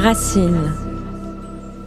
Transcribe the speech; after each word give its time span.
Racine. 0.00 0.72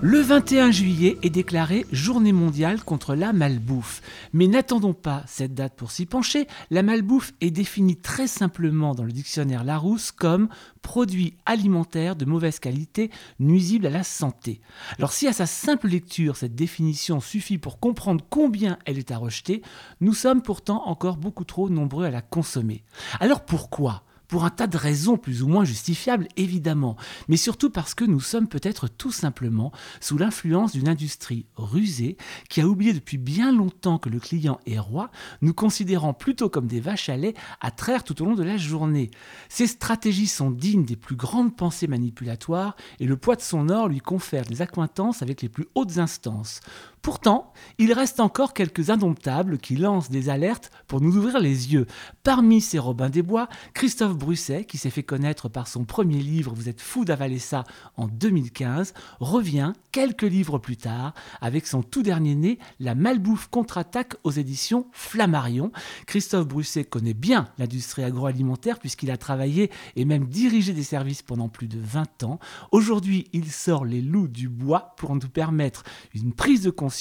Le 0.01 0.19
21 0.19 0.69
juillet 0.69 1.17
est 1.23 1.31
déclarée 1.31 1.87
Journée 1.91 2.31
mondiale 2.31 2.83
contre 2.83 3.15
la 3.15 3.33
malbouffe. 3.33 4.03
Mais 4.33 4.45
n'attendons 4.45 4.93
pas 4.93 5.23
cette 5.25 5.55
date 5.55 5.73
pour 5.75 5.89
s'y 5.89 6.05
pencher. 6.05 6.45
La 6.69 6.83
malbouffe 6.83 7.33
est 7.41 7.49
définie 7.49 7.95
très 7.95 8.27
simplement 8.27 8.93
dans 8.93 9.03
le 9.03 9.11
dictionnaire 9.11 9.63
Larousse 9.63 10.11
comme 10.11 10.47
produit 10.83 11.33
alimentaire 11.47 12.15
de 12.15 12.25
mauvaise 12.25 12.59
qualité 12.59 13.09
nuisible 13.39 13.87
à 13.87 13.89
la 13.89 14.03
santé. 14.03 14.61
Alors 14.99 15.11
si 15.11 15.27
à 15.27 15.33
sa 15.33 15.47
simple 15.47 15.87
lecture 15.87 16.35
cette 16.35 16.53
définition 16.53 17.19
suffit 17.19 17.57
pour 17.57 17.79
comprendre 17.79 18.23
combien 18.29 18.77
elle 18.85 18.99
est 18.99 19.09
à 19.09 19.17
rejeter, 19.17 19.63
nous 20.01 20.13
sommes 20.13 20.43
pourtant 20.43 20.83
encore 20.85 21.17
beaucoup 21.17 21.45
trop 21.45 21.67
nombreux 21.67 22.05
à 22.05 22.11
la 22.11 22.21
consommer. 22.21 22.83
Alors 23.19 23.43
pourquoi? 23.43 24.03
Pour 24.27 24.45
un 24.45 24.49
tas 24.49 24.67
de 24.67 24.77
raisons 24.77 25.17
plus 25.17 25.43
ou 25.43 25.47
moins 25.47 25.65
justifiables, 25.65 26.27
évidemment, 26.37 26.97
mais 27.27 27.37
surtout 27.37 27.69
parce 27.69 27.93
que 27.93 28.05
nous 28.05 28.19
sommes 28.19 28.47
peut-être 28.47 28.87
tout 28.87 29.11
simplement 29.11 29.71
sous 29.99 30.17
l'influence 30.17 30.73
d'une 30.73 30.89
industrie 30.89 31.45
rusée 31.55 32.17
qui 32.49 32.61
a 32.61 32.67
oublié 32.67 32.93
depuis 32.93 33.17
bien 33.17 33.51
longtemps 33.51 33.97
que 33.97 34.09
le 34.09 34.19
client 34.19 34.59
est 34.65 34.79
roi, 34.79 35.11
nous 35.41 35.53
considérant 35.53 36.13
plutôt 36.13 36.49
comme 36.49 36.67
des 36.67 36.79
vaches 36.79 37.09
à 37.09 37.17
lait 37.17 37.33
à 37.61 37.71
traire 37.71 38.03
tout 38.03 38.21
au 38.21 38.25
long 38.25 38.35
de 38.35 38.43
la 38.43 38.57
journée. 38.57 39.11
Ces 39.49 39.67
stratégies 39.67 40.27
sont 40.27 40.51
dignes 40.51 40.85
des 40.85 40.95
plus 40.95 41.15
grandes 41.15 41.55
pensées 41.55 41.87
manipulatoires 41.87 42.75
et 42.99 43.05
le 43.05 43.17
poids 43.17 43.35
de 43.35 43.41
son 43.41 43.69
or 43.69 43.87
lui 43.87 43.99
confère 43.99 44.45
des 44.45 44.61
accointances 44.61 45.21
avec 45.21 45.41
les 45.41 45.49
plus 45.49 45.67
hautes 45.75 45.97
instances. 45.97 46.59
Pourtant, 47.03 47.51
il 47.79 47.91
reste 47.91 48.21
encore 48.21 48.53
quelques 48.53 48.89
indomptables 48.89 49.57
qui 49.57 49.75
lancent 49.75 50.09
des 50.09 50.29
alertes 50.29 50.71
pour 50.87 51.01
nous 51.01 51.17
ouvrir 51.17 51.37
les 51.37 51.73
yeux. 51.73 51.85
Parmi 52.23 52.61
ces 52.61 52.79
Robins 52.79 53.09
des 53.09 53.21
Bois, 53.21 53.49
Christophe 53.73 54.15
Brusset, 54.15 54.63
qui 54.63 54.77
s'est 54.77 54.89
fait 54.89 55.03
connaître 55.03 55.49
par 55.49 55.67
son 55.67 55.83
premier 55.83 56.21
livre 56.21 56.53
Vous 56.55 56.69
êtes 56.69 56.79
fou 56.79 57.03
d'avaler 57.03 57.39
ça 57.39 57.65
en 57.97 58.07
2015, 58.07 58.93
revient 59.19 59.73
quelques 59.91 60.21
livres 60.21 60.59
plus 60.59 60.77
tard 60.77 61.13
avec 61.41 61.67
son 61.67 61.83
tout 61.83 62.03
dernier 62.03 62.35
né, 62.35 62.57
La 62.79 62.95
malbouffe 62.95 63.47
contre-attaque 63.47 64.15
aux 64.23 64.31
éditions 64.31 64.87
Flammarion. 64.93 65.73
Christophe 66.07 66.47
Brusset 66.47 66.85
connaît 66.85 67.13
bien 67.13 67.49
l'industrie 67.57 68.05
agroalimentaire 68.05 68.79
puisqu'il 68.79 69.11
a 69.11 69.17
travaillé 69.17 69.71
et 69.97 70.05
même 70.05 70.27
dirigé 70.27 70.71
des 70.71 70.83
services 70.83 71.21
pendant 71.21 71.49
plus 71.49 71.67
de 71.67 71.81
20 71.81 72.23
ans. 72.23 72.39
Aujourd'hui, 72.71 73.27
il 73.33 73.51
sort 73.51 73.83
les 73.83 74.01
loups 74.01 74.29
du 74.29 74.47
bois 74.47 74.93
pour 74.95 75.13
nous 75.13 75.27
permettre 75.27 75.83
une 76.13 76.31
prise 76.31 76.61
de 76.61 76.69
conscience 76.69 76.92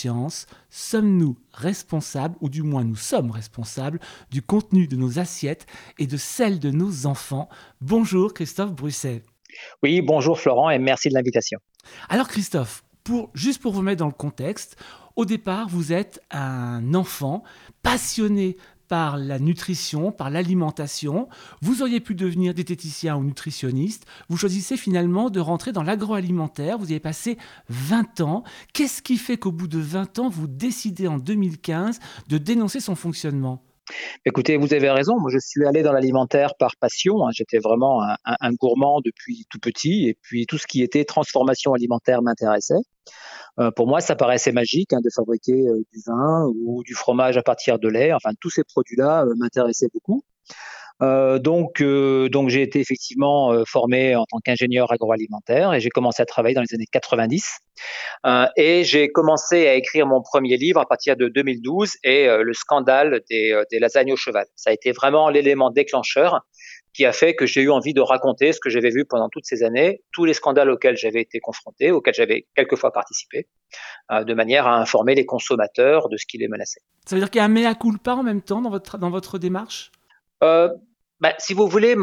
sommes-nous 0.70 1.36
responsables, 1.52 2.36
ou 2.40 2.48
du 2.48 2.62
moins 2.62 2.84
nous 2.84 2.96
sommes 2.96 3.30
responsables, 3.30 4.00
du 4.30 4.42
contenu 4.42 4.86
de 4.86 4.96
nos 4.96 5.18
assiettes 5.18 5.66
et 5.98 6.06
de 6.06 6.16
celle 6.16 6.58
de 6.58 6.70
nos 6.70 7.06
enfants? 7.06 7.48
Bonjour 7.80 8.34
Christophe 8.34 8.72
Brusset. 8.72 9.22
Oui, 9.82 10.00
bonjour 10.00 10.40
Florent 10.40 10.70
et 10.70 10.78
merci 10.78 11.08
de 11.08 11.14
l'invitation. 11.14 11.58
Alors 12.08 12.28
Christophe, 12.28 12.84
pour, 13.04 13.30
juste 13.34 13.60
pour 13.60 13.72
vous 13.72 13.82
mettre 13.82 13.98
dans 13.98 14.06
le 14.06 14.12
contexte, 14.12 14.76
au 15.14 15.24
départ, 15.24 15.68
vous 15.68 15.92
êtes 15.92 16.20
un 16.30 16.94
enfant 16.94 17.42
passionné 17.82 18.56
par 18.92 19.16
la 19.16 19.38
nutrition, 19.38 20.12
par 20.12 20.28
l'alimentation. 20.28 21.26
Vous 21.62 21.80
auriez 21.80 21.98
pu 21.98 22.14
devenir 22.14 22.52
diététicien 22.52 23.16
ou 23.16 23.24
nutritionniste. 23.24 24.04
Vous 24.28 24.36
choisissez 24.36 24.76
finalement 24.76 25.30
de 25.30 25.40
rentrer 25.40 25.72
dans 25.72 25.82
l'agroalimentaire. 25.82 26.76
Vous 26.76 26.90
y 26.90 26.92
avez 26.92 27.00
passé 27.00 27.38
20 27.70 28.20
ans. 28.20 28.44
Qu'est-ce 28.74 29.00
qui 29.00 29.16
fait 29.16 29.38
qu'au 29.38 29.50
bout 29.50 29.66
de 29.66 29.78
20 29.78 30.18
ans, 30.18 30.28
vous 30.28 30.46
décidez 30.46 31.08
en 31.08 31.16
2015 31.16 32.00
de 32.28 32.36
dénoncer 32.36 32.80
son 32.80 32.94
fonctionnement? 32.94 33.62
Écoutez, 34.24 34.56
vous 34.56 34.72
avez 34.74 34.90
raison. 34.90 35.18
Moi, 35.18 35.30
je 35.32 35.38
suis 35.38 35.66
allé 35.66 35.82
dans 35.82 35.92
l'alimentaire 35.92 36.54
par 36.58 36.76
passion. 36.76 37.26
Hein. 37.26 37.30
J'étais 37.32 37.58
vraiment 37.58 38.00
un, 38.24 38.52
gourmand 38.52 39.00
depuis 39.04 39.46
tout 39.50 39.58
petit, 39.58 40.08
et 40.08 40.16
puis 40.22 40.46
tout 40.46 40.58
ce 40.58 40.66
qui 40.66 40.82
était 40.82 41.04
transformation 41.04 41.72
alimentaire 41.74 42.22
m'intéressait. 42.22 42.82
Euh, 43.58 43.70
pour 43.70 43.86
moi, 43.86 44.00
ça 44.00 44.16
paraissait 44.16 44.52
magique 44.52 44.92
hein, 44.92 45.00
de 45.04 45.10
fabriquer 45.14 45.68
euh, 45.68 45.84
du 45.92 46.00
vin 46.06 46.46
ou 46.64 46.82
du 46.84 46.94
fromage 46.94 47.36
à 47.36 47.42
partir 47.42 47.78
de 47.78 47.88
lait. 47.88 48.12
Enfin, 48.12 48.30
tous 48.40 48.50
ces 48.50 48.64
produits-là 48.64 49.24
euh, 49.24 49.34
m'intéressaient 49.36 49.90
beaucoup. 49.92 50.22
Donc, 51.38 51.82
donc 51.82 52.48
j'ai 52.48 52.62
été 52.62 52.78
effectivement 52.80 53.52
formé 53.66 54.14
en 54.14 54.24
tant 54.24 54.38
qu'ingénieur 54.38 54.92
agroalimentaire 54.92 55.74
et 55.74 55.80
j'ai 55.80 55.88
commencé 55.88 56.22
à 56.22 56.26
travailler 56.26 56.54
dans 56.54 56.62
les 56.62 56.74
années 56.74 56.86
90. 56.92 57.58
et 58.56 58.84
j'ai 58.84 59.10
commencé 59.10 59.66
à 59.66 59.74
écrire 59.74 60.06
mon 60.06 60.22
premier 60.22 60.56
livre 60.56 60.80
à 60.80 60.86
partir 60.86 61.16
de 61.16 61.28
2012 61.28 61.94
et 62.04 62.28
le 62.28 62.52
scandale 62.52 63.20
des, 63.28 63.60
des 63.70 63.78
lasagnes 63.78 64.12
au 64.12 64.16
cheval. 64.16 64.46
Ça 64.54 64.70
a 64.70 64.72
été 64.72 64.92
vraiment 64.92 65.28
l'élément 65.28 65.70
déclencheur 65.70 66.42
qui 66.94 67.06
a 67.06 67.12
fait 67.12 67.34
que 67.34 67.46
j'ai 67.46 67.62
eu 67.62 67.70
envie 67.70 67.94
de 67.94 68.00
raconter 68.00 68.52
ce 68.52 68.60
que 68.60 68.68
j'avais 68.68 68.90
vu 68.90 69.04
pendant 69.04 69.28
toutes 69.28 69.46
ces 69.46 69.62
années, 69.62 70.02
tous 70.12 70.24
les 70.24 70.34
scandales 70.34 70.70
auxquels 70.70 70.96
j'avais 70.96 71.22
été 71.22 71.40
confronté, 71.40 71.90
auxquels 71.90 72.14
j'avais 72.14 72.46
quelquefois 72.54 72.92
participé, 72.92 73.48
euh, 74.10 74.24
de 74.24 74.34
manière 74.34 74.66
à 74.66 74.76
informer 74.76 75.14
les 75.14 75.24
consommateurs 75.24 76.08
de 76.08 76.16
ce 76.16 76.26
qui 76.26 76.38
les 76.38 76.48
menaçait. 76.48 76.80
Ça 77.06 77.16
veut 77.16 77.20
dire 77.20 77.30
qu'il 77.30 77.38
y 77.38 77.42
a 77.42 77.46
un 77.46 77.48
mea 77.48 77.74
culpa 77.74 78.12
en 78.12 78.22
même 78.22 78.42
temps 78.42 78.60
dans 78.60 78.70
votre, 78.70 78.98
dans 78.98 79.10
votre 79.10 79.38
démarche? 79.38 79.90
Euh, 80.42 80.68
bah, 81.22 81.34
Si 81.38 81.54
vous 81.54 81.66
voulez, 81.66 81.96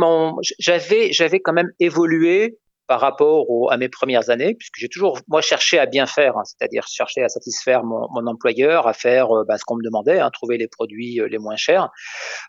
j'avais, 0.58 1.12
j'avais 1.12 1.40
quand 1.40 1.54
même 1.54 1.72
évolué 1.80 2.58
par 2.90 3.02
rapport 3.02 3.46
à 3.72 3.78
mes 3.78 3.88
premières 3.88 4.32
années, 4.32 4.56
puisque 4.56 4.78
j'ai 4.78 4.90
toujours 4.90 5.20
moi 5.28 5.42
cherché 5.42 5.78
à 5.78 5.86
bien 5.86 6.08
faire, 6.08 6.36
hein, 6.38 6.44
c'est-à-dire 6.44 6.88
chercher 6.88 7.22
à 7.22 7.30
satisfaire 7.30 7.84
mon, 7.84 8.26
employeur, 8.26 8.88
à 8.88 8.94
faire 8.94 9.32
euh, 9.32 9.44
bah, 9.48 9.60
ce 9.60 9.64
qu'on 9.64 9.76
me 9.76 9.84
demandait, 9.84 10.20
hein, 10.20 10.32
trouver 10.32 10.58
les 10.58 10.68
produits 10.68 11.22
euh, 11.22 11.28
les 11.28 11.38
moins 11.38 11.56
chers. 11.56 11.90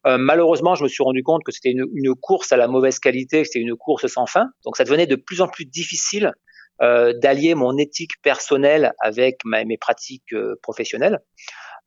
Euh, 0.06 0.16
malheureusement, 0.16 0.74
je 0.74 0.82
me 0.82 0.88
suis 0.88 1.02
rendu 1.04 1.22
compte 1.22 1.42
que 1.44 1.52
c'était 1.52 1.70
une, 1.70 1.84
une, 1.92 2.14
course 2.14 2.52
à 2.52 2.56
la 2.56 2.68
mauvaise 2.68 2.98
qualité, 2.98 3.42
que 3.42 3.48
c'était 3.48 3.58
une 3.58 3.76
course 3.76 4.06
sans 4.06 4.24
fin, 4.24 4.46
donc 4.64 4.78
ça 4.78 4.84
devenait 4.84 5.06
de 5.06 5.16
plus 5.16 5.42
en 5.42 5.48
plus 5.48 5.66
difficile 5.66 6.32
euh, 6.80 7.12
d'allier 7.12 7.54
mon 7.54 7.76
éthique 7.76 8.12
personnelle 8.22 8.94
avec 9.00 9.40
ma, 9.44 9.62
mes 9.66 9.76
pratiques 9.76 10.34
professionnelles. 10.62 11.18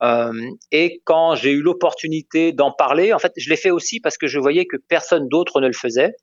Euh, 0.02 0.32
et 0.70 1.00
quand 1.04 1.34
j'ai 1.34 1.50
eu 1.50 1.62
l'opportunité 1.62 2.52
d'en 2.52 2.72
parler, 2.72 3.12
en 3.12 3.18
fait, 3.18 3.32
je 3.36 3.48
l'ai 3.48 3.56
fait 3.56 3.70
aussi 3.70 4.00
parce 4.00 4.18
que 4.18 4.26
je 4.26 4.38
voyais 4.38 4.66
que 4.66 4.76
personne 4.76 5.28
d'autre 5.28 5.60
ne 5.60 5.66
le 5.66 5.72
faisait. 5.72 6.14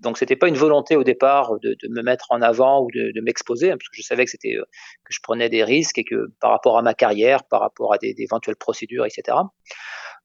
Donc 0.00 0.18
c'était 0.18 0.36
pas 0.36 0.48
une 0.48 0.56
volonté 0.56 0.96
au 0.96 1.04
départ 1.04 1.52
de, 1.60 1.76
me 1.88 2.02
mettre 2.02 2.26
en 2.30 2.42
avant 2.42 2.82
ou 2.82 2.90
de, 2.92 3.20
m'exposer, 3.20 3.70
hein, 3.70 3.76
parce 3.78 3.88
que 3.88 3.96
je 3.96 4.02
savais 4.02 4.24
que 4.24 4.32
c'était 4.32 4.56
euh, 4.56 4.64
que 5.04 5.12
je 5.12 5.20
prenais 5.22 5.48
des 5.48 5.62
risques 5.62 5.98
et 5.98 6.04
que 6.04 6.32
par 6.40 6.50
rapport 6.50 6.76
à 6.76 6.82
ma 6.82 6.92
carrière, 6.92 7.44
par 7.44 7.60
rapport 7.60 7.94
à 7.94 7.98
des, 7.98 8.14
éventuelles 8.18 8.56
procédures, 8.56 9.06
etc. 9.06 9.38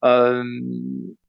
Euh, 0.03 0.43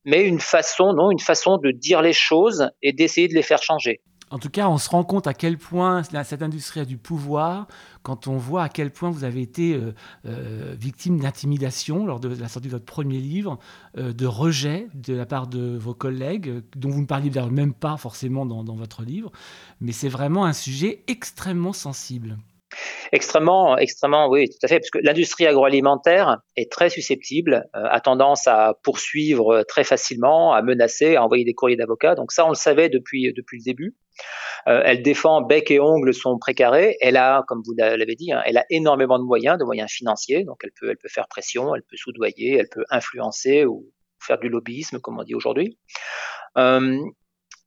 mais 0.05 0.25
une 0.25 0.41
façon, 0.41 0.95
non, 0.95 1.11
une 1.11 1.19
façon 1.19 1.59
de 1.59 1.71
dire 1.71 2.01
les 2.01 2.15
choses 2.15 2.71
et 2.83 2.95
d'essayer 2.95 3.29
de 3.29 3.35
les 3.35 3.43
faire 3.43 3.63
changer. 3.63 4.01
En 4.31 4.39
tout 4.39 4.51
cas, 4.51 4.69
on 4.69 4.77
se 4.79 4.91
rend 4.91 5.05
compte 5.05 5.27
à 5.27 5.35
quel 5.35 5.57
point 5.57 6.03
cette 6.03 6.43
industrie 6.43 6.81
a 6.81 6.85
du 6.85 6.99
pouvoir 6.99 7.67
quand 8.03 8.27
on 8.27 8.37
voit 8.37 8.63
à 8.65 8.69
quel 8.69 8.91
point 8.91 9.11
vous 9.11 9.25
avez 9.25 9.41
été 9.41 9.75
euh, 9.75 9.95
euh, 10.27 10.75
victime 10.79 11.19
d'intimidation 11.19 12.07
lors 12.07 12.21
de 12.21 12.29
la 12.29 12.49
sortie 12.49 12.69
de 12.69 12.73
votre 12.73 12.85
premier 12.85 13.19
livre, 13.19 13.59
euh, 13.97 14.13
de 14.13 14.27
rejet 14.27 14.89
de 14.95 15.15
la 15.15 15.27
part 15.27 15.47
de 15.47 15.77
vos 15.77 15.95
collègues, 15.95 16.63
dont 16.77 16.91
vous 16.91 17.01
ne 17.01 17.07
parliez 17.07 17.31
même 17.51 17.73
pas 17.73 17.97
forcément 17.97 18.45
dans 18.45 18.75
votre 18.75 19.03
livre. 19.03 19.33
Mais 19.81 19.93
c'est 19.93 20.09
vraiment 20.09 20.45
un 20.45 20.53
sujet 20.53 21.05
extrêmement 21.07 21.73
sensible. 21.73 22.39
Extrêmement, 23.13 23.79
extrêmement, 23.79 24.29
oui, 24.29 24.49
tout 24.49 24.59
à 24.63 24.69
fait, 24.69 24.79
parce 24.79 24.91
que 24.91 24.99
l'industrie 24.99 25.47
agroalimentaire 25.47 26.39
est 26.57 26.71
très 26.71 26.91
susceptible, 26.91 27.65
a 27.73 28.01
tendance 28.01 28.47
à 28.47 28.75
poursuivre 28.83 29.65
très 29.67 29.85
facilement, 29.85 30.53
à 30.53 30.61
menacer, 30.63 31.17
à 31.17 31.25
envoyer 31.25 31.45
des 31.45 31.55
courriers 31.55 31.77
d'avocats. 31.77 32.15
Donc 32.15 32.33
ça, 32.33 32.45
on 32.45 32.51
le 32.51 32.55
savait 32.55 32.89
depuis 32.89 33.33
le 33.35 33.65
début. 33.65 33.97
Euh, 34.67 34.83
elle 34.85 35.03
défend 35.03 35.43
bec 35.43 35.71
et 35.71 35.81
ongles 35.81 36.13
son 36.13 36.39
précaré. 36.39 36.97
Elle 37.01 37.17
a, 37.17 37.45
comme 37.47 37.63
vous 37.65 37.75
l'avez 37.77 38.17
dit, 38.17 38.33
hein, 38.33 38.43
elle 38.45 38.59
a 38.59 38.65
énormément 38.71 39.19
de 39.19 39.25
moyens, 39.25 39.59
de 39.59 39.65
moyens 39.65 39.91
financiers. 39.91 40.45
Donc 40.45 40.61
elle 40.65 40.73
peut, 40.79 40.91
elle 40.91 40.97
peut 40.97 41.09
faire 41.09 41.29
pression, 41.29 41.75
elle 41.75 41.83
peut 41.83 41.97
soudoyer, 41.97 42.59
elle 42.59 42.69
peut 42.69 42.85
influencer 42.91 43.65
ou 43.65 43.87
faire 44.21 44.39
du 44.39 44.49
lobbyisme, 44.49 44.99
comme 44.99 45.19
on 45.19 45.23
dit 45.23 45.35
aujourd'hui. 45.35 45.79
Euh, 46.57 46.99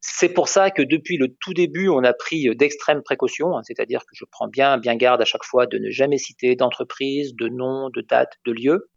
c'est 0.02 0.30
pour 0.30 0.48
ça 0.48 0.72
que 0.72 0.82
depuis 0.82 1.18
le 1.18 1.28
tout 1.40 1.54
début, 1.54 1.88
on 1.88 2.04
a 2.04 2.12
pris 2.12 2.54
d'extrêmes 2.56 3.04
précautions, 3.04 3.56
hein, 3.56 3.62
c'est-à-dire 3.64 4.02
que 4.02 4.14
je 4.14 4.26
prends 4.30 4.48
bien, 4.48 4.80
bien 4.80 4.96
garde 4.96 5.22
à 5.22 5.26
chaque 5.26 5.44
fois 5.44 5.68
de 5.68 5.78
ne 5.78 5.92
jamais 5.92 6.18
citer 6.18 6.56
d'entreprise, 6.56 7.36
de 7.36 7.48
nom, 7.48 7.90
de 7.92 8.02
date, 8.02 8.34
de 8.46 8.52
lieu, 8.52 8.90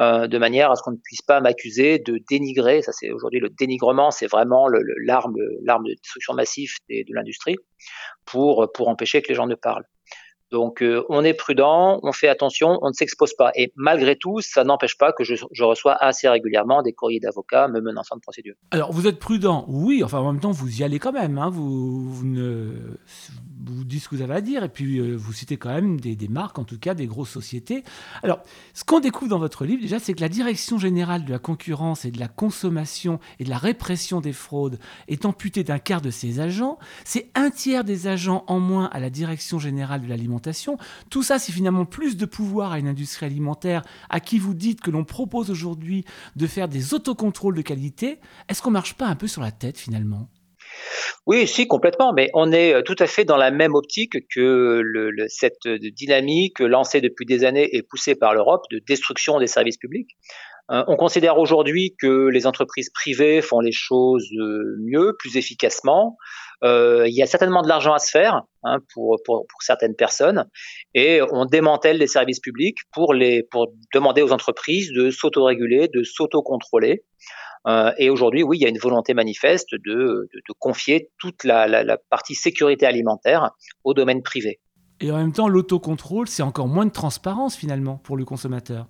euh, 0.00 0.26
de 0.26 0.36
manière 0.36 0.70
à 0.70 0.76
ce 0.76 0.82
qu'on 0.82 0.92
ne 0.92 1.00
puisse 1.02 1.22
pas 1.22 1.40
m'accuser 1.40 1.98
de 1.98 2.20
dénigrer. 2.28 2.82
Ça, 2.82 2.92
c'est 2.92 3.10
aujourd'hui 3.10 3.40
le 3.40 3.48
dénigrement, 3.48 4.10
c'est 4.10 4.26
vraiment 4.26 4.68
l'arme, 5.06 5.34
l'arme 5.62 5.84
de 5.84 5.94
destruction 5.94 6.34
massive 6.34 6.70
de 6.90 7.14
l'industrie 7.14 7.56
pour 8.26 8.70
pour 8.74 8.88
empêcher 8.88 9.22
que 9.22 9.28
les 9.28 9.34
gens 9.34 9.46
ne 9.46 9.54
parlent. 9.54 9.86
Donc 10.54 10.84
euh, 10.84 11.02
on 11.08 11.24
est 11.24 11.34
prudent, 11.34 11.98
on 12.04 12.12
fait 12.12 12.28
attention, 12.28 12.78
on 12.80 12.90
ne 12.90 12.92
s'expose 12.92 13.34
pas. 13.34 13.50
Et 13.56 13.72
malgré 13.74 14.14
tout, 14.14 14.40
ça 14.40 14.62
n'empêche 14.62 14.96
pas 14.96 15.12
que 15.12 15.24
je, 15.24 15.64
reçois 15.64 15.96
assez 15.96 16.28
régulièrement 16.28 16.80
des 16.80 16.92
courriers 16.92 17.18
d'avocats 17.18 17.66
me 17.66 17.80
menaçant 17.80 18.14
de 18.14 18.20
procédure. 18.20 18.54
Alors 18.70 18.92
vous 18.92 19.08
êtes 19.08 19.18
prudent, 19.18 19.64
oui, 19.66 20.04
enfin 20.04 20.20
en 20.20 20.30
même 20.32 20.40
temps 20.40 20.52
vous 20.52 20.78
y 20.78 20.84
allez 20.84 21.00
quand 21.00 21.10
même. 21.10 21.38
Hein. 21.38 21.50
vous, 21.50 22.24
ne, 22.24 22.70
vous 23.66 23.84
dites 23.84 24.02
ce 24.02 24.08
que 24.08 24.16
vous 24.16 24.22
avez 24.22 24.34
à 24.34 24.40
dire, 24.40 24.64
et 24.64 24.68
puis 24.68 24.98
euh, 24.98 25.14
vous 25.16 25.32
citez 25.32 25.56
quand 25.56 25.72
même 25.72 26.00
des, 26.00 26.28
marques, 26.28 26.58
en 26.58 26.64
tout 26.64 26.78
cas 26.78 26.94
des 26.94 27.06
grosses 27.06 27.30
sociétés. 27.30 27.84
Alors, 28.22 28.42
ce 28.72 28.84
qu'on 28.84 29.00
découvre 29.00 29.30
dans 29.30 29.38
votre 29.38 29.64
livre, 29.64 29.82
déjà, 29.82 29.98
c'est 29.98 30.14
que 30.14 30.20
la 30.20 30.28
Direction 30.28 30.78
générale 30.78 31.24
de 31.24 31.30
la 31.30 31.38
concurrence 31.38 32.04
et 32.04 32.10
de 32.10 32.18
la 32.18 32.28
consommation 32.28 33.20
et 33.38 33.44
de 33.44 33.50
la 33.50 33.58
répression 33.58 34.20
des 34.20 34.32
fraudes 34.32 34.78
est 35.08 35.24
amputée 35.24 35.64
d'un 35.64 35.78
quart 35.78 36.00
de 36.00 36.10
ses 36.10 36.40
agents. 36.40 36.78
C'est 37.04 37.30
un 37.34 37.50
tiers 37.50 37.84
des 37.84 38.06
agents 38.06 38.44
en 38.46 38.60
moins 38.60 38.86
à 38.86 39.00
la 39.00 39.10
Direction 39.10 39.58
générale 39.58 40.02
de 40.02 40.08
l'alimentation. 40.08 40.76
Tout 41.10 41.22
ça, 41.22 41.38
c'est 41.38 41.52
finalement 41.52 41.84
plus 41.84 42.16
de 42.16 42.26
pouvoir 42.26 42.72
à 42.72 42.78
une 42.78 42.88
industrie 42.88 43.26
alimentaire 43.26 43.82
à 44.10 44.20
qui 44.20 44.38
vous 44.38 44.54
dites 44.54 44.80
que 44.80 44.90
l'on 44.90 45.04
propose 45.04 45.50
aujourd'hui 45.50 46.04
de 46.36 46.46
faire 46.46 46.68
des 46.68 46.94
autocontrôles 46.94 47.56
de 47.56 47.62
qualité. 47.62 48.18
Est-ce 48.48 48.62
qu'on 48.62 48.70
marche 48.70 48.94
pas 48.94 49.06
un 49.06 49.16
peu 49.16 49.26
sur 49.26 49.42
la 49.42 49.52
tête 49.52 49.78
finalement? 49.78 50.28
Oui, 51.26 51.46
si, 51.46 51.66
complètement, 51.66 52.12
mais 52.12 52.30
on 52.34 52.52
est 52.52 52.74
euh, 52.74 52.82
tout 52.82 52.96
à 52.98 53.06
fait 53.06 53.24
dans 53.24 53.38
la 53.38 53.50
même 53.50 53.74
optique 53.74 54.16
que 54.28 54.82
cette 55.28 55.66
dynamique 55.66 56.60
lancée 56.60 57.00
depuis 57.00 57.24
des 57.24 57.44
années 57.44 57.74
et 57.74 57.82
poussée 57.82 58.14
par 58.14 58.34
l'Europe 58.34 58.64
de 58.70 58.78
destruction 58.78 59.38
des 59.38 59.46
services 59.46 59.78
publics. 59.78 60.10
Euh, 60.70 60.82
on 60.86 60.96
considère 60.96 61.38
aujourd'hui 61.38 61.94
que 62.00 62.28
les 62.28 62.46
entreprises 62.46 62.90
privées 62.90 63.42
font 63.42 63.60
les 63.60 63.72
choses 63.72 64.28
euh, 64.38 64.76
mieux, 64.80 65.14
plus 65.18 65.36
efficacement. 65.36 66.16
il 66.62 67.14
y 67.14 67.22
a 67.22 67.26
certainement 67.26 67.62
de 67.62 67.68
l'argent 67.68 67.92
à 67.92 67.98
se 67.98 68.10
faire 68.10 68.42
hein, 68.62 68.78
pour, 68.94 69.18
certaines 69.60 69.94
personnes 69.94 70.46
et 70.94 71.20
on 71.30 71.44
démantèle 71.44 71.98
les 71.98 72.06
services 72.06 72.40
publics 72.40 72.78
pour, 72.92 73.14
pour 73.50 73.66
demander 73.92 74.22
aux 74.22 74.32
entreprises 74.32 74.90
de 74.92 75.10
s'autoréguler, 75.10 75.88
de 75.88 76.02
s'autocontrôler. 76.02 77.04
Euh, 77.66 77.92
et 77.98 78.10
aujourd'hui, 78.10 78.42
oui, 78.42 78.58
il 78.58 78.62
y 78.62 78.66
a 78.66 78.68
une 78.68 78.78
volonté 78.78 79.14
manifeste 79.14 79.74
de, 79.74 80.28
de, 80.32 80.52
confier 80.58 81.10
toute 81.18 81.44
la, 81.44 81.66
la, 81.66 81.82
la, 81.82 81.96
partie 81.96 82.34
sécurité 82.34 82.86
alimentaire 82.86 83.50
au 83.84 83.94
domaine 83.94 84.22
privé. 84.22 84.60
Et 85.00 85.10
en 85.10 85.16
même 85.16 85.32
temps, 85.32 85.48
l'autocontrôle, 85.48 86.28
c'est 86.28 86.42
encore 86.42 86.68
moins 86.68 86.86
de 86.86 86.92
transparence 86.92 87.56
finalement 87.56 87.96
pour 87.96 88.16
le 88.16 88.24
consommateur. 88.24 88.86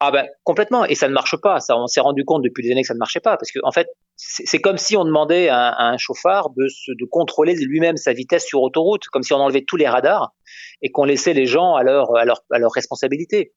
Ah 0.00 0.10
ben 0.10 0.26
complètement, 0.44 0.84
et 0.84 0.94
ça 0.94 1.08
ne 1.08 1.14
marche 1.14 1.36
pas. 1.40 1.60
Ça, 1.60 1.76
on 1.76 1.86
s'est 1.86 2.00
rendu 2.00 2.24
compte 2.24 2.42
depuis 2.42 2.62
des 2.62 2.72
années 2.72 2.82
que 2.82 2.88
ça 2.88 2.94
ne 2.94 2.98
marchait 2.98 3.20
pas, 3.20 3.36
parce 3.38 3.50
que 3.50 3.58
en 3.64 3.72
fait, 3.72 3.88
c'est 4.16 4.60
comme 4.60 4.78
si 4.78 4.96
on 4.96 5.04
demandait 5.04 5.48
à, 5.48 5.76
un 5.78 5.98
chauffard 5.98 6.50
de, 6.56 6.68
se, 6.68 6.90
de 6.92 7.04
contrôler 7.04 7.54
lui-même 7.54 7.96
sa 7.98 8.14
vitesse 8.14 8.46
sur 8.46 8.62
autoroute, 8.62 9.04
comme 9.12 9.22
si 9.22 9.34
on 9.34 9.36
enlevait 9.36 9.64
tous 9.66 9.76
les 9.76 9.86
radars 9.86 10.32
et 10.80 10.90
qu'on 10.90 11.04
laissait 11.04 11.34
les 11.34 11.46
gens 11.46 11.74
à 11.74 11.82
leur, 11.82 12.16
à 12.16 12.24
leur, 12.24 12.40
à 12.50 12.58
leur 12.58 12.72
responsabilité. 12.72 13.52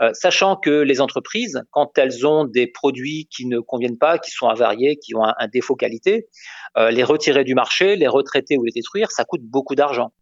Euh, 0.00 0.10
sachant 0.14 0.56
que 0.56 0.70
les 0.70 1.00
entreprises, 1.00 1.62
quand 1.70 1.98
elles 1.98 2.26
ont 2.26 2.44
des 2.44 2.66
produits 2.66 3.28
qui 3.30 3.46
ne 3.46 3.58
conviennent 3.58 3.98
pas, 3.98 4.18
qui 4.18 4.30
sont 4.30 4.48
avariés, 4.48 4.96
qui 4.96 5.14
ont 5.14 5.24
un, 5.24 5.34
un 5.38 5.48
défaut 5.48 5.74
qualité, 5.74 6.28
euh, 6.78 6.90
les 6.90 7.04
retirer 7.04 7.44
du 7.44 7.54
marché, 7.54 7.96
les 7.96 8.08
retraiter 8.08 8.56
ou 8.56 8.64
les 8.64 8.72
détruire, 8.72 9.10
ça 9.10 9.24
coûte 9.24 9.42
beaucoup 9.42 9.74
d'argent. 9.74 10.12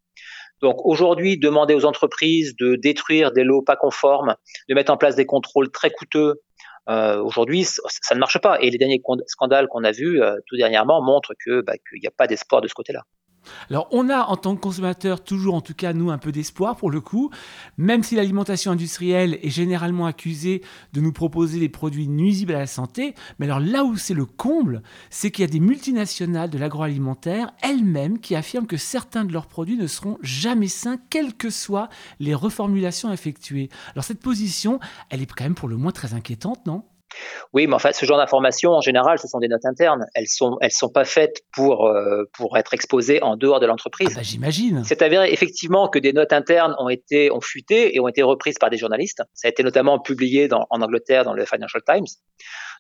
Donc 0.62 0.85
aujourd'hui, 0.85 1.38
demander 1.38 1.75
aux 1.75 1.85
entreprises 1.85 2.56
de 2.56 2.77
détruire 2.77 3.33
des 3.33 3.44
lots 3.44 3.62
pas 3.62 3.77
conformes, 3.77 4.37
de 4.69 4.75
mettre 4.75 4.93
en 4.93 4.97
place 4.97 5.15
des 5.15 5.27
contrôles 5.27 5.71
très 5.71 5.91
coûteux, 5.91 6.41
euh, 6.88 7.21
aujourd'hui, 7.21 7.65
ça 7.65 8.15
ne 8.15 8.21
marche 8.21 8.38
pas. 8.38 8.59
Et 8.61 8.71
les 8.71 8.79
derniers 8.79 9.03
scandales 9.27 9.69
qu'on 9.69 9.85
a 9.85 9.93
vus 9.93 10.23
euh, 10.23 10.37
tout 10.47 10.56
dernièrement 10.56 11.03
montrent 11.03 11.35
que 11.44 11.61
bah, 11.61 11.75
qu'il 11.88 12.00
n'y 12.00 12.06
a 12.06 12.12
pas 12.12 12.27
d'espoir 12.27 12.61
de 12.61 12.69
ce 12.69 12.75
côté-là. 12.75 13.03
Alors 13.70 13.88
on 13.90 14.08
a 14.08 14.22
en 14.25 14.37
tant 14.37 14.54
que 14.54 14.60
consommateur 14.60 15.22
toujours 15.22 15.54
en 15.54 15.60
tout 15.60 15.75
cas 15.75 15.93
nous 15.93 16.10
un 16.10 16.19
peu 16.19 16.32
d'espoir 16.32 16.76
pour 16.76 16.90
le 16.90 17.00
coup, 17.00 17.31
même 17.78 18.02
si 18.02 18.14
l'alimentation 18.14 18.72
industrielle 18.72 19.38
est 19.43 19.50
généralement 19.50 20.06
accusée 20.06 20.62
de 20.93 21.00
nous 21.00 21.12
proposer 21.12 21.60
des 21.60 21.69
produits 21.69 22.08
nuisibles 22.08 22.54
à 22.54 22.60
la 22.60 22.66
santé, 22.66 23.14
mais 23.38 23.46
alors 23.46 23.60
là 23.60 23.84
où 23.84 23.96
c'est 23.96 24.14
le 24.14 24.26
comble, 24.26 24.82
c'est 25.10 25.31
qu'il 25.31 25.43
y 25.43 25.48
a 25.48 25.50
des 25.50 25.60
multinationales 25.60 26.50
de 26.50 26.58
l'agroalimentaire 26.58 27.52
elles-mêmes 27.62 28.19
qui 28.19 28.34
affirment 28.34 28.66
que 28.66 28.76
certains 28.76 29.25
de 29.25 29.32
leurs 29.32 29.46
produits 29.46 29.76
ne 29.76 29.87
seront 29.87 30.19
jamais 30.22 30.69
sains 30.69 30.99
quelles 31.10 31.34
que 31.34 31.50
soient 31.50 31.88
les 32.20 32.34
reformulations 32.34 33.12
effectuées. 33.12 33.69
Alors 33.92 34.04
cette 34.04 34.20
position, 34.20 34.81
elle 35.10 35.22
est 35.22 35.26
quand 35.26 35.44
même 35.44 35.54
pour 35.54 35.69
le 35.69 35.76
moins 35.76 35.92
très 35.92 36.14
inquiétante, 36.14 36.66
non? 36.66 36.84
Oui, 37.52 37.66
mais 37.66 37.74
en 37.74 37.78
fait, 37.78 37.94
ce 37.94 38.04
genre 38.06 38.18
d'informations, 38.18 38.72
en 38.72 38.80
général, 38.80 39.18
ce 39.18 39.28
sont 39.28 39.38
des 39.38 39.48
notes 39.48 39.64
internes. 39.64 40.06
Elles 40.14 40.28
sont, 40.28 40.56
elles 40.60 40.72
sont 40.72 40.88
pas 40.88 41.04
faites 41.04 41.42
pour 41.52 41.86
euh, 41.86 42.24
pour 42.32 42.56
être 42.56 42.74
exposées 42.74 43.22
en 43.22 43.36
dehors 43.36 43.60
de 43.60 43.66
l'entreprise. 43.66 44.10
Ah 44.12 44.16
bah, 44.16 44.22
J'imagine. 44.22 44.82
C'est 44.84 45.02
avéré 45.02 45.32
effectivement 45.32 45.88
que 45.88 45.98
des 45.98 46.12
notes 46.12 46.32
internes 46.32 46.74
ont 46.78 46.88
été 46.88 47.30
ont 47.30 47.40
fuité 47.40 47.94
et 47.94 48.00
ont 48.00 48.08
été 48.08 48.22
reprises 48.22 48.58
par 48.58 48.70
des 48.70 48.78
journalistes. 48.78 49.22
Ça 49.34 49.48
a 49.48 49.50
été 49.50 49.62
notamment 49.62 49.98
publié 49.98 50.48
dans, 50.48 50.66
en 50.70 50.82
Angleterre 50.82 51.24
dans 51.24 51.34
le 51.34 51.44
Financial 51.44 51.82
Times. 51.86 52.06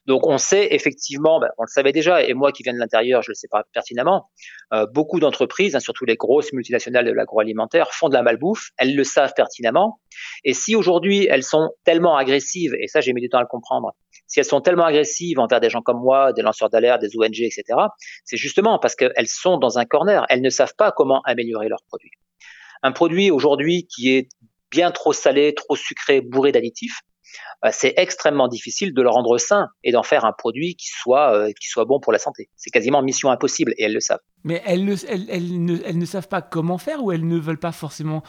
Donc 0.06 0.26
on 0.26 0.38
sait 0.38 0.68
effectivement, 0.70 1.40
ben, 1.40 1.48
on 1.58 1.64
le 1.64 1.68
savait 1.68 1.92
déjà, 1.92 2.22
et 2.22 2.32
moi 2.34 2.52
qui 2.52 2.62
viens 2.62 2.72
de 2.72 2.78
l'intérieur, 2.78 3.22
je 3.22 3.30
le 3.30 3.34
sais 3.34 3.48
pas 3.50 3.64
pertinemment, 3.72 4.30
euh, 4.72 4.86
beaucoup 4.86 5.20
d'entreprises, 5.20 5.74
hein, 5.74 5.80
surtout 5.80 6.04
les 6.04 6.16
grosses 6.16 6.52
multinationales 6.52 7.04
de 7.04 7.12
l'agroalimentaire, 7.12 7.92
font 7.92 8.08
de 8.08 8.14
la 8.14 8.22
malbouffe, 8.22 8.70
elles 8.78 8.94
le 8.94 9.04
savent 9.04 9.32
pertinemment, 9.34 10.00
et 10.44 10.54
si 10.54 10.76
aujourd'hui 10.76 11.26
elles 11.30 11.42
sont 11.42 11.70
tellement 11.84 12.16
agressives, 12.16 12.74
et 12.80 12.86
ça 12.86 13.00
j'ai 13.00 13.12
mis 13.12 13.20
du 13.20 13.28
temps 13.28 13.38
à 13.38 13.42
le 13.42 13.48
comprendre, 13.48 13.94
si 14.26 14.40
elles 14.40 14.46
sont 14.46 14.60
tellement 14.60 14.84
agressives 14.84 15.38
envers 15.38 15.60
des 15.60 15.70
gens 15.70 15.82
comme 15.82 16.00
moi, 16.00 16.32
des 16.32 16.42
lanceurs 16.42 16.70
d'alerte, 16.70 17.00
des 17.00 17.16
ONG, 17.16 17.40
etc., 17.40 17.64
c'est 18.24 18.36
justement 18.36 18.78
parce 18.78 18.94
qu'elles 18.94 19.28
sont 19.28 19.58
dans 19.58 19.78
un 19.78 19.84
corner, 19.84 20.24
elles 20.28 20.42
ne 20.42 20.50
savent 20.50 20.74
pas 20.76 20.92
comment 20.92 21.20
améliorer 21.22 21.68
leurs 21.68 21.82
produits. 21.88 22.12
Un 22.82 22.92
produit 22.92 23.30
aujourd'hui 23.30 23.86
qui 23.86 24.14
est 24.14 24.28
bien 24.70 24.90
trop 24.90 25.12
salé, 25.12 25.54
trop 25.54 25.76
sucré, 25.76 26.20
bourré 26.20 26.52
d'additifs, 26.52 27.00
c'est 27.72 27.94
extrêmement 27.96 28.48
difficile 28.48 28.94
de 28.94 29.02
le 29.02 29.08
rendre 29.08 29.38
sain 29.38 29.68
et 29.82 29.92
d'en 29.92 30.02
faire 30.02 30.24
un 30.24 30.32
produit 30.32 30.76
qui 30.76 30.88
soit, 30.88 31.34
euh, 31.34 31.52
qui 31.60 31.68
soit 31.68 31.84
bon 31.84 32.00
pour 32.00 32.12
la 32.12 32.18
santé. 32.18 32.48
C'est 32.56 32.70
quasiment 32.70 33.02
mission 33.02 33.30
impossible 33.30 33.72
et 33.76 33.84
elles 33.84 33.94
le 33.94 34.00
savent. 34.00 34.20
Mais 34.44 34.62
elles, 34.66 34.84
ne, 34.84 35.76
elles 35.84 35.98
ne 35.98 36.04
savent 36.04 36.28
pas 36.28 36.42
comment 36.42 36.78
faire 36.78 37.02
ou 37.02 37.12
elles 37.12 37.26
ne 37.26 37.38
veulent 37.38 37.58
pas 37.58 37.72
forcément 37.72 38.22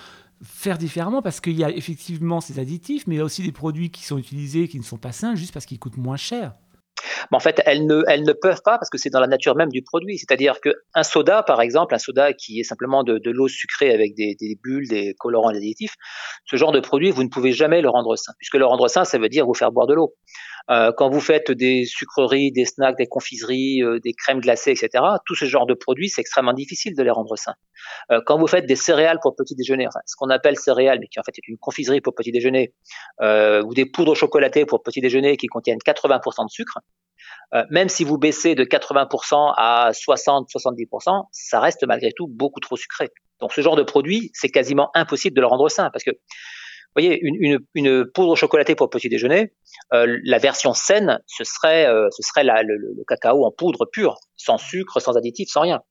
faire 0.44 0.78
différemment 0.78 1.22
parce 1.22 1.42
qu'il 1.42 1.58
y 1.58 1.64
a 1.64 1.70
effectivement 1.70 2.42
ces 2.42 2.60
additifs, 2.60 3.08
mais 3.08 3.16
il 3.16 3.18
y 3.18 3.22
a 3.22 3.26
aussi 3.26 3.44
des 3.44 3.52
produits 3.52 3.90
qui 3.90 4.04
sont 4.04 4.18
utilisés 4.18 4.68
qui 4.68 4.78
ne 4.78 4.84
sont 4.84 4.98
pas 4.98 5.12
sains 5.12 5.36
juste 5.36 5.54
parce 5.54 5.66
qu'ils 5.66 5.80
coûtent 5.80 5.98
moins 5.98 6.18
cher. 6.18 6.54
Mais 7.32 7.38
en 7.38 7.40
fait, 7.40 7.62
elles 7.66 7.86
ne, 7.86 8.34
peuvent 8.34 8.62
pas 8.64 8.78
parce 8.78 8.90
que 8.90 8.98
c'est 8.98 9.10
dans 9.10 9.20
la 9.20 9.28
nature 9.28 9.56
même 9.56 9.70
du 9.70 9.82
produit. 9.82 10.18
C'est-à-dire 10.18 10.60
qu'un 10.62 11.04
soda, 11.04 11.44
par 11.44 11.62
exemple, 11.62 11.96
un 11.96 12.00
soda 12.00 12.34
qui 12.34 12.60
est 12.60 12.64
simplement 12.64 13.04
de, 13.04 13.20
l'eau 13.30 13.48
sucrée 13.48 13.94
avec 13.94 14.16
des, 14.16 14.60
bulles, 14.64 14.88
des 14.88 15.14
colorants, 15.20 15.52
des 15.52 15.58
additifs, 15.58 15.96
ce 16.46 16.56
genre 16.56 16.72
de 16.72 16.80
produit, 16.80 17.12
vous 17.12 17.24
ne 17.24 17.30
pouvez 17.30 17.52
jamais 17.52 17.82
le 17.82 17.90
rendre 17.90 18.16
sain, 18.16 18.34
puisque 18.38 18.56
le 18.56 18.66
rendre 18.66 18.88
sain, 18.88 19.04
ça 19.04 19.18
veut 19.18 19.30
dire 19.30 19.46
vous 19.46 19.54
faire 19.54 19.72
boire 19.72 19.88
de 19.88 19.94
l'eau. 19.94 20.16
Euh, 20.70 20.92
quand 20.96 21.10
vous 21.10 21.22
faites 21.22 21.52
des 21.52 21.86
sucreries, 21.86 22.52
des 22.52 22.66
snacks, 22.66 22.98
des 22.98 23.08
confiseries, 23.08 23.82
euh, 23.84 24.00
des 24.00 24.14
crèmes 24.14 24.40
glacées, 24.40 24.72
etc., 24.72 25.04
tout 25.26 25.36
ce 25.36 25.46
genre 25.46 25.66
de 25.66 25.74
produits, 25.74 26.10
c'est 26.10 26.22
extrêmement 26.22 26.54
difficile 26.54 26.96
de 26.96 27.04
les 27.04 27.12
rendre 27.12 27.36
sains. 27.38 27.56
Euh, 28.12 28.22
quand 28.26 28.38
vous 28.38 28.48
faites 28.48 28.66
des 28.66 28.76
céréales 28.76 29.20
pour 29.22 29.36
petit 29.36 29.56
déjeuner, 29.56 29.88
enfin, 29.88 30.00
ce 30.06 30.16
qu'on 30.18 30.30
appelle 30.30 30.58
céréales, 30.58 31.00
mais 31.00 31.08
qui 31.08 31.20
en 31.20 31.24
fait 31.24 31.38
est 31.38 31.48
une 31.48 31.58
confiserie 31.58 32.02
pour 32.02 32.16
petit 32.16 32.32
déjeuner, 32.32 32.74
euh, 33.22 33.64
ou 33.64 33.74
des 33.74 33.86
poudres 33.86 34.16
chocolatées 34.16 34.66
pour 34.66 34.84
petit 34.84 35.02
déjeuner 35.02 35.38
qui 35.38 35.48
contiennent 35.48 35.80
80% 35.80 36.46
de 36.46 36.50
sucre, 36.50 36.80
euh, 37.54 37.64
même 37.70 37.90
si 37.90 38.04
vous 38.04 38.18
baissez 38.18 38.56
de 38.56 38.64
80% 38.64 39.54
à 39.56 39.92
60-70%, 39.94 41.28
ça 41.32 41.60
reste 41.60 41.86
malgré 41.86 42.12
tout 42.16 42.28
beaucoup 42.28 42.60
trop 42.60 42.76
sucré. 42.76 43.10
Donc 43.40 43.54
ce 43.54 43.62
genre 43.62 43.76
de 43.76 43.84
produit, 43.84 44.32
c'est 44.34 44.50
quasiment 44.50 44.90
impossible 44.96 45.36
de 45.36 45.42
le 45.42 45.48
rendre 45.48 45.70
sain 45.70 45.90
parce 45.92 46.04
que 46.04 46.12
vous 46.98 47.04
voyez, 47.04 47.20
une, 47.76 48.06
poudre 48.12 48.36
chocolatée 48.36 48.74
pour 48.74 48.90
petit 48.90 49.08
déjeuner, 49.08 49.54
euh, 49.94 50.18
la 50.24 50.40
version 50.40 50.74
saine, 50.74 51.20
ce 51.28 51.44
serait, 51.44 51.86
euh, 51.86 52.08
ce 52.12 52.24
serait 52.24 52.44
le, 52.44 53.04
cacao 53.08 53.46
en 53.46 53.52
poudre 53.52 53.86
pure, 53.86 54.18
sans 54.36 54.58
sucre, 54.58 55.00
sans 55.00 55.16
additifs, 55.16 55.50
sans 55.50 55.62
rien. 55.62 55.82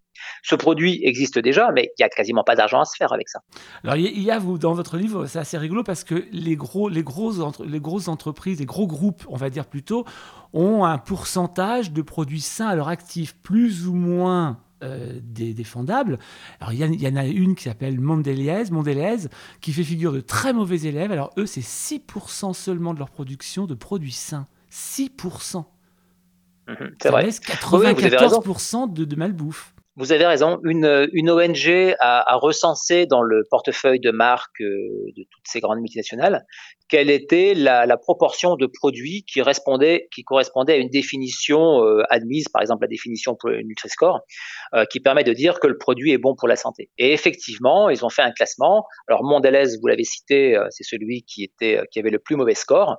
Ce 0.42 0.54
produit 0.54 1.00
existe 1.04 1.38
déjà, 1.38 1.70
mais 1.72 1.92
il 1.96 2.02
y 2.02 2.04
a 2.04 2.08
quasiment 2.08 2.42
pas 2.42 2.56
d'argent 2.56 2.80
à 2.80 2.84
se 2.86 2.96
faire 2.96 3.12
avec 3.12 3.28
ça. 3.28 3.40
Alors 3.84 3.96
il 3.96 4.22
y 4.22 4.30
a 4.30 4.38
vous 4.38 4.58
dans 4.58 4.72
votre 4.72 4.96
livre, 4.96 5.26
c'est 5.26 5.38
assez 5.38 5.58
rigolo 5.58 5.84
parce 5.84 6.04
que 6.04 6.26
les 6.32 6.56
gros, 6.56 6.88
les 6.88 7.02
grosses, 7.02 7.38
les 7.60 7.80
grosses 7.80 8.08
entreprises, 8.08 8.58
les 8.58 8.66
gros 8.66 8.86
groupes, 8.86 9.25
on 9.28 9.36
va 9.36 9.50
dire 9.50 9.66
plutôt, 9.66 10.06
ont 10.54 10.84
un 10.84 10.96
pourcentage 10.96 11.92
de 11.92 12.00
produits 12.00 12.40
sains 12.40 12.68
à 12.68 12.75
leur 12.75 12.88
actif, 12.88 13.36
plus 13.42 13.86
ou 13.86 13.94
moins 13.94 14.58
euh, 14.83 15.21
défendables. 15.23 16.18
Alors 16.61 16.73
il 16.73 16.78
y, 16.78 17.04
y, 17.04 17.09
en 17.09 17.16
a 17.16 17.25
une 17.25 17.54
qui 17.54 17.64
s'appelle 17.64 17.99
Mondelez, 18.00 18.64
qui 19.61 19.73
fait 19.73 19.85
figure 19.85 20.12
de 20.12 20.21
très 20.21 20.52
mauvais 20.52 20.80
élèves. 20.83 21.12
Alors 21.12 21.30
eux, 21.38 21.47
c'est 21.47 21.62
6% 21.62 22.52
seulement 22.52 22.92
de 22.92 22.99
leur 22.99 23.11
production 23.11 23.66
de 23.66 23.75
produits 23.75 24.12
sains. 24.12 24.47
6%. 24.71 25.64
Mmh, 26.68 26.75
c'est 27.00 27.11
vrai. 27.11 27.25
Laisse 27.25 27.40
94% 27.40 28.92
de, 28.92 29.04
de 29.04 29.16
malbouffe. 29.16 29.75
Vous 29.97 30.12
avez 30.12 30.26
raison. 30.26 30.61
Une, 30.65 31.09
une 31.12 31.31
ONG 31.31 31.95
a, 32.00 32.33
a, 32.33 32.37
recensé 32.37 33.07
dans 33.07 33.23
le 33.23 33.45
portefeuille 33.50 33.99
de 33.99 34.11
marque 34.11 34.61
euh, 34.61 35.12
de 35.17 35.23
toutes 35.23 35.47
ces 35.47 35.61
grandes 35.61 35.81
multinationales 35.81 36.45
quelle 36.88 37.11
était 37.11 37.55
la, 37.55 37.87
la 37.87 37.97
proportion 37.97 38.57
de 38.57 38.67
produits 38.67 39.25
qui, 39.25 39.43
répondait, 39.43 40.09
qui 40.15 40.23
correspondait 40.23 40.75
à 40.75 40.76
une 40.76 40.88
définition 40.88 41.83
euh, 41.83 42.03
admise, 42.11 42.49
par 42.49 42.62
exemple 42.62 42.85
la 42.85 42.88
définition 42.88 43.35
pour 43.35 43.50
le 43.50 43.62
Nutri-Score, 43.62 44.21
euh, 44.75 44.85
qui 44.85 45.00
permet 45.00 45.25
de 45.25 45.33
dire 45.33 45.59
que 45.59 45.67
le 45.67 45.79
produit 45.79 46.12
est 46.12 46.19
bon 46.19 46.35
pour 46.37 46.49
la 46.49 46.57
santé. 46.57 46.91
Et 46.99 47.12
effectivement, 47.12 47.91
ils 47.91 48.05
ont 48.05 48.09
fait 48.09 48.23
un 48.23 48.33
classement. 48.33 48.87
Alors 49.09 49.25
Mondelez, 49.25 49.79
vous 49.81 49.87
l'avez 49.88 50.05
cité, 50.05 50.57
c'est 50.71 50.85
celui 50.85 51.23
qui 51.23 51.45
était 51.45 51.81
qui 51.91 51.99
avait 51.99 52.11
le 52.11 52.19
plus 52.19 52.37
mauvais 52.37 52.55
score, 52.55 52.99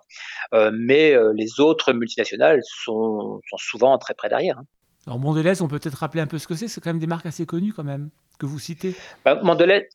mais 0.74 1.16
les 1.36 1.60
autres 1.60 1.94
multinationales 1.94 2.62
sont, 2.63 3.39
sont 3.50 3.58
souvent 3.58 3.98
très 3.98 4.13
près 4.13 4.30
derrière. 4.30 4.58
Hein. 4.58 4.66
Alors 5.07 5.19
Mondelez, 5.19 5.61
on 5.61 5.69
peut 5.69 5.79
peut-être 5.79 5.95
rappeler 5.95 6.21
un 6.21 6.27
peu 6.27 6.37
ce 6.37 6.47
que 6.47 6.55
c'est, 6.55 6.67
c'est 6.67 6.81
quand 6.81 6.89
même 6.89 6.99
des 6.99 7.07
marques 7.07 7.25
assez 7.25 7.45
connues 7.45 7.71
quand 7.71 7.85
même, 7.85 8.09
que 8.39 8.45
vous 8.45 8.59
citez. 8.59 8.93
Bah, 9.23 9.39
Mondelez, 9.41 9.87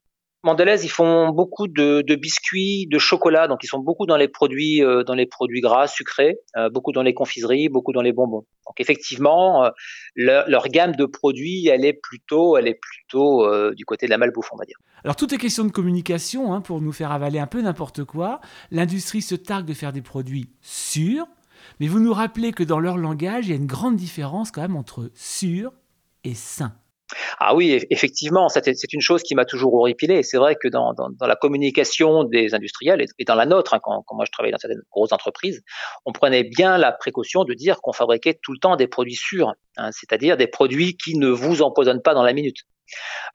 Mondelez, 0.42 0.84
ils 0.84 0.90
font 0.90 1.28
beaucoup 1.28 1.68
de, 1.68 2.02
biscuits, 2.16 2.86
de 2.90 2.98
chocolat, 2.98 3.46
donc 3.46 3.60
ils 3.62 3.68
sont 3.68 3.78
beaucoup 3.78 4.06
dans 4.06 4.16
les 4.16 4.26
produits, 4.26 4.82
euh, 4.82 5.04
dans 5.04 5.14
les 5.14 5.26
produits 5.26 5.60
gras, 5.60 5.86
sucrés, 5.86 6.38
euh, 6.56 6.70
beaucoup 6.70 6.92
dans 6.92 7.02
les 7.02 7.12
confiseries, 7.12 7.68
beaucoup 7.68 7.92
dans 7.92 8.00
les 8.00 8.12
bonbons. 8.12 8.46
Donc 8.66 8.80
effectivement, 8.80 9.66
euh, 9.66 9.70
leur, 10.16 10.66
gamme 10.68 10.96
de 10.96 11.04
produits, 11.04 11.68
elle 11.68 11.84
est 11.84 11.92
plutôt, 11.92 12.56
elle 12.56 12.66
est 12.66 12.80
plutôt 12.80 13.46
du 13.74 13.84
côté 13.84 14.06
de 14.06 14.10
la 14.10 14.18
malbouffe, 14.18 14.48
on 14.52 14.56
va 14.56 14.64
dire. 14.64 14.78
Alors 15.04 15.14
tout 15.14 15.32
est 15.34 15.38
question 15.38 15.64
de 15.64 15.70
communication, 15.70 16.54
hein, 16.54 16.62
pour 16.62 16.80
nous 16.80 16.92
faire 16.92 17.12
avaler 17.12 17.38
un 17.38 17.46
peu 17.46 17.60
n'importe 17.60 18.04
quoi. 18.04 18.40
L'industrie 18.70 19.20
se 19.20 19.34
targue 19.34 19.66
de 19.66 19.74
faire 19.74 19.92
des 19.92 20.02
produits 20.02 20.48
sûrs, 20.62 21.26
mais 21.80 21.88
vous 21.88 22.00
nous 22.00 22.12
rappelez 22.12 22.52
que 22.52 22.62
dans 22.62 22.80
leur 22.80 22.96
langage, 22.96 23.46
il 23.46 23.50
y 23.50 23.52
a 23.52 23.56
une 23.56 23.66
grande 23.66 23.96
différence 23.96 24.50
quand 24.50 24.62
même 24.62 24.76
entre 24.76 25.10
sûr 25.14 25.72
et 26.24 26.34
sain. 26.34 26.74
Ah 27.38 27.54
oui, 27.54 27.84
effectivement, 27.90 28.48
c'est 28.48 28.92
une 28.92 29.00
chose 29.00 29.22
qui 29.22 29.34
m'a 29.34 29.44
toujours 29.44 29.74
horripilé. 29.74 30.22
C'est 30.22 30.38
vrai 30.38 30.56
que 30.56 30.68
dans, 30.68 30.94
la 31.20 31.36
communication 31.36 32.24
des 32.24 32.54
industriels 32.54 33.04
et, 33.18 33.24
dans 33.24 33.34
la 33.34 33.46
nôtre, 33.46 33.74
hein, 33.74 33.80
quand, 33.82 34.04
moi 34.12 34.24
je 34.24 34.30
travaillais 34.30 34.52
dans 34.52 34.58
certaines 34.58 34.82
grosses 34.90 35.12
entreprises, 35.12 35.62
on 36.04 36.12
prenait 36.12 36.44
bien 36.44 36.78
la 36.78 36.92
précaution 36.92 37.44
de 37.44 37.54
dire 37.54 37.80
qu'on 37.82 37.92
fabriquait 37.92 38.38
tout 38.42 38.52
le 38.52 38.58
temps 38.58 38.76
des 38.76 38.86
produits 38.86 39.14
sûrs, 39.14 39.52
hein, 39.76 39.90
c'est-à-dire 39.92 40.36
des 40.36 40.46
produits 40.46 40.96
qui 40.96 41.16
ne 41.16 41.28
vous 41.28 41.62
empoisonnent 41.62 42.02
pas 42.02 42.14
dans 42.14 42.22
la 42.22 42.32
minute. 42.32 42.58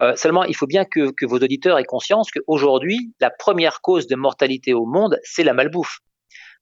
Euh, 0.01 0.15
seulement, 0.15 0.43
il 0.43 0.55
faut 0.55 0.67
bien 0.67 0.85
que, 0.85 1.11
que 1.11 1.25
vos 1.25 1.37
auditeurs 1.37 1.79
aient 1.79 1.83
conscience 1.83 2.29
qu'aujourd'hui, 2.31 3.13
la 3.19 3.29
première 3.31 3.81
cause 3.81 4.07
de 4.07 4.15
mortalité 4.15 4.73
au 4.73 4.85
monde, 4.85 5.19
c'est 5.23 5.43
la 5.43 5.53
malbouffe. 5.53 5.99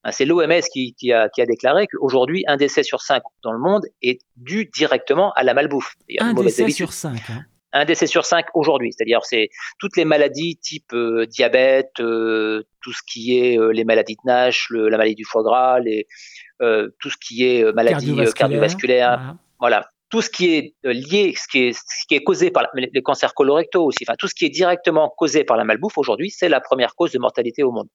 Hein, 0.05 0.11
c'est 0.11 0.25
l'OMS 0.25 0.61
qui, 0.71 1.11
a, 1.11 1.29
déclaré 1.47 1.87
qu'aujourd'hui, 1.87 2.43
un 2.47 2.57
décès 2.57 2.83
sur 2.83 3.01
cinq 3.01 3.23
dans 3.43 3.51
le 3.51 3.57
monde 3.59 3.85
est 4.03 4.21
dû 4.37 4.69
directement 4.73 5.31
à 5.33 5.43
la 5.43 5.55
malbouffe. 5.55 5.95
Un 6.19 6.33
décès 6.35 6.69
sur 6.69 6.93
cinq. 6.93 7.21
Hein. 7.29 7.43
Un 7.73 7.85
décès 7.85 8.05
sur 8.05 8.23
cinq 8.23 8.45
aujourd'hui, 8.53 8.93
c'est-à-dire 8.93 9.25
c'est 9.25 9.49
toutes 9.79 9.97
les 9.97 10.05
maladies 10.05 10.57
type 10.57 10.93
euh, 10.93 11.25
diabète, 11.25 11.99
euh, 11.99 12.63
tout 12.81 12.93
ce 12.93 13.01
qui 13.05 13.37
est 13.37 13.59
euh, 13.59 13.71
les 13.71 13.83
maladies 13.83 14.15
de 14.15 14.21
Nash, 14.29 14.67
la 14.69 14.97
maladie 14.97 15.15
du 15.15 15.25
foie 15.25 15.43
gras, 15.43 15.79
tout 15.79 17.09
ce 17.09 17.17
qui 17.19 17.43
est 17.43 17.73
maladie 17.73 18.15
cardiovasculaire, 18.35 19.35
voilà 19.59 19.89
tout 20.09 20.21
ce 20.21 20.29
qui 20.29 20.53
est 20.53 20.75
euh, 20.85 20.93
lié, 20.93 21.33
ce 21.35 21.47
qui 21.47 22.15
est, 22.15 22.23
causé 22.23 22.51
par 22.51 22.67
les 22.75 23.01
cancers 23.01 23.33
colorectaux 23.33 23.83
aussi, 23.85 24.05
enfin 24.07 24.15
tout 24.17 24.27
ce 24.27 24.35
qui 24.35 24.45
est 24.45 24.49
directement 24.49 25.11
causé 25.17 25.43
par 25.43 25.57
la 25.57 25.63
malbouffe 25.63 25.97
aujourd'hui, 25.97 26.29
c'est 26.29 26.49
la 26.49 26.61
première 26.61 26.95
cause 26.95 27.11
de 27.11 27.19
mortalité 27.19 27.63
au 27.63 27.71
monde. 27.71 27.87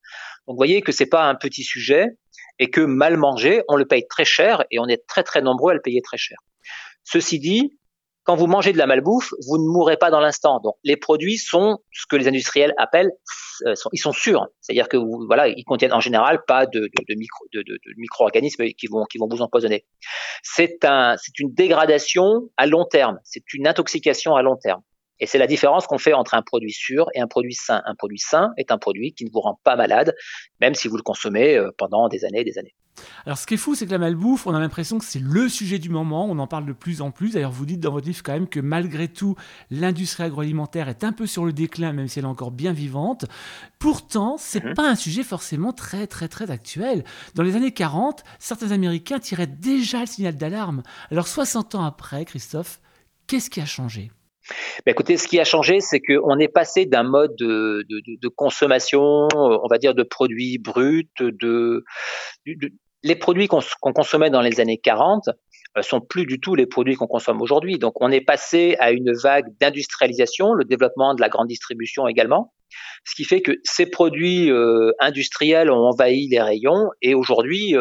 Donc 0.47 0.55
vous 0.55 0.57
voyez 0.57 0.83
que 0.83 0.93
c'est 0.93 1.07
pas 1.07 1.25
un 1.25 1.35
petit 1.35 1.63
sujet 1.63 2.07
et 2.59 2.69
que 2.69 2.81
mal 2.81 3.17
manger, 3.17 3.63
on 3.69 3.77
le 3.77 3.87
paye 3.87 4.07
très 4.09 4.25
cher 4.25 4.65
et 4.71 4.79
on 4.79 4.87
est 4.87 5.07
très 5.07 5.23
très 5.23 5.41
nombreux 5.41 5.71
à 5.71 5.75
le 5.75 5.81
payer 5.81 6.03
très 6.03 6.19
cher. 6.19 6.37
Ceci 7.05 7.39
dit, 7.39 7.79
quand 8.25 8.37
vous 8.37 8.47
mangez 8.47 8.73
de 8.73 8.79
la 8.79 8.87
malbouffe, 8.87 9.33
vous 9.47 9.59
ne 9.59 9.67
mourrez 9.67 9.97
pas 9.97 10.11
dans 10.11 10.21
l'instant. 10.21 10.61
Donc 10.61 10.75
les 10.85 10.97
produits 10.97 11.39
sont 11.39 11.79
ce 11.93 12.07
que 12.07 12.17
les 12.17 12.29
industriels 12.29 12.75
appellent, 12.77 13.11
euh, 13.67 13.75
ils 13.93 13.99
sont 13.99 14.13
sûrs. 14.13 14.47
C'est-à-dire 14.61 14.89
que 14.89 14.97
voilà, 15.27 15.49
ils 15.49 15.65
contiennent 15.65 15.93
en 15.93 16.01
général 16.01 16.43
pas 16.47 16.67
de, 16.67 16.81
de, 16.81 17.15
micro, 17.15 17.45
de, 17.53 17.63
de, 17.63 17.79
micro-organismes 17.97 18.67
qui 18.79 18.87
vont, 18.87 19.07
vous 19.31 19.43
empoisonner. 19.43 19.87
C'est 20.43 20.79
une 21.39 21.53
dégradation 21.53 22.49
à 22.57 22.67
long 22.67 22.85
terme. 22.85 23.19
C'est 23.25 23.53
une 23.55 23.67
intoxication 23.67 24.35
à 24.35 24.43
long 24.43 24.57
terme. 24.57 24.83
Et 25.21 25.27
c'est 25.27 25.39
la 25.39 25.47
différence 25.47 25.87
qu'on 25.87 25.99
fait 25.99 26.13
entre 26.13 26.35
un 26.35 26.43
produit 26.43 26.73
sûr 26.73 27.07
et 27.15 27.21
un 27.21 27.27
produit 27.27 27.55
sain. 27.55 27.83
Un 27.85 27.95
produit 27.95 28.19
sain 28.19 28.53
est 28.57 28.73
un 28.73 28.79
produit 28.79 29.13
qui 29.13 29.25
ne 29.25 29.31
vous 29.31 29.41
rend 29.41 29.61
pas 29.63 29.77
malade, 29.77 30.15
même 30.61 30.75
si 30.75 30.89
vous 30.89 30.97
le 30.97 31.03
consommez 31.03 31.57
euh, 31.57 31.71
pendant 31.77 32.09
des 32.09 32.25
années 32.25 32.41
et 32.41 32.45
des 32.45 32.59
années. 32.59 32.75
Alors 33.25 33.39
ce 33.39 33.47
qui 33.47 33.55
est 33.55 33.57
fou, 33.57 33.75
c'est 33.75 33.87
que 33.87 33.91
la 33.93 33.99
malbouffe, 33.99 34.47
on 34.47 34.55
a 34.55 34.61
l'impression 34.61 34.99
que 34.99 35.05
c'est 35.05 35.21
le 35.21 35.49
sujet 35.49 35.79
du 35.79 35.89
moment, 35.89 36.27
on 36.27 36.39
en 36.39 36.47
parle 36.47 36.67
de 36.67 36.73
plus 36.73 37.01
en 37.01 37.11
plus. 37.11 37.33
D'ailleurs, 37.33 37.51
vous 37.51 37.67
dites 37.67 37.81
dans 37.81 37.93
votre 37.93 38.07
livre 38.07 38.23
quand 38.23 38.33
même 38.33 38.49
que 38.49 38.61
malgré 38.61 39.09
tout, 39.09 39.37
l'industrie 39.71 40.25
agroalimentaire 40.25 40.89
est 40.89 41.05
un 41.05 41.13
peu 41.13 41.27
sur 41.27 41.45
le 41.45 41.53
déclin, 41.53 41.93
même 41.93 42.09
si 42.09 42.19
elle 42.19 42.25
est 42.25 42.29
encore 42.29 42.51
bien 42.51 42.73
vivante. 42.73 43.27
Pourtant, 43.79 44.37
c'est 44.39 44.63
n'est 44.63 44.71
mhm. 44.71 44.75
pas 44.75 44.91
un 44.91 44.97
sujet 44.97 45.23
forcément 45.23 45.73
très 45.73 46.07
très 46.07 46.29
très 46.29 46.51
actuel. 46.51 47.05
Dans 47.35 47.43
les 47.43 47.57
années 47.57 47.73
40, 47.73 48.23
certains 48.39 48.73
Américains 48.73 49.19
tiraient 49.19 49.47
déjà 49.47 50.01
le 50.01 50.07
signal 50.07 50.37
d'alarme. 50.37 50.83
Alors 51.11 51.29
60 51.29 51.77
ans 51.77 51.85
après, 51.85 52.25
Christophe, 52.25 52.81
qu'est-ce 53.27 53.49
qui 53.49 53.61
a 53.61 53.67
changé? 53.67 54.11
Ben 54.87 54.93
écoutez, 54.93 55.17
ce 55.17 55.29
qui 55.29 55.39
a 55.39 55.45
changé, 55.45 55.81
c'est 55.81 56.01
qu'on 56.01 56.39
est 56.39 56.49
passé 56.49 56.87
d'un 56.87 57.03
mode 57.03 57.35
de, 57.37 58.29
consommation, 58.37 59.29
on 59.35 59.67
va 59.69 59.79
dire, 59.79 59.95
de 59.95 60.03
produits 60.03 60.59
bruts, 60.59 61.09
de, 61.19 61.85
les 63.03 63.17
produits 63.17 63.49
qu'on 63.49 63.93
consommait 63.93 64.31
dans 64.31 64.41
les 64.41 64.61
années 64.61 64.79
40 64.79 65.29
euh, 65.77 65.83
sont 65.83 66.01
plus 66.01 66.27
du 66.27 66.41
tout 66.41 66.55
les 66.55 66.67
produits 66.67 66.97
qu'on 66.97 67.07
consomme 67.07 67.41
aujourd'hui. 67.41 67.79
Donc, 67.79 67.95
on 68.01 68.11
est 68.11 68.21
passé 68.21 68.77
à 68.81 68.91
une 68.91 69.13
vague 69.13 69.47
d'industrialisation, 69.61 70.53
le 70.53 70.65
développement 70.65 71.15
de 71.15 71.21
la 71.21 71.29
grande 71.29 71.49
distribution 71.49 72.09
également, 72.09 72.53
ce 73.05 73.15
qui 73.15 73.25
fait 73.25 73.41
que 73.41 73.53
ces 73.65 73.87
produits 73.87 74.51
euh, 74.51 74.93
industriels 74.99 75.71
ont 75.71 75.87
envahi 75.87 76.29
les 76.29 76.41
rayons 76.41 76.89
et 77.03 77.15
aujourd'hui, 77.15 77.75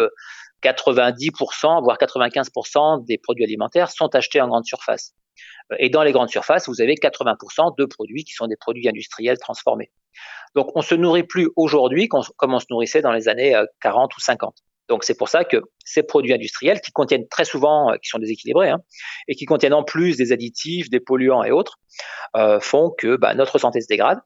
90%, 0.64 1.78
euh, 1.78 1.82
voire 1.82 1.98
95% 1.98 3.06
des 3.06 3.18
produits 3.18 3.44
alimentaires 3.44 3.90
sont 3.90 4.14
achetés 4.16 4.40
en 4.42 4.48
grande 4.48 4.66
surface. 4.66 5.14
Et 5.78 5.90
dans 5.90 6.04
les 6.04 6.12
grandes 6.12 6.30
surfaces, 6.30 6.68
vous 6.68 6.82
avez 6.82 6.96
80% 6.96 7.76
de 7.78 7.86
produits 7.86 8.24
qui 8.24 8.34
sont 8.34 8.48
des 8.48 8.56
produits 8.56 8.88
industriels 8.88 9.38
transformés. 9.38 9.92
Donc, 10.56 10.72
on 10.76 10.82
se 10.82 10.96
nourrit 10.96 11.24
plus 11.24 11.50
aujourd'hui 11.56 12.08
comme 12.08 12.54
on 12.54 12.60
se 12.60 12.66
nourrissait 12.70 13.02
dans 13.02 13.12
les 13.12 13.28
années 13.28 13.62
40 13.82 14.16
ou 14.16 14.20
50. 14.20 14.56
Donc 14.90 15.04
c'est 15.04 15.16
pour 15.16 15.30
ça 15.30 15.46
que 15.46 15.58
ces 15.86 16.04
produits 16.04 16.34
industriels 16.34 16.82
qui 16.82 16.92
contiennent 16.92 17.28
très 17.28 17.46
souvent, 17.46 17.92
euh, 17.92 17.96
qui 17.98 18.10
sont 18.10 18.18
déséquilibrés, 18.18 18.70
hein, 18.70 18.82
et 19.28 19.36
qui 19.36 19.46
contiennent 19.46 19.74
en 19.74 19.84
plus 19.84 20.18
des 20.18 20.32
additifs, 20.34 20.90
des 20.90 21.00
polluants 21.00 21.44
et 21.44 21.52
autres, 21.52 21.80
euh, 22.36 22.60
font 22.60 22.92
que 22.98 23.16
bah, 23.16 23.36
notre 23.36 23.60
santé 23.60 23.80
se 23.82 23.88
dégrade. 23.88 24.20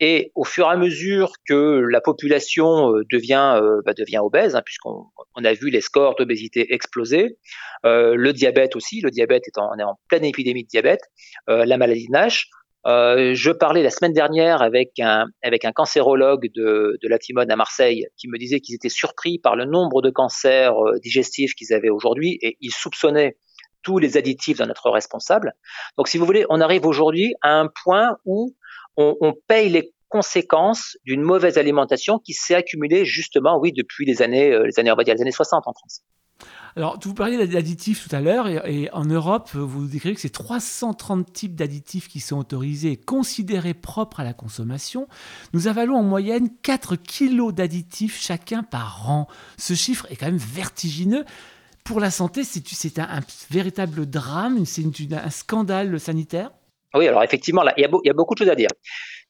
Et 0.00 0.32
au 0.34 0.44
fur 0.44 0.66
et 0.66 0.70
à 0.70 0.76
mesure 0.76 1.32
que 1.48 1.86
la 1.90 2.00
population 2.00 2.92
euh, 2.92 3.02
devient, 3.10 3.60
bah, 3.84 3.94
devient 3.94 4.18
obèse, 4.18 4.56
hein, 4.56 4.62
puisqu'on 4.64 5.06
on 5.36 5.44
a 5.44 5.52
vu 5.52 5.70
les 5.70 5.80
scores 5.80 6.16
d'obésité 6.16 6.74
exploser, 6.74 7.38
le 7.84 8.32
diabète 8.32 8.76
aussi, 8.76 9.00
le 9.00 9.10
diabète 9.10 9.46
est 9.46 9.58
on 9.58 9.78
est 9.78 9.84
en 9.84 9.98
pleine 10.08 10.24
épidémie 10.24 10.64
de 10.64 10.68
diabète, 10.68 11.02
la 11.46 11.76
maladie 11.76 12.06
de 12.06 12.12
Nash, 12.12 12.48
euh, 12.86 13.32
je 13.34 13.50
parlais 13.50 13.82
la 13.82 13.90
semaine 13.90 14.12
dernière 14.12 14.60
avec 14.60 14.98
un, 15.00 15.26
avec 15.42 15.64
un 15.64 15.72
cancérologue 15.72 16.50
de, 16.54 16.98
de 17.02 17.08
la 17.08 17.18
Timone 17.18 17.50
à 17.50 17.56
Marseille 17.56 18.06
qui 18.18 18.28
me 18.28 18.36
disait 18.36 18.60
qu'ils 18.60 18.74
étaient 18.74 18.90
surpris 18.90 19.38
par 19.38 19.56
le 19.56 19.64
nombre 19.64 20.02
de 20.02 20.10
cancers 20.10 20.76
euh, 20.76 20.98
digestifs 20.98 21.54
qu'ils 21.54 21.72
avaient 21.72 21.88
aujourd'hui 21.88 22.38
et 22.42 22.58
ils 22.60 22.72
soupçonnaient 22.72 23.38
tous 23.82 23.98
les 23.98 24.16
additifs 24.16 24.58
dans 24.58 24.66
notre 24.66 24.90
responsable. 24.90 25.54
Donc, 25.96 26.08
si 26.08 26.18
vous 26.18 26.26
voulez, 26.26 26.44
on 26.48 26.60
arrive 26.60 26.86
aujourd'hui 26.86 27.34
à 27.42 27.58
un 27.58 27.68
point 27.84 28.16
où 28.24 28.54
on, 28.96 29.34
paye 29.46 29.68
les 29.68 29.92
conséquences 30.08 30.96
d'une 31.04 31.22
mauvaise 31.22 31.58
alimentation 31.58 32.18
qui 32.18 32.32
s'est 32.32 32.54
accumulée 32.54 33.04
justement, 33.04 33.58
oui, 33.58 33.72
depuis 33.72 34.04
les 34.06 34.22
années, 34.22 34.52
euh, 34.52 34.64
les 34.64 34.78
années, 34.78 34.92
on 34.92 34.96
va 34.96 35.04
dire, 35.04 35.14
les 35.14 35.22
années 35.22 35.32
60 35.32 35.66
en 35.66 35.72
France. 35.72 36.02
Alors, 36.76 36.98
vous 37.02 37.14
parliez 37.14 37.46
d'additifs 37.46 38.08
tout 38.08 38.14
à 38.14 38.20
l'heure, 38.20 38.48
et, 38.48 38.90
en 38.92 39.04
Europe, 39.04 39.50
vous 39.54 39.86
décrivez 39.86 40.16
que 40.16 40.20
c'est 40.20 40.28
330 40.28 41.32
types 41.32 41.54
d'additifs 41.54 42.08
qui 42.08 42.18
sont 42.18 42.36
autorisés 42.36 42.96
considérés 42.96 43.74
propres 43.74 44.20
à 44.20 44.24
la 44.24 44.32
consommation. 44.32 45.06
Nous 45.52 45.68
avalons 45.68 45.96
en 45.96 46.02
moyenne 46.02 46.48
4 46.62 46.96
kilos 46.96 47.54
d'additifs 47.54 48.20
chacun 48.20 48.64
par 48.64 49.08
an. 49.08 49.28
Ce 49.56 49.74
chiffre 49.74 50.06
est 50.10 50.16
quand 50.16 50.26
même 50.26 50.36
vertigineux. 50.36 51.24
Pour 51.84 52.00
la 52.00 52.10
santé, 52.10 52.42
c'est 52.44 52.98
un, 52.98 53.20
véritable 53.50 54.06
drame, 54.06 54.64
c'est 54.64 54.82
un 55.12 55.30
scandale 55.30 56.00
sanitaire? 56.00 56.50
Oui, 56.94 57.08
alors 57.08 57.22
effectivement, 57.22 57.62
il, 57.76 57.82
y 57.82 58.10
a 58.10 58.12
beaucoup 58.12 58.34
de 58.34 58.38
choses 58.38 58.48
à 58.48 58.54
dire. 58.54 58.68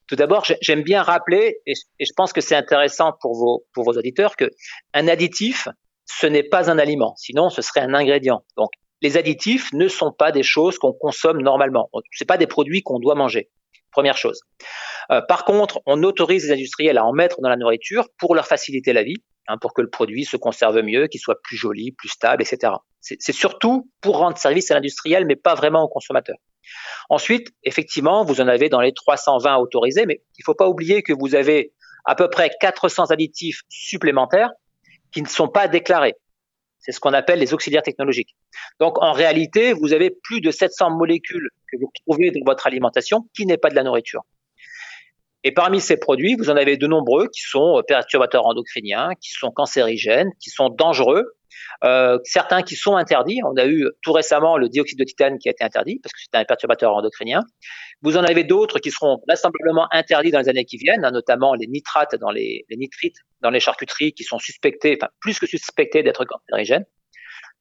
Tout 0.07 0.17
d'abord, 0.17 0.45
j'aime 0.61 0.83
bien 0.83 1.03
rappeler, 1.03 1.61
et, 1.67 1.73
je 1.99 2.13
pense 2.15 2.33
que 2.33 2.41
c'est 2.41 2.57
intéressant 2.57 3.13
pour 3.21 3.35
vos, 3.75 3.93
auditeurs, 3.93 4.37
qu'un 4.37 5.09
additif, 5.09 5.69
ce 6.05 6.27
n'est 6.27 6.43
pas 6.43 6.71
un 6.71 6.79
aliment, 6.79 7.15
sinon 7.17 7.49
ce 7.49 7.63
serait 7.63 7.81
un 7.81 7.95
ingrédient. 7.95 8.45
Donc 8.57 8.71
les 9.01 9.17
additifs 9.17 9.73
ne 9.73 9.89
sont 9.89 10.13
pas 10.13 10.33
des 10.33 10.43
choses 10.43 10.79
qu'on 10.79 10.93
consomme 10.93 11.41
normalement. 11.41 11.91
Ce 12.13 12.25
pas 12.25 12.37
des 12.37 12.47
produits 12.47 12.83
qu'on 12.83 12.99
doit 12.99 13.15
manger. 13.15 13.51
Première 13.91 14.17
chose. 14.17 14.41
Euh, 15.11 15.21
par 15.29 15.45
contre, 15.45 15.81
on 15.87 16.03
autorise 16.03 16.47
les 16.47 16.53
industriels 16.53 16.99
à 16.99 17.05
en 17.05 17.13
mettre 17.13 17.41
dans 17.41 17.49
la 17.49 17.57
nourriture 17.57 18.09
pour 18.19 18.35
leur 18.35 18.47
faciliter 18.47 18.93
la 18.93 19.03
vie, 19.03 19.23
hein, 19.47 19.57
pour 19.59 19.73
que 19.73 19.83
le 19.83 19.89
produit 19.89 20.25
se 20.25 20.37
conserve 20.37 20.81
mieux, 20.83 21.07
qu'il 21.07 21.21
soit 21.21 21.41
plus 21.43 21.57
joli, 21.57 21.93
plus 21.93 22.09
stable, 22.09 22.43
etc. 22.43 22.73
C'est 23.01 23.33
surtout 23.33 23.91
pour 24.01 24.17
rendre 24.19 24.39
service 24.39 24.71
à 24.71 24.75
l'industriel, 24.75 25.27
mais 25.27 25.37
pas 25.37 25.55
vraiment 25.55 25.83
au 25.83 25.89
consommateur. 25.89 26.37
Ensuite, 27.11 27.49
effectivement, 27.63 28.25
vous 28.25 28.41
en 28.41 28.49
avez 28.49 28.69
dans 28.69 28.81
les 28.81 28.93
320 28.93 29.57
autorisés, 29.57 30.07
mais 30.07 30.23
il 30.39 30.41
ne 30.41 30.45
faut 30.45 30.55
pas 30.55 30.69
oublier 30.69 31.03
que 31.03 31.13
vous 31.13 31.35
avez 31.35 31.73
à 32.05 32.15
peu 32.15 32.29
près 32.29 32.51
400 32.61 33.07
additifs 33.07 33.63
supplémentaires 33.69 34.51
qui 35.13 35.23
ne 35.23 35.29
sont 35.29 35.49
pas 35.49 35.69
déclarés. 35.69 36.15
C'est 36.79 36.93
ce 36.93 37.01
qu'on 37.01 37.15
appelle 37.15 37.39
les 37.39 37.55
auxiliaires 37.55 37.83
technologiques. 37.83 38.37
Donc 38.79 39.03
en 39.03 39.13
réalité, 39.13 39.73
vous 39.73 39.95
avez 39.95 40.11
plus 40.11 40.41
de 40.41 40.51
700 40.51 40.91
molécules 40.91 41.49
que 41.73 41.79
vous 41.79 41.91
trouvez 42.07 42.31
dans 42.31 42.45
votre 42.45 42.67
alimentation 42.67 43.27
qui 43.35 43.47
n'est 43.47 43.57
pas 43.57 43.71
de 43.71 43.75
la 43.75 43.83
nourriture. 43.83 44.23
Et 45.45 45.53
parmi 45.53 45.81
ces 45.81 45.99
produits, 45.99 46.37
vous 46.37 46.51
en 46.51 46.57
avez 46.57 46.77
de 46.77 46.87
nombreux 46.87 47.29
qui 47.29 47.43
sont 47.43 47.83
perturbateurs 47.87 48.47
endocriniens, 48.47 49.11
qui 49.21 49.31
sont 49.31 49.51
cancérigènes, 49.51 50.31
qui 50.41 50.51
sont 50.51 50.71
dangereux, 50.71 51.37
Euh, 51.85 52.19
certains 52.25 52.63
qui 52.63 52.77
sont 52.77 52.97
interdits. 52.97 53.41
On 53.45 53.57
a 53.57 53.67
eu 53.67 53.89
tout 54.03 54.13
récemment 54.13 54.57
le 54.57 54.69
dioxyde 54.69 54.99
de 54.99 55.05
titane 55.05 55.39
qui 55.39 55.49
a 55.49 55.53
été 55.53 55.65
interdit 55.65 56.01
parce 56.03 56.13
que 56.13 56.19
c'est 56.21 56.39
un 56.39 56.45
perturbateur 56.45 56.95
endocrinien. 56.95 57.43
Vous 58.03 58.17
en 58.17 58.23
avez 58.23 58.45
d'autres 58.45 58.79
qui 58.79 58.91
seront 58.91 59.19
vraisemblablement 59.27 59.89
interdits 59.93 60.31
dans 60.31 60.41
les 60.41 60.49
années 60.49 60.65
qui 60.65 60.77
viennent, 60.77 61.05
hein, 61.05 61.11
notamment 61.11 61.55
les 61.55 61.67
nitrates 61.67 62.15
dans 62.17 62.31
les, 62.31 62.65
les 62.69 62.77
nitrites 62.77 63.17
dans 63.41 63.51
les 63.51 63.61
charcuteries 63.61 64.13
qui 64.13 64.25
sont 64.25 64.39
suspectés, 64.39 64.97
enfin 65.01 65.11
plus 65.21 65.39
que 65.39 65.47
suspectés 65.47 66.03
d'être 66.03 66.25
cancérigènes. 66.25 66.87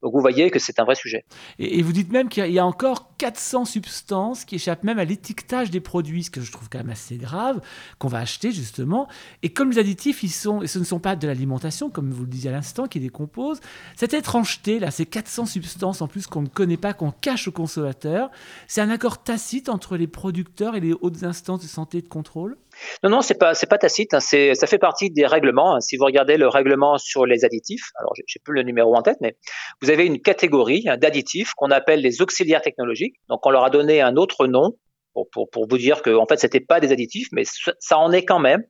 Donc 0.04 0.14
vous 0.14 0.20
voyez 0.20 0.52
que 0.52 0.60
c'est 0.60 0.80
un 0.80 0.84
vrai 0.84 0.96
sujet. 0.96 1.24
Et, 1.60 1.82
vous 1.82 1.94
dites 1.94 2.12
même 2.12 2.28
qu'il 2.28 2.52
y, 2.52 2.60
a 2.60 2.66
encore 2.66 3.16
400 3.18 3.64
substances 3.64 4.44
qui 4.44 4.56
échappent 4.56 4.84
même 4.84 5.00
à 5.00 5.06
l'étiquetage 5.06 5.72
des 5.72 5.80
produits, 5.80 6.24
ce 6.24 6.30
que 6.30 6.42
je 6.42 6.52
trouve 6.52 6.68
quand 6.70 6.80
même 6.80 6.90
assez 6.90 7.16
grave, 7.16 7.62
qu'on 8.00 8.10
va 8.10 8.20
acheter 8.20 8.52
justement. 8.52 9.08
Et 9.44 9.54
comme 9.54 9.72
les 9.72 9.80
additifs, 9.80 10.22
ils 10.22 10.30
sont, 10.30 10.68
ce 10.68 10.78
ne 10.78 10.84
sont 10.84 11.00
pas 11.00 11.16
de 11.16 11.26
l'alimentation, 11.26 11.90
comme 11.90 12.12
vous 12.12 12.24
le 12.24 12.30
disiez 12.30 12.50
à 12.50 12.54
l'instant, 12.54 12.88
qui 12.88 13.00
décomposent, 13.00 13.62
cette 13.96 14.14
étrangeté, 14.14 14.80
là, 14.80 14.92
ces 14.92 15.06
400 15.06 15.46
substances 15.46 16.02
en 16.02 16.10
plus 16.10 16.28
qu'on 16.28 16.42
ne 16.42 16.48
connaît 16.48 16.78
pas, 16.78 16.94
qu'on 16.94 17.12
cache 17.12 17.48
aux 17.48 17.54
consommateurs, 17.54 18.30
c'est 18.68 18.82
un 18.82 18.90
accord 18.90 19.24
tacite 19.24 19.70
entre 19.70 19.96
les 19.96 20.08
producteurs 20.08 20.76
et 20.76 20.82
les 20.82 20.94
hautes 20.94 21.24
instances 21.24 21.62
de 21.62 21.68
santé 21.68 22.00
et 22.00 22.02
de 22.02 22.10
contrôle? 22.10 22.58
Non, 23.04 23.10
non, 23.10 23.22
c'est 23.22 23.38
pas, 23.38 23.54
c'est 23.54 23.68
pas 23.68 23.78
tacite. 23.78 24.14
Hein, 24.14 24.20
c'est, 24.20 24.56
ça 24.56 24.68
fait 24.68 24.78
partie 24.78 25.10
des 25.12 25.26
règlements. 25.26 25.76
Hein. 25.76 25.80
Si 25.80 25.98
vous 25.98 26.06
regardez 26.06 26.38
le 26.38 26.48
règlement 26.48 26.98
sur 26.98 27.26
les 27.26 27.46
additifs, 27.46 27.92
alors 28.00 28.14
j'ai, 28.16 28.40
plus 28.44 28.54
le 28.54 28.64
numéro 28.64 28.96
en 28.96 29.02
tête, 29.02 29.18
mais 29.22 29.38
vous 29.82 29.90
avez 29.90 30.06
une 30.06 30.22
catégorie 30.22 30.86
hein, 30.88 30.98
d'additifs 30.98 31.54
qu'on 31.56 31.72
appelle 31.72 32.02
les 32.02 32.22
auxiliaires 32.22 32.62
technologiques. 32.62 33.16
Donc, 33.30 33.46
on 33.46 33.50
leur 33.50 33.66
a 33.66 33.70
donné 33.70 34.02
un 34.02 34.16
autre 34.16 34.48
nom 34.48 34.76
pour, 35.14 35.30
pour, 35.30 35.50
pour 35.50 35.68
vous 35.68 35.78
dire 35.78 36.02
que 36.02 36.16
en 36.16 36.26
fait, 36.26 36.38
c'était 36.38 36.60
pas 36.60 36.80
des 36.80 36.92
additifs, 36.92 37.28
mais 37.32 37.44
ça 37.80 37.98
en 37.98 38.12
est 38.12 38.26
quand 38.26 38.40
même. 38.40 38.64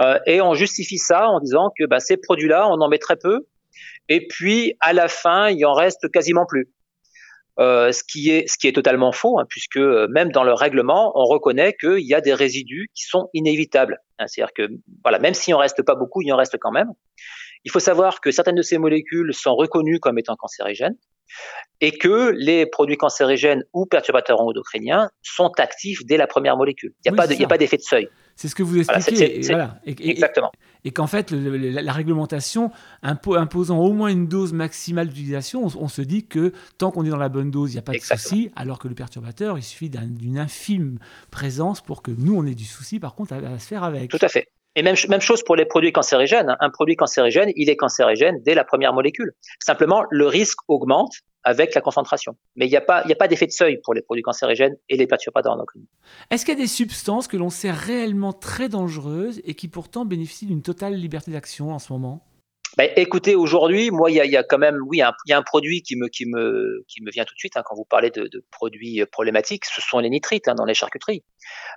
Euh, 0.00 0.18
et 0.26 0.40
on 0.40 0.54
justifie 0.54 0.98
ça 0.98 1.28
en 1.28 1.40
disant 1.40 1.70
que 1.78 1.86
bah, 1.86 2.00
ces 2.00 2.16
produits-là, 2.16 2.68
on 2.68 2.80
en 2.80 2.88
met 2.88 2.98
très 2.98 3.16
peu, 3.16 3.46
et 4.08 4.26
puis 4.26 4.74
à 4.80 4.92
la 4.92 5.08
fin, 5.08 5.48
il 5.48 5.64
en 5.64 5.72
reste 5.72 6.10
quasiment 6.10 6.46
plus. 6.46 6.68
Euh, 7.58 7.90
ce 7.90 8.04
qui 8.04 8.30
est 8.30 8.46
ce 8.46 8.58
qui 8.58 8.68
est 8.68 8.72
totalement 8.72 9.12
faux, 9.12 9.38
hein, 9.38 9.46
puisque 9.48 9.78
euh, 9.78 10.08
même 10.10 10.30
dans 10.30 10.44
le 10.44 10.52
règlement, 10.52 11.12
on 11.14 11.24
reconnaît 11.24 11.72
qu'il 11.72 12.06
y 12.06 12.12
a 12.12 12.20
des 12.20 12.34
résidus 12.34 12.90
qui 12.94 13.04
sont 13.04 13.30
inévitables. 13.32 13.98
Hein, 14.18 14.26
C'est-à-dire 14.26 14.52
que 14.52 14.68
voilà, 15.02 15.18
même 15.18 15.32
s'il 15.32 15.54
en 15.54 15.58
reste 15.58 15.82
pas 15.82 15.94
beaucoup, 15.94 16.20
il 16.20 16.30
en 16.32 16.36
reste 16.36 16.58
quand 16.60 16.70
même. 16.70 16.90
Il 17.64 17.70
faut 17.70 17.80
savoir 17.80 18.20
que 18.20 18.30
certaines 18.30 18.56
de 18.56 18.62
ces 18.62 18.76
molécules 18.76 19.32
sont 19.32 19.54
reconnues 19.54 20.00
comme 20.00 20.18
étant 20.18 20.36
cancérigènes 20.36 20.96
et 21.80 21.92
que 21.92 22.30
les 22.36 22.66
produits 22.66 22.98
cancérigènes 22.98 23.64
ou 23.72 23.86
perturbateurs 23.86 24.40
endocriniens 24.40 25.08
sont 25.22 25.50
actifs 25.58 26.04
dès 26.04 26.18
la 26.18 26.26
première 26.26 26.58
molécule. 26.58 26.92
Il 27.04 27.12
n'y 27.12 27.18
a, 27.18 27.22
a, 27.22 27.48
pas 27.48 27.58
d'effet 27.58 27.78
de 27.78 27.82
seuil. 27.82 28.08
C'est 28.36 28.48
ce 28.48 28.54
que 28.54 28.62
vous 28.62 28.78
expliquez. 28.78 29.40
et, 29.40 30.10
exactement. 30.10 30.52
Et, 30.84 30.92
qu'en 30.92 31.06
fait, 31.06 31.32
la, 31.32 31.92
réglementation 31.92 32.70
imposant 33.02 33.78
au 33.78 33.92
moins 33.92 34.08
une 34.08 34.28
dose 34.28 34.52
maximale 34.52 35.08
d'utilisation, 35.08 35.64
on, 35.64 35.88
se 35.88 36.02
dit 36.02 36.26
que 36.26 36.52
tant 36.78 36.90
qu'on 36.90 37.04
est 37.04 37.08
dans 37.08 37.16
la 37.16 37.30
bonne 37.30 37.50
dose, 37.50 37.72
il 37.72 37.76
n'y 37.76 37.80
a 37.80 37.82
pas 37.82 37.92
de 37.92 37.98
souci, 37.98 38.52
alors 38.54 38.78
que 38.78 38.88
le 38.88 38.94
perturbateur, 38.94 39.58
il 39.58 39.62
suffit 39.62 39.90
d'une 39.90 40.38
infime 40.38 40.98
présence 41.30 41.80
pour 41.80 42.02
que 42.02 42.10
nous, 42.10 42.36
on 42.36 42.46
ait 42.46 42.54
du 42.54 42.64
souci, 42.64 43.00
par 43.00 43.14
contre, 43.14 43.32
à, 43.32 43.58
se 43.58 43.66
faire 43.66 43.82
avec. 43.82 44.10
Tout 44.10 44.18
à 44.20 44.28
fait. 44.28 44.48
Et 44.76 44.82
même, 44.82 44.96
même 45.08 45.22
chose 45.22 45.42
pour 45.42 45.56
les 45.56 45.64
produits 45.64 45.92
cancérigènes. 45.92 46.54
Un 46.60 46.68
produit 46.68 46.96
cancérigène, 46.96 47.50
il 47.56 47.70
est 47.70 47.76
cancérigène 47.76 48.42
dès 48.44 48.54
la 48.54 48.62
première 48.62 48.92
molécule. 48.92 49.32
Simplement, 49.58 50.04
le 50.10 50.26
risque 50.26 50.58
augmente 50.68 51.14
avec 51.46 51.76
la 51.76 51.80
concentration. 51.80 52.36
Mais 52.56 52.66
il 52.66 52.70
n'y 52.70 52.76
a 52.76 52.80
pas, 52.80 53.04
pas 53.04 53.28
d'effet 53.28 53.46
de 53.46 53.52
seuil 53.52 53.78
pour 53.84 53.94
les 53.94 54.02
produits 54.02 54.22
cancérigènes 54.22 54.76
et 54.88 54.96
les 54.96 55.06
perturbateurs 55.06 55.52
endocriniens. 55.52 55.86
Est-ce 56.30 56.44
qu'il 56.44 56.54
y 56.54 56.56
a 56.56 56.60
des 56.60 56.66
substances 56.66 57.28
que 57.28 57.36
l'on 57.36 57.50
sait 57.50 57.70
réellement 57.70 58.32
très 58.32 58.68
dangereuses 58.68 59.40
et 59.44 59.54
qui 59.54 59.68
pourtant 59.68 60.04
bénéficient 60.04 60.46
d'une 60.46 60.62
totale 60.62 60.94
liberté 60.94 61.30
d'action 61.30 61.72
en 61.72 61.78
ce 61.78 61.92
moment? 61.92 62.26
Ben, 62.76 62.90
écoutez, 62.96 63.36
aujourd'hui, 63.36 63.90
moi, 63.90 64.10
il 64.10 64.16
y 64.16 64.36
a, 64.36 64.42
quand 64.42 64.58
même, 64.58 64.80
oui, 64.86 64.98
il 64.98 65.30
y, 65.30 65.32
a 65.32 65.38
un 65.38 65.42
produit 65.42 65.82
qui 65.82 65.96
me, 65.96 66.08
qui 66.08 66.26
me, 66.26 66.84
qui 66.88 67.00
me 67.02 67.10
vient 67.10 67.24
tout 67.24 67.32
de 67.32 67.38
suite 67.38 67.56
hein, 67.56 67.62
quand 67.64 67.76
vous 67.76 67.86
parlez 67.86 68.10
de, 68.10 68.44
produits 68.50 69.02
problématiques, 69.10 69.64
ce 69.64 69.80
sont 69.80 70.00
les 70.00 70.10
nitrites 70.10 70.48
hein, 70.48 70.54
dans 70.54 70.66
les 70.66 70.74
charcuteries. 70.74 71.22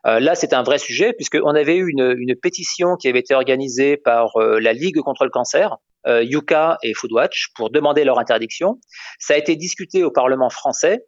Euh, 0.08 0.20
là, 0.20 0.34
c'est 0.34 0.52
un 0.52 0.64
vrai 0.64 0.80
sujet 0.80 1.14
puisqu'on 1.14 1.56
avait 1.56 1.78
eu 1.78 1.90
une, 1.90 2.16
une, 2.18 2.36
pétition 2.36 2.98
qui 2.98 3.08
avait 3.08 3.20
été 3.20 3.34
organisée 3.34 3.96
par 3.98 4.36
euh, 4.38 4.60
la 4.60 4.74
Ligue 4.74 5.00
contre 5.00 5.24
le 5.24 5.30
cancer, 5.30 5.78
euh, 6.08 6.24
Yuka 6.24 6.77
et 6.84 6.94
Foodwatch, 6.94 7.50
pour 7.55 7.70
demander 7.70 8.03
leur 8.03 8.20
interdiction. 8.20 8.79
Ça 9.20 9.33
a 9.33 9.38
été 9.38 9.55
discuté 9.55 10.03
au 10.03 10.12
Parlement 10.12 10.50
français 10.50 11.05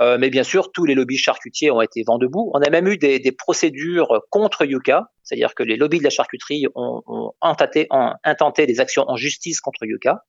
euh, 0.00 0.18
mais 0.18 0.30
bien 0.30 0.42
sûr, 0.42 0.72
tous 0.72 0.84
les 0.84 0.94
lobbies 0.94 1.16
charcutiers 1.16 1.70
ont 1.70 1.80
été 1.80 2.02
vent 2.06 2.18
debout. 2.18 2.50
On 2.54 2.60
a 2.60 2.70
même 2.70 2.86
eu 2.86 2.98
des, 2.98 3.18
des 3.18 3.32
procédures 3.32 4.22
contre 4.30 4.64
Yuka, 4.64 5.10
c'est-à-dire 5.22 5.54
que 5.54 5.62
les 5.62 5.76
lobbies 5.76 5.98
de 5.98 6.04
la 6.04 6.10
charcuterie 6.10 6.66
ont, 6.74 7.02
ont 7.06 7.32
intenté, 7.40 7.88
intenté, 8.22 8.66
des 8.66 8.80
actions 8.80 9.04
en 9.08 9.16
justice 9.16 9.60
contre 9.60 9.84
Yuka. 9.84 10.22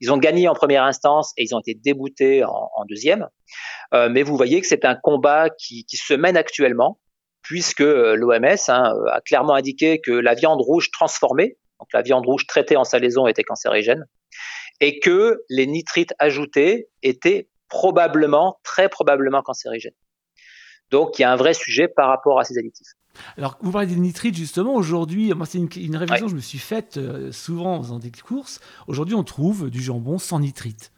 Ils 0.00 0.10
ont 0.12 0.16
gagné 0.16 0.48
en 0.48 0.54
première 0.54 0.84
instance 0.84 1.32
et 1.36 1.42
ils 1.42 1.54
ont 1.54 1.60
été 1.60 1.74
déboutés 1.74 2.44
en, 2.44 2.70
en 2.74 2.84
deuxième. 2.86 3.28
Euh, 3.92 4.08
mais 4.08 4.22
vous 4.22 4.36
voyez 4.36 4.60
que 4.60 4.66
c'est 4.66 4.84
un 4.84 4.94
combat 4.94 5.50
qui, 5.50 5.84
qui, 5.84 5.96
se 5.96 6.14
mène 6.14 6.36
actuellement, 6.36 6.98
puisque 7.42 7.82
euh, 7.82 8.14
l'OMS 8.14 8.44
hein, 8.68 8.94
a 9.12 9.20
clairement 9.20 9.54
indiqué 9.54 10.00
que 10.00 10.12
la 10.12 10.34
viande 10.34 10.60
rouge 10.60 10.90
transformée, 10.90 11.58
donc 11.80 11.88
la 11.92 12.02
viande 12.02 12.26
rouge 12.26 12.46
traitée 12.46 12.76
en 12.76 12.84
salaison, 12.84 13.26
était 13.26 13.42
cancérigène, 13.42 14.04
et 14.80 15.00
que 15.00 15.42
les 15.48 15.66
nitrites 15.66 16.14
ajoutés 16.18 16.88
étaient 17.02 17.48
probablement, 17.68 18.60
très 18.62 18.88
probablement 18.88 19.42
cancérigène. 19.42 19.94
Donc 20.90 21.18
il 21.18 21.22
y 21.22 21.24
a 21.24 21.32
un 21.32 21.36
vrai 21.36 21.54
sujet 21.54 21.88
par 21.88 22.08
rapport 22.08 22.38
à 22.38 22.44
ces 22.44 22.58
additifs. 22.58 22.88
Alors, 23.36 23.58
vous 23.60 23.72
parlez 23.72 23.88
des 23.88 23.96
nitrites, 23.96 24.36
justement. 24.36 24.74
Aujourd'hui, 24.74 25.34
moi, 25.34 25.44
c'est 25.44 25.58
une, 25.58 25.96
réflexion 25.96 26.26
que 26.26 26.30
je 26.30 26.36
me 26.36 26.40
suis 26.40 26.58
faite 26.58 26.96
euh, 26.96 27.32
souvent 27.32 27.74
en 27.74 27.82
faisant 27.82 27.98
des 27.98 28.10
courses. 28.10 28.60
Aujourd'hui, 28.86 29.16
on 29.16 29.24
trouve 29.24 29.68
du 29.68 29.82
jambon 29.82 30.18
sans 30.18 30.38
nitrite. 30.38 30.92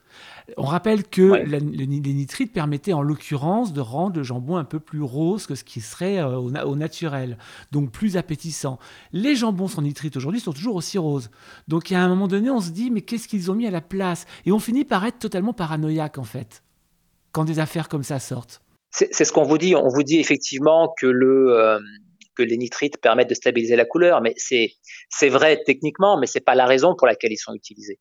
On 0.57 0.65
rappelle 0.65 1.05
que 1.05 1.45
les 1.45 1.87
nitrites 2.15 2.53
permettaient 2.53 2.93
en 2.93 3.03
l'occurrence 3.03 3.73
de 3.73 3.81
rendre 3.81 4.17
le 4.17 4.23
jambon 4.23 4.57
un 4.57 4.65
peu 4.65 4.81
plus 4.81 5.03
rose 5.03 5.47
que 5.47 5.55
ce 5.55 5.65
qui 5.65 5.81
serait 5.81 6.19
euh, 6.19 6.37
au, 6.37 6.77
naturel, 6.77 7.39
donc 7.71 7.91
plus 7.91 8.17
appétissant. 8.17 8.79
Les 9.13 9.37
jambons 9.37 9.69
sans 9.69 9.83
nitrite 9.83 10.17
aujourd'hui 10.17 10.41
sont 10.41 10.53
toujours 10.53 10.77
aussi 10.77 10.99
roses. 10.99 11.31
Donc 11.69 11.93
à 11.93 12.01
un 12.01 12.09
moment 12.09 12.29
donné, 12.29 12.51
on 12.51 12.61
se 12.61 12.71
dit 12.71 12.91
mais 12.91 13.03
qu'est-ce 13.03 13.29
qu'ils 13.29 13.51
ont 13.51 13.55
mis 13.55 13.67
à 13.67 13.71
la 13.71 13.81
place? 13.81 14.27
Et 14.47 14.53
on 14.53 14.59
finit 14.59 14.85
par 14.85 15.05
être 15.05 15.19
totalement 15.19 15.53
paranoïaque 15.53 16.19
en 16.19 16.25
fait, 16.25 16.63
quand 17.33 17.45
des 17.45 17.59
affaires 17.59 17.89
comme 17.89 18.03
ça 18.03 18.19
sortent. 18.19 18.63
C'est 18.91 19.25
ce 19.25 19.33
qu'on 19.33 19.45
vous 19.45 19.57
dit. 19.57 19.75
On 19.75 19.89
vous 19.89 20.03
dit 20.03 20.19
effectivement 20.19 20.93
que 21.01 21.07
le, 21.07 21.59
euh, 21.59 21.79
que 22.37 22.43
les 22.43 22.57
nitrites 22.57 23.01
permettent 23.01 23.29
de 23.29 23.35
stabiliser 23.35 23.77
la 23.77 23.85
couleur, 23.85 24.21
mais 24.21 24.35
c'est 24.37 24.73
c'est 25.09 25.29
vrai 25.29 25.63
techniquement, 25.65 26.19
mais 26.19 26.27
c'est 26.27 26.41
pas 26.41 26.55
la 26.55 26.67
raison 26.67 26.95
pour 26.97 27.07
laquelle 27.07 27.33
ils 27.33 27.39
sont 27.39 27.55
utilisés. 27.55 27.99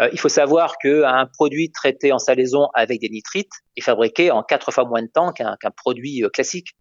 Euh, 0.00 0.08
il 0.12 0.18
faut 0.18 0.28
savoir 0.28 0.78
qu'un 0.78 1.26
produit 1.32 1.70
traité 1.70 2.12
en 2.12 2.18
salaison 2.18 2.68
avec 2.74 3.00
des 3.00 3.08
nitrites 3.08 3.52
est 3.76 3.82
fabriqué 3.82 4.30
en 4.30 4.42
quatre 4.42 4.72
fois 4.72 4.84
moins 4.84 5.02
de 5.02 5.08
temps 5.08 5.32
qu'un 5.32 5.56
produit 5.76 6.24
euh, 6.24 6.28
classique. 6.28 6.76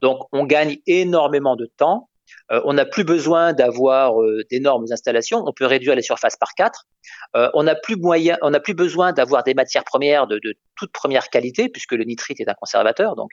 Donc 0.00 0.26
on 0.32 0.44
gagne 0.44 0.78
énormément 0.86 1.56
de 1.56 1.66
temps. 1.66 2.08
Euh, 2.52 2.60
on 2.64 2.74
n'a 2.74 2.84
plus 2.84 3.04
besoin 3.04 3.52
d'avoir 3.52 4.20
euh, 4.20 4.44
d'énormes 4.50 4.84
installations. 4.90 5.42
On 5.46 5.52
peut 5.52 5.66
réduire 5.66 5.94
les 5.94 6.02
surfaces 6.02 6.36
par 6.36 6.54
quatre. 6.54 6.86
Euh, 7.34 7.50
on 7.54 7.62
n'a 7.62 7.74
plus 7.74 7.96
moyen, 7.96 8.36
on 8.42 8.52
plus 8.60 8.74
besoin 8.74 9.12
d'avoir 9.12 9.42
des 9.42 9.54
matières 9.54 9.84
premières 9.84 10.26
de, 10.26 10.40
toute 10.76 10.92
première 10.92 11.30
qualité 11.30 11.68
puisque 11.68 11.92
le 11.92 12.04
nitrite 12.04 12.40
est 12.40 12.48
un 12.48 12.54
conservateur. 12.54 13.16
Donc 13.16 13.30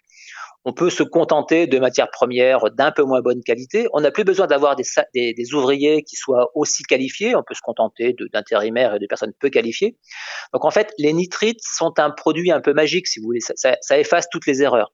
on 0.65 0.73
peut 0.73 0.89
se 0.89 1.03
contenter 1.03 1.67
de 1.67 1.79
matières 1.79 2.11
premières 2.11 2.71
d'un 2.71 2.91
peu 2.91 3.03
moins 3.03 3.21
bonne 3.21 3.43
qualité. 3.43 3.87
On 3.93 4.01
n'a 4.01 4.11
plus 4.11 4.23
besoin 4.23 4.47
d'avoir 4.47 4.75
des, 4.75 5.53
ouvriers 5.53 6.03
qui 6.03 6.15
soient 6.15 6.51
aussi 6.55 6.83
qualifiés. 6.83 7.35
On 7.35 7.43
peut 7.43 7.53
se 7.53 7.61
contenter 7.61 8.15
d'intérimaires 8.33 8.95
et 8.95 8.99
de 8.99 9.07
personnes 9.07 9.33
peu 9.39 9.49
qualifiées. 9.49 9.97
Donc 10.53 10.65
en 10.65 10.71
fait, 10.71 10.93
les 10.97 11.13
nitrites 11.13 11.61
sont 11.63 11.93
un 11.97 12.11
produit 12.11 12.51
un 12.51 12.61
peu 12.61 12.73
magique, 12.73 13.07
si 13.07 13.19
vous 13.19 13.25
voulez. 13.25 13.39
Ça, 13.41 13.99
efface 13.99 14.27
toutes 14.29 14.47
les 14.47 14.61
erreurs. 14.61 14.91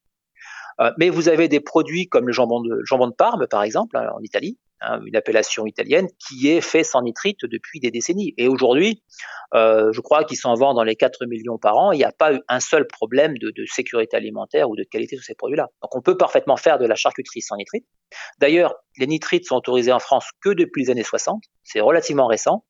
Euh, 0.82 0.92
mais 0.98 1.10
vous 1.10 1.30
avez 1.30 1.48
des 1.48 1.60
produits 1.60 2.08
comme 2.08 2.28
le 2.28 2.34
jambon 2.34 2.62
de, 2.62 3.16
Parme, 3.16 3.48
par 3.48 3.64
exemple, 3.64 3.98
hein, 3.98 4.10
en 4.16 4.22
Italie, 4.22 4.58
Hein, 4.82 5.02
une 5.06 5.16
appellation 5.16 5.66
italienne, 5.66 6.08
qui 6.20 6.50
est 6.50 6.60
fait 6.60 6.84
sans 6.84 7.02
nitrite 7.02 7.46
depuis 7.46 7.80
des 7.80 7.92
décennies. 7.92 8.34
Et 8.38 8.50
aujourd'hui, 8.50 9.02
euh, 9.54 9.94
je 9.94 10.02
crois 10.02 10.26
qu'ils 10.26 10.38
s'en 10.38 10.54
vendent 10.54 10.76
dans 10.76 10.84
les 10.84 10.98
4 10.98 11.26
millions 11.26 11.58
par 11.58 11.78
an. 11.78 11.94
Il 11.94 11.98
n'y 11.98 12.04
a 12.04 12.12
pas 12.12 12.34
eu 12.34 12.42
un 12.50 12.60
seul 12.60 12.86
problème 12.86 13.38
de, 13.38 13.54
sécurité 13.66 14.18
alimentaire 14.18 14.70
ou 14.70 14.76
de 14.76 14.84
qualité 14.84 15.16
de 15.16 15.22
ces 15.22 15.34
produits-là. 15.34 15.70
Donc 15.82 15.96
on 15.96 16.02
peut 16.02 16.18
parfaitement 16.18 16.58
faire 16.58 16.78
de 16.78 16.86
la 16.86 16.96
charcuterie 16.96 17.42
sans 17.42 17.56
nitrite. 17.56 17.86
D'ailleurs, 18.40 18.76
les 18.98 19.08
nitrites 19.08 19.46
sont 19.46 19.56
autorisés 19.56 19.94
en 19.94 20.00
France 20.00 20.28
que 20.42 20.50
depuis 20.50 20.84
les 20.84 20.92
années 20.92 21.04
60. 21.04 21.42
C'est 21.64 21.80
relativement 21.80 22.28
récent. 22.28 22.66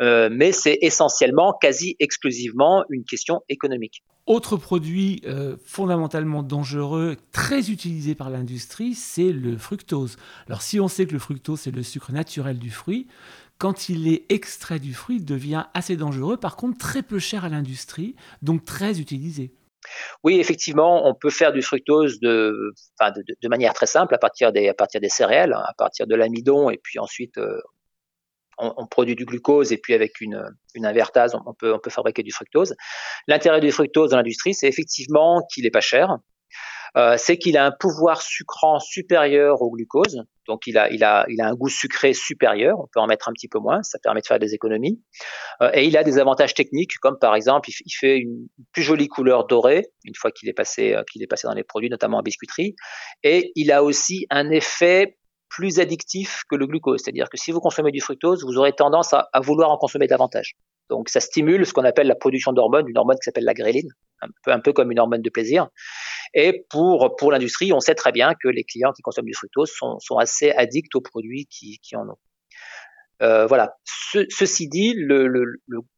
Euh, 0.00 0.28
mais 0.32 0.52
c'est 0.52 0.78
essentiellement, 0.80 1.52
quasi 1.52 1.96
exclusivement, 2.00 2.84
une 2.88 3.04
question 3.04 3.42
économique. 3.48 4.02
Autre 4.26 4.56
produit 4.56 5.22
euh, 5.24 5.56
fondamentalement 5.64 6.42
dangereux, 6.42 7.16
très 7.30 7.70
utilisé 7.70 8.16
par 8.16 8.28
l'industrie, 8.28 8.94
c'est 8.94 9.32
le 9.32 9.56
fructose. 9.56 10.16
Alors 10.48 10.62
si 10.62 10.80
on 10.80 10.88
sait 10.88 11.06
que 11.06 11.12
le 11.12 11.20
fructose, 11.20 11.60
c'est 11.60 11.70
le 11.70 11.84
sucre 11.84 12.10
naturel 12.10 12.58
du 12.58 12.70
fruit, 12.70 13.06
quand 13.58 13.88
il 13.88 14.08
est 14.08 14.24
extrait 14.28 14.80
du 14.80 14.94
fruit, 14.94 15.16
il 15.16 15.24
devient 15.24 15.66
assez 15.74 15.96
dangereux, 15.96 16.36
par 16.36 16.56
contre 16.56 16.78
très 16.78 17.02
peu 17.02 17.20
cher 17.20 17.44
à 17.44 17.48
l'industrie, 17.48 18.16
donc 18.42 18.64
très 18.64 19.00
utilisé. 19.00 19.52
Oui, 20.24 20.40
effectivement, 20.40 21.08
on 21.08 21.14
peut 21.14 21.30
faire 21.30 21.52
du 21.52 21.62
fructose 21.62 22.18
de, 22.18 22.72
manière 23.48 23.74
très 23.74 23.86
simple 23.86 24.14
à 24.14 24.18
partir 24.18 24.52
des, 24.52 24.74
céréales, 25.08 25.52
à 25.52 25.72
partir 25.78 26.08
de 26.08 26.16
l'amidon, 26.16 26.68
et 26.68 26.78
puis 26.82 26.98
ensuite 26.98 27.38
euh, 27.38 27.60
on, 28.58 28.86
produit 28.86 29.14
du 29.14 29.24
glucose 29.24 29.72
et 29.72 29.78
puis 29.78 29.94
avec 29.94 30.20
une, 30.20 30.42
invertase, 30.82 31.34
on 31.46 31.54
peut, 31.54 31.72
on 31.74 31.78
peut 31.78 31.90
fabriquer 31.90 32.22
du 32.22 32.32
fructose. 32.32 32.74
L'intérêt 33.26 33.60
du 33.60 33.70
fructose 33.70 34.10
dans 34.10 34.16
l'industrie, 34.16 34.54
c'est 34.54 34.68
effectivement 34.68 35.42
qu'il 35.52 35.64
n'est 35.64 35.70
pas 35.70 35.80
cher, 35.80 36.18
euh, 36.96 37.16
c'est 37.18 37.36
qu'il 37.36 37.58
a 37.58 37.66
un 37.66 37.72
pouvoir 37.72 38.22
sucrant 38.22 38.80
supérieur 38.80 39.60
au 39.60 39.70
glucose. 39.70 40.22
Donc 40.46 40.66
il 40.66 40.78
a, 40.78 40.90
il, 40.90 41.04
a, 41.04 41.26
il 41.28 41.40
a 41.40 41.48
un 41.48 41.54
goût 41.54 41.68
sucré 41.68 42.14
supérieur, 42.14 42.78
on 42.78 42.86
peut 42.92 43.00
en 43.00 43.06
mettre 43.06 43.28
un 43.28 43.32
petit 43.32 43.48
peu 43.48 43.58
moins, 43.58 43.82
ça 43.82 43.98
permet 43.98 44.20
de 44.20 44.26
faire 44.26 44.38
des 44.38 44.54
économies. 44.54 45.02
Euh, 45.60 45.70
et 45.74 45.84
il 45.84 45.96
a 45.96 46.04
des 46.04 46.18
avantages 46.18 46.54
techniques, 46.54 46.98
comme 47.00 47.18
par 47.18 47.34
exemple, 47.34 47.68
il, 47.68 47.92
fait 47.92 48.16
une 48.18 48.46
plus 48.72 48.82
jolie 48.82 49.08
couleur 49.08 49.46
dorée, 49.46 49.86
une 50.04 50.14
fois 50.14 50.30
qu'il 50.30 50.48
est, 50.48 50.58
euh, 50.58 51.02
qu'il 51.10 51.22
est 51.22 51.26
passé 51.26 51.48
dans 51.48 51.54
les 51.54 51.64
produits, 51.64 51.90
notamment 51.90 52.18
en 52.18 52.22
biscuiterie. 52.22 52.76
Et 53.24 53.52
il 53.56 53.72
a 53.72 53.82
aussi 53.82 54.26
un 54.30 54.50
effet 54.50 55.18
plus 55.48 55.78
addictif 55.80 56.42
que 56.48 56.56
le 56.56 56.66
glucose. 56.66 57.02
C'est-à-dire 57.02 57.28
que 57.28 57.36
si 57.36 57.52
vous 57.52 57.60
consommez 57.60 57.90
du 57.90 58.00
fructose, 58.00 58.44
vous 58.44 58.56
aurez 58.56 58.72
tendance 58.72 59.12
à, 59.12 59.28
vouloir 59.40 59.70
en 59.70 59.78
consommer 59.78 60.06
davantage. 60.06 60.56
Donc 60.88 61.08
ça 61.08 61.20
stimule 61.20 61.66
ce 61.66 61.72
qu'on 61.72 61.84
appelle 61.84 62.06
la 62.06 62.14
production 62.14 62.52
d'hormones, 62.52 62.88
une 62.88 62.98
hormone 62.98 63.16
qui 63.16 63.24
s'appelle 63.24 63.44
la 63.44 63.54
gréline, 63.54 63.88
un 64.46 64.60
peu, 64.60 64.72
comme 64.72 64.92
une 64.92 65.00
hormone 65.00 65.22
de 65.22 65.30
plaisir. 65.30 65.68
Et 66.34 66.64
pour, 66.70 67.16
pour 67.16 67.32
l'industrie, 67.32 67.72
on 67.72 67.80
sait 67.80 67.94
très 67.94 68.12
bien 68.12 68.34
que 68.40 68.48
les 68.48 68.64
clients 68.64 68.92
qui 68.92 69.02
consomment 69.02 69.26
du 69.26 69.34
fructose 69.34 69.72
sont, 69.72 70.16
assez 70.18 70.50
addicts 70.52 70.94
aux 70.94 71.00
produits 71.00 71.46
qui, 71.46 71.78
en 71.96 72.08
ont. 72.08 72.18
Euh, 73.22 73.46
voilà. 73.46 73.76
ceci 74.28 74.68
dit, 74.68 74.94
le, 74.94 75.44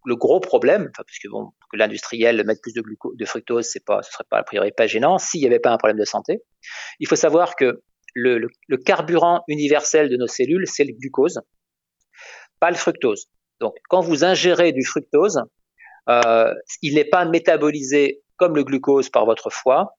gros 0.07 0.41
problème, 0.41 0.91
puisque 1.07 1.29
bon, 1.29 1.51
que 1.71 1.77
l'industriel 1.77 2.45
mette 2.47 2.63
plus 2.63 2.73
de, 2.73 2.83
de 2.83 3.25
fructose, 3.25 3.67
c'est 3.67 3.85
pas, 3.85 4.03
ce 4.03 4.13
serait 4.13 4.25
pas 4.31 4.39
a 4.39 4.43
priori 4.43 4.71
pas 4.73 4.87
gênant 4.87 5.19
s'il 5.19 5.41
n'y 5.41 5.47
avait 5.47 5.59
pas 5.59 5.71
un 5.71 5.79
problème 5.79 5.99
de 5.99 6.05
santé. 6.05 6.43
Il 7.01 7.09
faut 7.09 7.17
savoir 7.17 7.57
que 7.57 7.83
le, 8.15 8.49
carburant 8.85 9.43
universel 9.49 10.09
de 10.09 10.17
nos 10.17 10.27
cellules, 10.27 10.67
c'est 10.67 10.85
le 10.85 10.93
glucose, 10.93 11.41
pas 12.61 12.71
le 12.71 12.77
fructose. 12.77 13.29
Donc, 13.61 13.75
quand 13.89 14.01
vous 14.01 14.25
ingérez 14.25 14.73
du 14.73 14.85
fructose, 14.85 15.41
euh, 16.09 16.55
il 16.83 16.95
n'est 16.95 17.05
pas 17.05 17.25
métabolisé 17.25 18.23
comme 18.37 18.55
le 18.55 18.65
glucose 18.65 19.11
par 19.11 19.27
votre 19.27 19.51
foie, 19.51 19.95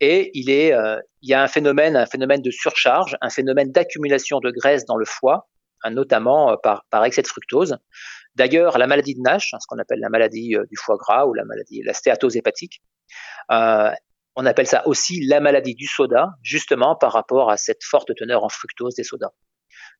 et 0.00 0.32
euh, 0.74 1.00
il 1.20 1.30
y 1.30 1.34
a 1.34 1.42
un 1.42 1.46
phénomène, 1.48 1.96
un 1.96 2.06
phénomène 2.06 2.42
de 2.42 2.50
surcharge, 2.50 3.16
un 3.20 3.30
phénomène 3.30 3.70
d'accumulation 3.70 4.40
de 4.40 4.50
graisse 4.50 4.84
dans 4.84 4.96
le 4.96 5.04
foie, 5.04 5.48
hein, 5.84 5.90
notamment 5.90 6.52
euh, 6.52 6.56
par, 6.62 6.84
par 6.90 7.04
excès 7.04 7.22
de 7.22 7.28
fructose. 7.28 7.76
D'ailleurs, 8.34 8.78
la 8.78 8.86
maladie 8.86 9.14
de 9.14 9.20
Nash, 9.20 9.52
hein, 9.52 9.58
ce 9.60 9.66
qu'on 9.68 9.78
appelle 9.78 10.00
la 10.00 10.08
maladie 10.08 10.56
du 10.70 10.76
foie 10.76 10.96
gras 10.96 11.26
ou 11.26 11.34
la 11.34 11.44
maladie, 11.44 11.82
la 11.84 11.92
stéatose 11.92 12.36
hépatique, 12.36 12.82
on 14.36 14.46
appelle 14.46 14.66
ça 14.66 14.86
aussi 14.86 15.24
la 15.26 15.40
maladie 15.40 15.74
du 15.74 15.86
soda, 15.86 16.30
justement 16.42 16.96
par 16.96 17.12
rapport 17.12 17.50
à 17.50 17.56
cette 17.56 17.84
forte 17.84 18.14
teneur 18.14 18.44
en 18.44 18.48
fructose 18.48 18.94
des 18.94 19.04
sodas. 19.04 19.32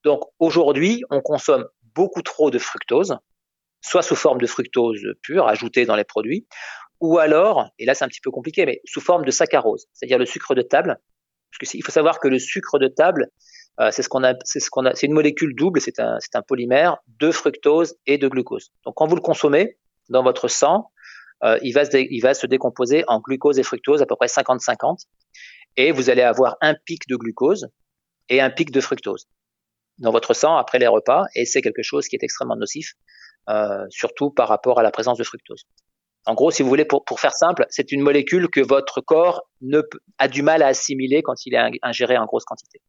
Donc 0.04 0.22
aujourd'hui, 0.38 1.04
on 1.10 1.20
consomme 1.20 1.66
beaucoup 1.94 2.22
trop 2.22 2.50
de 2.50 2.58
fructose, 2.58 3.16
soit 3.82 4.02
sous 4.02 4.16
forme 4.16 4.40
de 4.40 4.46
fructose 4.46 5.00
pure 5.22 5.46
ajoutée 5.48 5.84
dans 5.84 5.96
les 5.96 6.04
produits, 6.04 6.46
ou 7.00 7.18
alors, 7.18 7.68
et 7.78 7.84
là 7.84 7.94
c'est 7.94 8.04
un 8.04 8.08
petit 8.08 8.20
peu 8.20 8.30
compliqué, 8.30 8.64
mais 8.64 8.80
sous 8.84 9.00
forme 9.00 9.24
de 9.24 9.30
saccharose, 9.30 9.86
c'est-à-dire 9.92 10.18
le 10.18 10.26
sucre 10.26 10.54
de 10.54 10.62
table. 10.62 10.98
Parce 11.58 11.70
qu'il 11.70 11.84
faut 11.84 11.92
savoir 11.92 12.18
que 12.18 12.28
le 12.28 12.38
sucre 12.38 12.78
de 12.78 12.88
table, 12.88 13.28
euh, 13.80 13.90
c'est 13.90 15.02
une 15.02 15.12
molécule 15.12 15.54
double, 15.54 15.80
c'est 15.80 15.98
un, 16.00 16.16
c'est 16.20 16.36
un 16.36 16.42
polymère 16.42 16.98
de 17.20 17.30
fructose 17.30 17.96
et 18.06 18.18
de 18.18 18.28
glucose. 18.28 18.72
Donc 18.84 18.94
quand 18.94 19.06
vous 19.06 19.16
le 19.16 19.20
consommez 19.20 19.76
dans 20.08 20.22
votre 20.22 20.48
sang, 20.48 20.91
euh, 21.44 21.58
il, 21.62 21.72
va 21.72 22.34
se 22.34 22.46
décomposer 22.46 23.04
en 23.08 23.20
glucose 23.20 23.58
et 23.58 23.62
fructose 23.62 24.02
à 24.02 24.06
peu 24.06 24.16
près 24.16 24.26
50-50, 24.26 25.06
et 25.76 25.92
vous 25.92 26.10
allez 26.10 26.22
avoir 26.22 26.56
un 26.60 26.74
pic 26.74 27.08
de 27.08 27.16
glucose 27.16 27.68
et 28.28 28.40
un 28.40 28.50
pic 28.50 28.70
de 28.70 28.80
fructose 28.80 29.26
dans 29.98 30.10
votre 30.10 30.34
sang 30.34 30.56
après 30.56 30.78
les 30.78 30.86
repas, 30.86 31.24
et 31.34 31.44
c'est 31.44 31.62
quelque 31.62 31.82
chose 31.82 32.08
qui 32.08 32.16
est 32.16 32.22
extrêmement 32.22 32.56
nocif, 32.56 32.94
euh, 33.48 33.86
surtout 33.90 34.30
par 34.30 34.48
rapport 34.48 34.78
à 34.78 34.82
la 34.82 34.90
présence 34.90 35.18
de 35.18 35.24
fructose. 35.24 35.64
En 36.26 36.34
gros, 36.34 36.50
si 36.50 36.62
vous 36.62 36.68
voulez, 36.68 36.84
pour, 36.84 37.04
faire 37.18 37.32
simple, 37.32 37.66
c'est 37.68 37.90
une 37.90 38.00
molécule 38.00 38.48
que 38.48 38.60
votre 38.60 39.00
corps 39.00 39.42
a 40.18 40.28
du 40.28 40.42
mal 40.42 40.62
à 40.62 40.68
assimiler 40.68 41.22
quand 41.22 41.46
il 41.46 41.54
est 41.54 41.78
ingéré 41.82 42.16
en 42.16 42.26
grosse 42.26 42.44
quantité. 42.44 42.80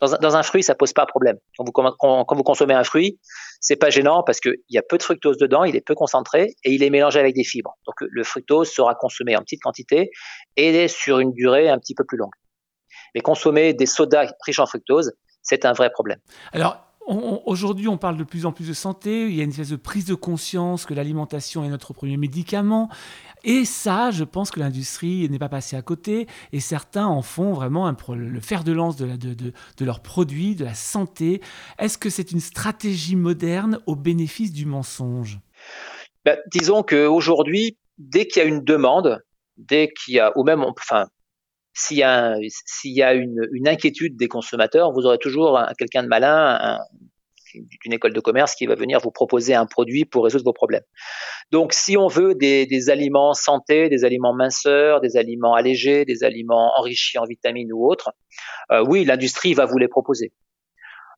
Dans 0.00 0.14
un, 0.14 0.18
dans 0.18 0.36
un 0.36 0.42
fruit, 0.42 0.62
ça 0.62 0.74
pose 0.74 0.92
pas 0.92 1.06
problème. 1.06 1.36
Quand 1.56 1.64
vous, 1.64 1.72
quand 1.72 2.36
vous 2.36 2.42
consommez 2.42 2.74
un 2.74 2.84
fruit, 2.84 3.18
c'est 3.60 3.76
pas 3.76 3.90
gênant 3.90 4.22
parce 4.22 4.40
qu'il 4.40 4.56
y 4.70 4.78
a 4.78 4.82
peu 4.82 4.96
de 4.96 5.02
fructose 5.02 5.36
dedans, 5.36 5.64
il 5.64 5.76
est 5.76 5.80
peu 5.80 5.94
concentré 5.94 6.54
et 6.64 6.72
il 6.72 6.82
est 6.82 6.90
mélangé 6.90 7.20
avec 7.20 7.34
des 7.34 7.44
fibres. 7.44 7.76
Donc 7.86 7.96
le 8.00 8.24
fructose 8.24 8.70
sera 8.70 8.94
consommé 8.94 9.36
en 9.36 9.40
petite 9.40 9.60
quantité 9.62 10.10
et 10.56 10.88
sur 10.88 11.18
une 11.18 11.32
durée 11.32 11.68
un 11.68 11.78
petit 11.78 11.94
peu 11.94 12.04
plus 12.04 12.16
longue. 12.16 12.32
Mais 13.14 13.20
consommer 13.20 13.74
des 13.74 13.86
sodas 13.86 14.32
riches 14.46 14.58
en 14.58 14.66
fructose, 14.66 15.12
c'est 15.42 15.64
un 15.64 15.72
vrai 15.72 15.90
problème. 15.90 16.18
Alors, 16.52 16.78
Aujourd'hui, 17.10 17.88
on 17.88 17.98
parle 17.98 18.16
de 18.16 18.22
plus 18.22 18.46
en 18.46 18.52
plus 18.52 18.68
de 18.68 18.72
santé, 18.72 19.26
il 19.26 19.34
y 19.34 19.40
a 19.40 19.42
une 19.42 19.50
espèce 19.50 19.70
de 19.70 19.76
prise 19.76 20.04
de 20.04 20.14
conscience 20.14 20.86
que 20.86 20.94
l'alimentation 20.94 21.64
est 21.64 21.68
notre 21.68 21.92
premier 21.92 22.16
médicament. 22.16 22.88
Et 23.42 23.64
ça, 23.64 24.12
je 24.12 24.22
pense 24.22 24.52
que 24.52 24.60
l'industrie 24.60 25.28
n'est 25.28 25.40
pas 25.40 25.48
passée 25.48 25.74
à 25.74 25.82
côté, 25.82 26.28
et 26.52 26.60
certains 26.60 27.06
en 27.06 27.22
font 27.22 27.52
vraiment 27.52 27.92
le 28.10 28.40
fer 28.40 28.62
de 28.62 28.70
lance 28.70 28.94
de, 28.94 29.16
de, 29.16 29.84
leurs 29.84 30.00
produits, 30.00 30.54
de 30.54 30.64
la 30.64 30.74
santé. 30.74 31.40
Est-ce 31.80 31.98
que 31.98 32.10
c'est 32.10 32.30
une 32.30 32.38
stratégie 32.38 33.16
moderne 33.16 33.80
au 33.86 33.96
bénéfice 33.96 34.52
du 34.52 34.64
mensonge? 34.64 35.40
Ben, 36.24 36.38
Disons 36.52 36.84
qu'aujourd'hui, 36.84 37.76
dès 37.98 38.28
qu'il 38.28 38.40
y 38.40 38.44
a 38.44 38.48
une 38.48 38.62
demande, 38.62 39.20
dès 39.56 39.88
qu'il 39.88 40.14
y 40.14 40.20
a, 40.20 40.30
ou 40.38 40.44
même, 40.44 40.62
enfin, 40.62 41.06
s'il 41.72 41.98
y 41.98 42.02
a, 42.02 43.14
une, 43.14 43.68
inquiétude 43.68 44.16
des 44.16 44.28
consommateurs, 44.28 44.92
vous 44.92 45.06
aurez 45.06 45.18
toujours 45.18 45.60
quelqu'un 45.78 46.02
de 46.02 46.08
malin, 46.08 46.58
un, 46.60 46.78
d'une 47.54 47.92
école 47.92 48.12
de 48.12 48.20
commerce 48.20 48.54
qui 48.54 48.66
va 48.66 48.74
venir 48.74 49.00
vous 49.00 49.10
proposer 49.10 49.54
un 49.54 49.66
produit 49.66 50.04
pour 50.04 50.24
résoudre 50.24 50.44
vos 50.44 50.52
problèmes. 50.52 50.84
Donc, 51.50 51.72
si 51.72 51.96
on 51.96 52.06
veut 52.06 52.34
des, 52.34 52.66
des 52.66 52.90
aliments 52.90 53.34
santé, 53.34 53.88
des 53.88 54.04
aliments 54.04 54.34
minceurs, 54.34 55.00
des 55.00 55.16
aliments 55.16 55.54
allégés, 55.54 56.04
des 56.04 56.24
aliments 56.24 56.72
enrichis 56.76 57.18
en 57.18 57.24
vitamines 57.24 57.72
ou 57.72 57.88
autres, 57.88 58.12
euh, 58.70 58.84
oui, 58.86 59.04
l'industrie 59.04 59.54
va 59.54 59.66
vous 59.66 59.78
les 59.78 59.88
proposer. 59.88 60.32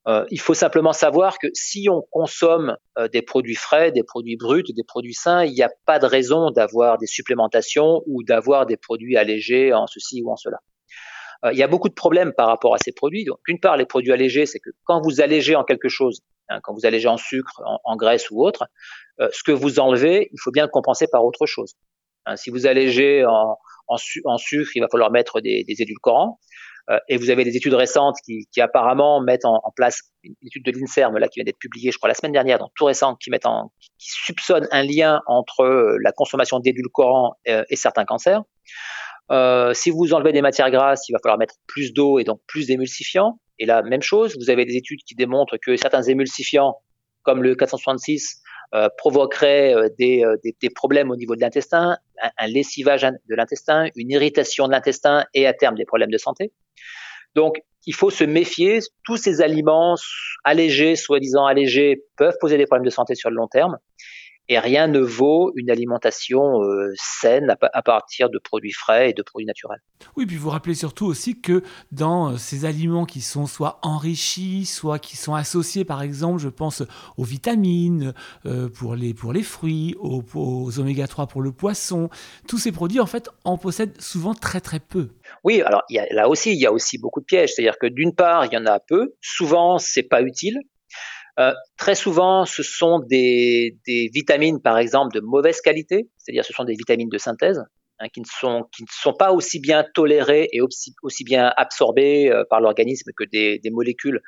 Euh, 0.09 0.27
il 0.31 0.41
faut 0.41 0.55
simplement 0.55 0.93
savoir 0.93 1.39
que 1.39 1.47
si 1.55 1.89
on 1.89 2.03
consomme 2.11 2.77
euh, 2.99 3.07
des 3.07 3.23
produits 3.23 3.55
frais, 3.55 3.93
des 3.93 4.03
produits 4.03 4.37
bruts, 4.37 4.65
des 4.65 4.83
produits 4.83 5.15
sains, 5.15 5.45
il 5.45 5.53
n'y 5.53 5.63
a 5.63 5.71
pas 5.87 6.01
de 6.01 6.07
raison 6.07 6.51
d'avoir 6.51 6.99
des 6.99 7.07
supplémentations 7.07 8.03
ou 8.07 8.25
d'avoir 8.25 8.67
des 8.67 8.77
produits 8.77 9.17
allégés 9.17 9.73
en 9.73 9.87
ceci 9.87 10.23
ou 10.25 10.33
en 10.33 10.37
cela. 10.37 10.59
Euh, 11.45 11.53
il 11.53 11.59
y 11.59 11.63
a 11.63 11.69
beaucoup 11.69 11.89
de 11.89 11.95
problèmes 11.95 12.33
par 12.33 12.49
rapport 12.49 12.75
à 12.75 12.79
ces 12.79 12.91
produits. 12.91 13.27
D'une 13.47 13.61
part, 13.61 13.77
les 13.77 13.87
produits 13.87 14.13
allégés, 14.13 14.45
c'est 14.45 14.59
que 14.59 14.71
quand 14.85 15.01
vous 15.03 15.21
allégez 15.21 15.55
en 15.55 15.63
quelque 15.63 15.89
chose, 15.89 16.21
hein, 16.49 16.59
quand 16.65 16.75
vous 16.75 16.85
allégez 16.85 17.09
en 17.09 17.17
sucre, 17.17 17.63
en, 17.85 17.97
graisse 17.97 18.29
ou 18.31 18.45
autre, 18.45 18.67
ce 19.19 19.45
que 19.45 19.53
vous 19.53 19.79
enlevez, 19.79 20.29
il 20.33 20.39
faut 20.41 20.51
bien 20.51 20.65
le 20.65 20.71
compenser 20.71 21.07
par 21.07 21.25
autre 21.25 21.47
chose. 21.47 21.75
Hein, 22.27 22.35
si 22.35 22.51
vous 22.51 22.67
allégez 22.67 23.25
en, 23.25 23.57
sucre, 23.99 24.71
il 24.75 24.81
va 24.81 24.89
falloir 24.91 25.13
mettre 25.13 25.41
des, 25.41 25.65
des 25.65 25.83
édulcorants. 25.83 26.41
Euh, 26.91 26.99
et 27.09 27.17
vous 27.17 27.31
avez 27.31 27.45
des 27.45 27.57
études 27.57 27.75
récentes 27.75 28.17
qui, 28.25 28.61
apparemment 28.61 29.21
mettent 29.21 29.45
en, 29.45 29.61
place 29.77 30.03
une 30.23 30.35
étude 30.43 30.65
de 30.65 30.73
l'Inserm 30.73 31.17
là 31.17 31.29
qui 31.29 31.39
vient 31.39 31.45
d'être 31.45 31.59
publiée, 31.59 31.91
je 31.91 31.99
crois 31.99 32.09
la 32.09 32.15
semaine 32.15 32.33
dernière, 32.33 32.59
donc 32.59 32.71
tout 32.75 32.85
récent, 32.85 33.17
qui 33.17 33.31
mettent 33.31 33.47
en, 33.47 33.73
qui 33.99 34.11
soupçonne 34.11 34.69
un 34.71 34.83
lien 34.83 35.21
entre 35.27 35.63
euh, 35.63 35.99
la 36.03 36.13
consommation 36.13 36.59
d'édulcorants 36.59 37.35
euh, 37.49 37.65
et 37.71 37.77
certains 37.77 38.05
cancers. 38.05 38.43
Si 39.75 39.91
vous 39.91 40.13
enlevez 40.13 40.33
des 40.33 40.43
matières 40.43 40.71
grasses, 40.71 41.09
il 41.09 41.13
va 41.13 41.19
falloir 41.23 41.39
mettre 41.39 41.55
plus 41.67 41.95
d'eau 41.95 42.19
et 42.19 42.25
donc 42.25 42.41
plus 42.47 42.67
d'émulsifiants. 42.67 43.39
Et 43.59 43.65
là, 43.65 43.83
même 43.83 44.03
chose, 44.03 44.37
vous 44.37 44.51
avez 44.51 44.67
des 44.67 44.77
études 44.77 45.01
qui 45.07 45.15
démontrent 45.15 45.57
que 45.57 45.75
certains 45.77 46.03
émulsifiants, 46.03 46.75
comme 47.23 47.43
le 47.43 47.55
466, 47.55 48.42
euh, 48.75 48.89
provoquerait 48.97 49.75
euh, 49.75 49.89
des, 49.99 50.25
euh, 50.25 50.37
des, 50.43 50.57
des, 50.61 50.71
problèmes 50.71 51.11
au 51.11 51.17
niveau 51.17 51.37
de 51.37 51.43
l'intestin, 51.43 51.99
un, 52.23 52.31
un, 52.39 52.47
lessivage 52.47 53.03
de 53.03 53.35
l'intestin, 53.35 53.89
une 53.97 54.11
irritation 54.11 54.67
de 54.67 54.73
l'intestin 54.73 55.27
et 55.35 55.47
à 55.47 55.53
terme 55.53 55.75
des 55.75 55.85
problèmes 55.85 56.11
de 56.11 56.17
santé. 56.17 56.53
Donc, 57.35 57.63
il 57.87 57.95
faut 57.95 58.09
se 58.09 58.25
méfier. 58.25 58.79
Tous 59.05 59.19
ces 59.19 59.43
aliments 59.43 59.97
allégés, 60.45 60.97
soi-disant 60.97 61.45
allégés, 61.45 62.03
peuvent 62.17 62.37
poser 62.41 62.57
des 62.57 62.67
problèmes 62.67 62.85
de 62.85 62.91
santé 62.91 63.15
sur 63.15 63.29
le 63.29 63.37
long 63.37 63.49
terme. 63.49 63.77
Et 64.49 64.59
rien 64.59 64.89
ne 64.89 65.01
vaut 65.01 65.53
une 65.57 65.71
alimentation 65.71 66.63
euh, 66.63 66.93
saine 66.97 67.55
à, 67.61 67.83
partir 67.83 68.29
de 68.29 68.39
produits 68.39 68.73
frais 68.73 69.11
et 69.11 69.13
de 69.13 69.23
produits 69.23 69.47
naturels. 69.47 69.81
Oui, 70.17 70.27
puis 70.27 70.37
vous 70.37 70.51
rappelez 70.51 70.75
surtout 70.75 71.07
aussi 71.07 71.41
que 71.41 71.63
dans 71.93 72.33
euh, 72.33 72.37
ces 72.37 72.65
aliments 72.65 73.07
qui 73.07 73.21
sont 73.21 73.47
soit 73.47 73.79
enrichis, 73.83 74.67
soit 74.67 74.99
qui 74.99 75.17
sont 75.17 75.35
associés, 75.35 75.85
par 75.85 76.03
exemple, 76.03 76.41
je 76.41 76.49
pense 76.49 76.83
aux 77.17 77.25
vitamines 77.25 78.15
euh, 78.45 78.69
pour, 78.69 78.97
les, 78.97 79.15
pour 79.15 79.33
les 79.33 79.43
fruits, 79.43 79.95
aux, 80.01 80.25
aux 80.35 80.81
oméga 80.81 81.07
3 81.07 81.29
pour 81.29 81.41
le 81.41 81.53
poisson, 81.53 82.11
tous 82.49 82.59
ces 82.59 82.73
produits, 82.73 83.01
en 83.01 83.07
fait, 83.07 83.31
en 83.45 83.57
possèdent 83.57 84.01
souvent 84.01 84.35
très 84.35 84.61
très 84.61 84.81
peu. 84.81 85.11
Oui, 85.45 85.63
alors 85.63 85.83
il 85.89 85.97
y 85.97 85.99
a, 85.99 86.07
là 86.11 86.29
aussi, 86.29 86.53
il 86.53 86.61
y 86.61 86.67
a 86.67 86.73
aussi 86.73 86.99
beaucoup 86.99 87.21
de 87.21 87.27
pièges. 87.27 87.53
C'est-à-dire 87.55 87.79
que 87.79 87.87
d'une 87.87 88.15
part, 88.15 88.45
il 88.47 88.53
y 88.53 88.57
en 88.57 88.67
a 88.67 88.81
peu. 88.81 89.15
Souvent, 89.21 89.79
c'est 89.79 90.03
pas 90.03 90.23
utile. 90.23 90.59
Euh, 91.39 91.53
très 91.79 91.95
souvent, 91.95 92.45
ce 92.45 92.63
sont 92.63 92.99
des, 92.99 93.79
des, 93.87 94.11
vitamines, 94.13 94.61
par 94.61 94.79
exemple, 94.79 95.15
de 95.15 95.21
mauvaise 95.21 95.61
qualité, 95.61 96.09
c'est-à-dire 96.19 96.45
ce 96.45 96.53
sont 96.53 96.65
des 96.65 96.75
vitamines 96.75 97.09
de 97.09 97.19
synthèse 97.19 97.63
hein, 98.01 98.09
qui, 98.13 98.21
ne 98.21 98.27
sont, 98.27 99.15
pas 99.15 99.33
aussi 99.33 99.59
bien 99.59 99.85
tolérées 99.95 100.49
et 100.53 100.61
aussi, 100.61 101.25
bien 101.25 101.53
absorbées 101.57 102.31
euh, 102.31 102.45
par 102.51 102.61
l'organisme 102.61 103.13
que 103.17 103.25
des, 103.25 103.59
des, 103.59 103.71
molécules 103.71 104.21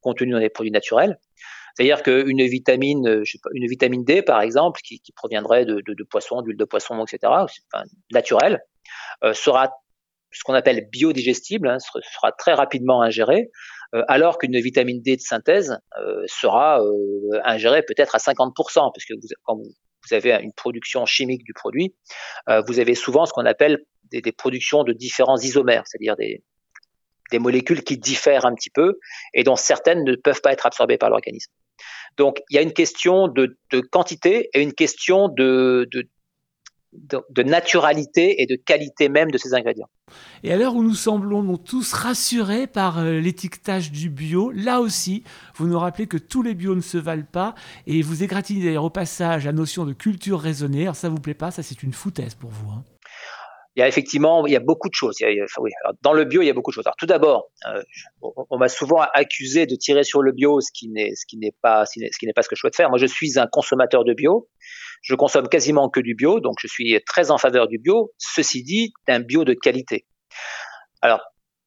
contenues 0.00 0.32
dans 0.32 0.38
les 0.38 0.50
produits 0.50 0.70
naturels. 0.70 1.18
C'est-à-dire 1.74 2.02
qu'une 2.02 2.44
vitamine, 2.46 3.24
pas, 3.42 3.50
une 3.54 3.66
vitamine 3.66 4.04
D 4.04 4.22
par 4.22 4.40
exemple, 4.40 4.80
qui, 4.82 5.00
proviendrait 5.16 5.64
de, 5.64 5.80
de, 5.80 5.94
de 5.94 6.04
poisson, 6.04 6.42
d'huile 6.42 6.58
de 6.58 6.64
poisson, 6.64 7.02
etc., 7.04 7.18
enfin, 7.24 7.84
naturelle, 8.12 8.62
sera 9.32 9.72
ce 10.32 10.42
qu'on 10.44 10.54
appelle 10.54 10.88
biodigestible, 10.90 11.68
hein, 11.68 11.78
sera 11.78 12.32
très 12.32 12.54
rapidement 12.54 13.02
ingérée, 13.02 13.50
euh, 13.94 14.02
alors 14.08 14.38
qu'une 14.38 14.58
vitamine 14.58 15.02
D 15.02 15.16
de 15.16 15.20
synthèse 15.20 15.78
euh, 16.00 16.24
sera 16.26 16.82
euh, 16.82 17.40
ingérée 17.44 17.82
peut-être 17.82 18.14
à 18.14 18.18
50%, 18.18 18.54
parce 18.74 19.04
que 19.04 19.14
quand 19.44 19.56
vous, 19.56 19.70
avez 20.10 20.32
une 20.42 20.52
production 20.52 21.06
chimique 21.06 21.44
du 21.44 21.52
produit, 21.54 21.94
vous 22.66 22.80
avez 22.80 22.96
souvent 22.96 23.24
ce 23.24 23.32
qu'on 23.32 23.46
appelle 23.46 23.78
des, 24.10 24.20
productions 24.32 24.82
de 24.82 24.92
différents 24.92 25.38
isomères, 25.38 25.84
c'est-à-dire 25.86 26.16
des, 26.16 26.42
molécules 27.38 27.82
qui 27.82 27.96
diffèrent 27.96 28.44
un 28.44 28.54
petit 28.54 28.68
peu 28.68 28.98
et 29.32 29.44
dont 29.44 29.56
certaines 29.56 30.02
ne 30.04 30.16
peuvent 30.16 30.40
pas 30.42 30.52
être 30.52 30.66
absorbées 30.66 30.98
par 30.98 31.08
l'organisme. 31.08 31.52
Donc 32.16 32.42
il 32.50 32.56
y 32.56 32.58
a 32.58 32.62
une 32.62 32.72
question 32.72 33.28
de, 33.28 33.56
quantité 33.92 34.50
et 34.52 34.60
une 34.60 34.74
question 34.74 35.28
de, 35.28 35.88
de, 36.92 37.42
naturalité 37.42 38.42
et 38.42 38.46
de 38.46 38.56
qualité 38.56 39.08
même 39.08 39.30
de 39.30 39.38
ces 39.38 39.54
ingrédients. 39.54 39.88
Et 40.42 40.52
à 40.52 40.56
l'heure 40.56 40.74
où 40.74 40.82
nous 40.82 40.94
semblons 40.94 41.56
tous 41.56 41.92
rassurés 41.92 42.66
par 42.66 42.98
euh, 42.98 43.18
l'étiquetage 43.18 43.90
du 43.90 44.10
bio, 44.10 44.50
là 44.50 44.80
aussi, 44.80 45.24
vous 45.56 45.66
nous 45.66 45.78
rappelez 45.78 46.06
que 46.06 46.18
tous 46.18 46.42
les 46.42 46.54
bios 46.54 46.74
ne 46.74 46.80
se 46.80 46.98
valent 46.98 47.26
pas 47.30 47.54
et 47.86 48.02
vous 48.02 48.22
égratignez 48.22 48.64
d'ailleurs 48.64 48.84
au 48.84 48.90
passage 48.90 49.46
la 49.46 49.52
notion 49.52 49.86
de 49.86 49.92
culture 49.92 50.40
raisonnée. 50.40 50.82
Alors 50.82 50.96
ça 50.96 51.08
vous 51.08 51.20
plaît 51.20 51.34
pas, 51.34 51.50
ça 51.50 51.62
c'est 51.62 51.82
une 51.82 51.92
foutaise 51.92 52.34
pour 52.34 52.50
vous. 52.50 52.70
Hein. 52.70 52.84
Il 53.74 53.80
y 53.80 53.82
a 53.82 53.88
effectivement, 53.88 54.46
il 54.46 54.52
y 54.52 54.56
a 54.56 54.60
beaucoup 54.60 54.90
de 54.90 54.94
choses. 54.94 55.16
dans 56.02 56.12
le 56.12 56.24
bio, 56.24 56.42
il 56.42 56.46
y 56.46 56.50
a 56.50 56.52
beaucoup 56.52 56.70
de 56.70 56.74
choses. 56.74 56.86
Alors, 56.86 56.96
tout 56.96 57.06
d'abord, 57.06 57.50
euh, 57.66 57.82
on, 58.20 58.58
m'a 58.58 58.68
souvent 58.68 59.00
accusé 59.14 59.64
de 59.64 59.76
tirer 59.76 60.04
sur 60.04 60.20
le 60.20 60.32
bio, 60.32 60.60
ce 60.60 60.70
qui 60.74 60.88
n'est, 60.88 61.14
ce 61.14 61.24
qui 61.24 61.38
n'est 61.38 61.54
pas, 61.62 61.86
ce 61.86 61.98
qui 62.18 62.26
n'est 62.26 62.34
pas 62.34 62.42
ce 62.42 62.50
que 62.50 62.54
je 62.54 62.60
souhaite 62.60 62.76
faire. 62.76 62.90
Moi, 62.90 62.98
je 62.98 63.06
suis 63.06 63.38
un 63.38 63.46
consommateur 63.46 64.04
de 64.04 64.12
bio. 64.12 64.46
Je 65.02 65.14
consomme 65.14 65.48
quasiment 65.48 65.88
que 65.88 66.00
du 66.00 66.14
bio, 66.14 66.40
donc 66.40 66.54
je 66.60 66.68
suis 66.68 66.98
très 67.06 67.30
en 67.30 67.38
faveur 67.38 67.68
du 67.68 67.78
bio. 67.78 68.12
Ceci 68.18 68.62
dit, 68.62 68.92
d'un 69.06 69.20
bio 69.20 69.44
de 69.44 69.52
qualité. 69.52 70.06
Alors, 71.00 71.20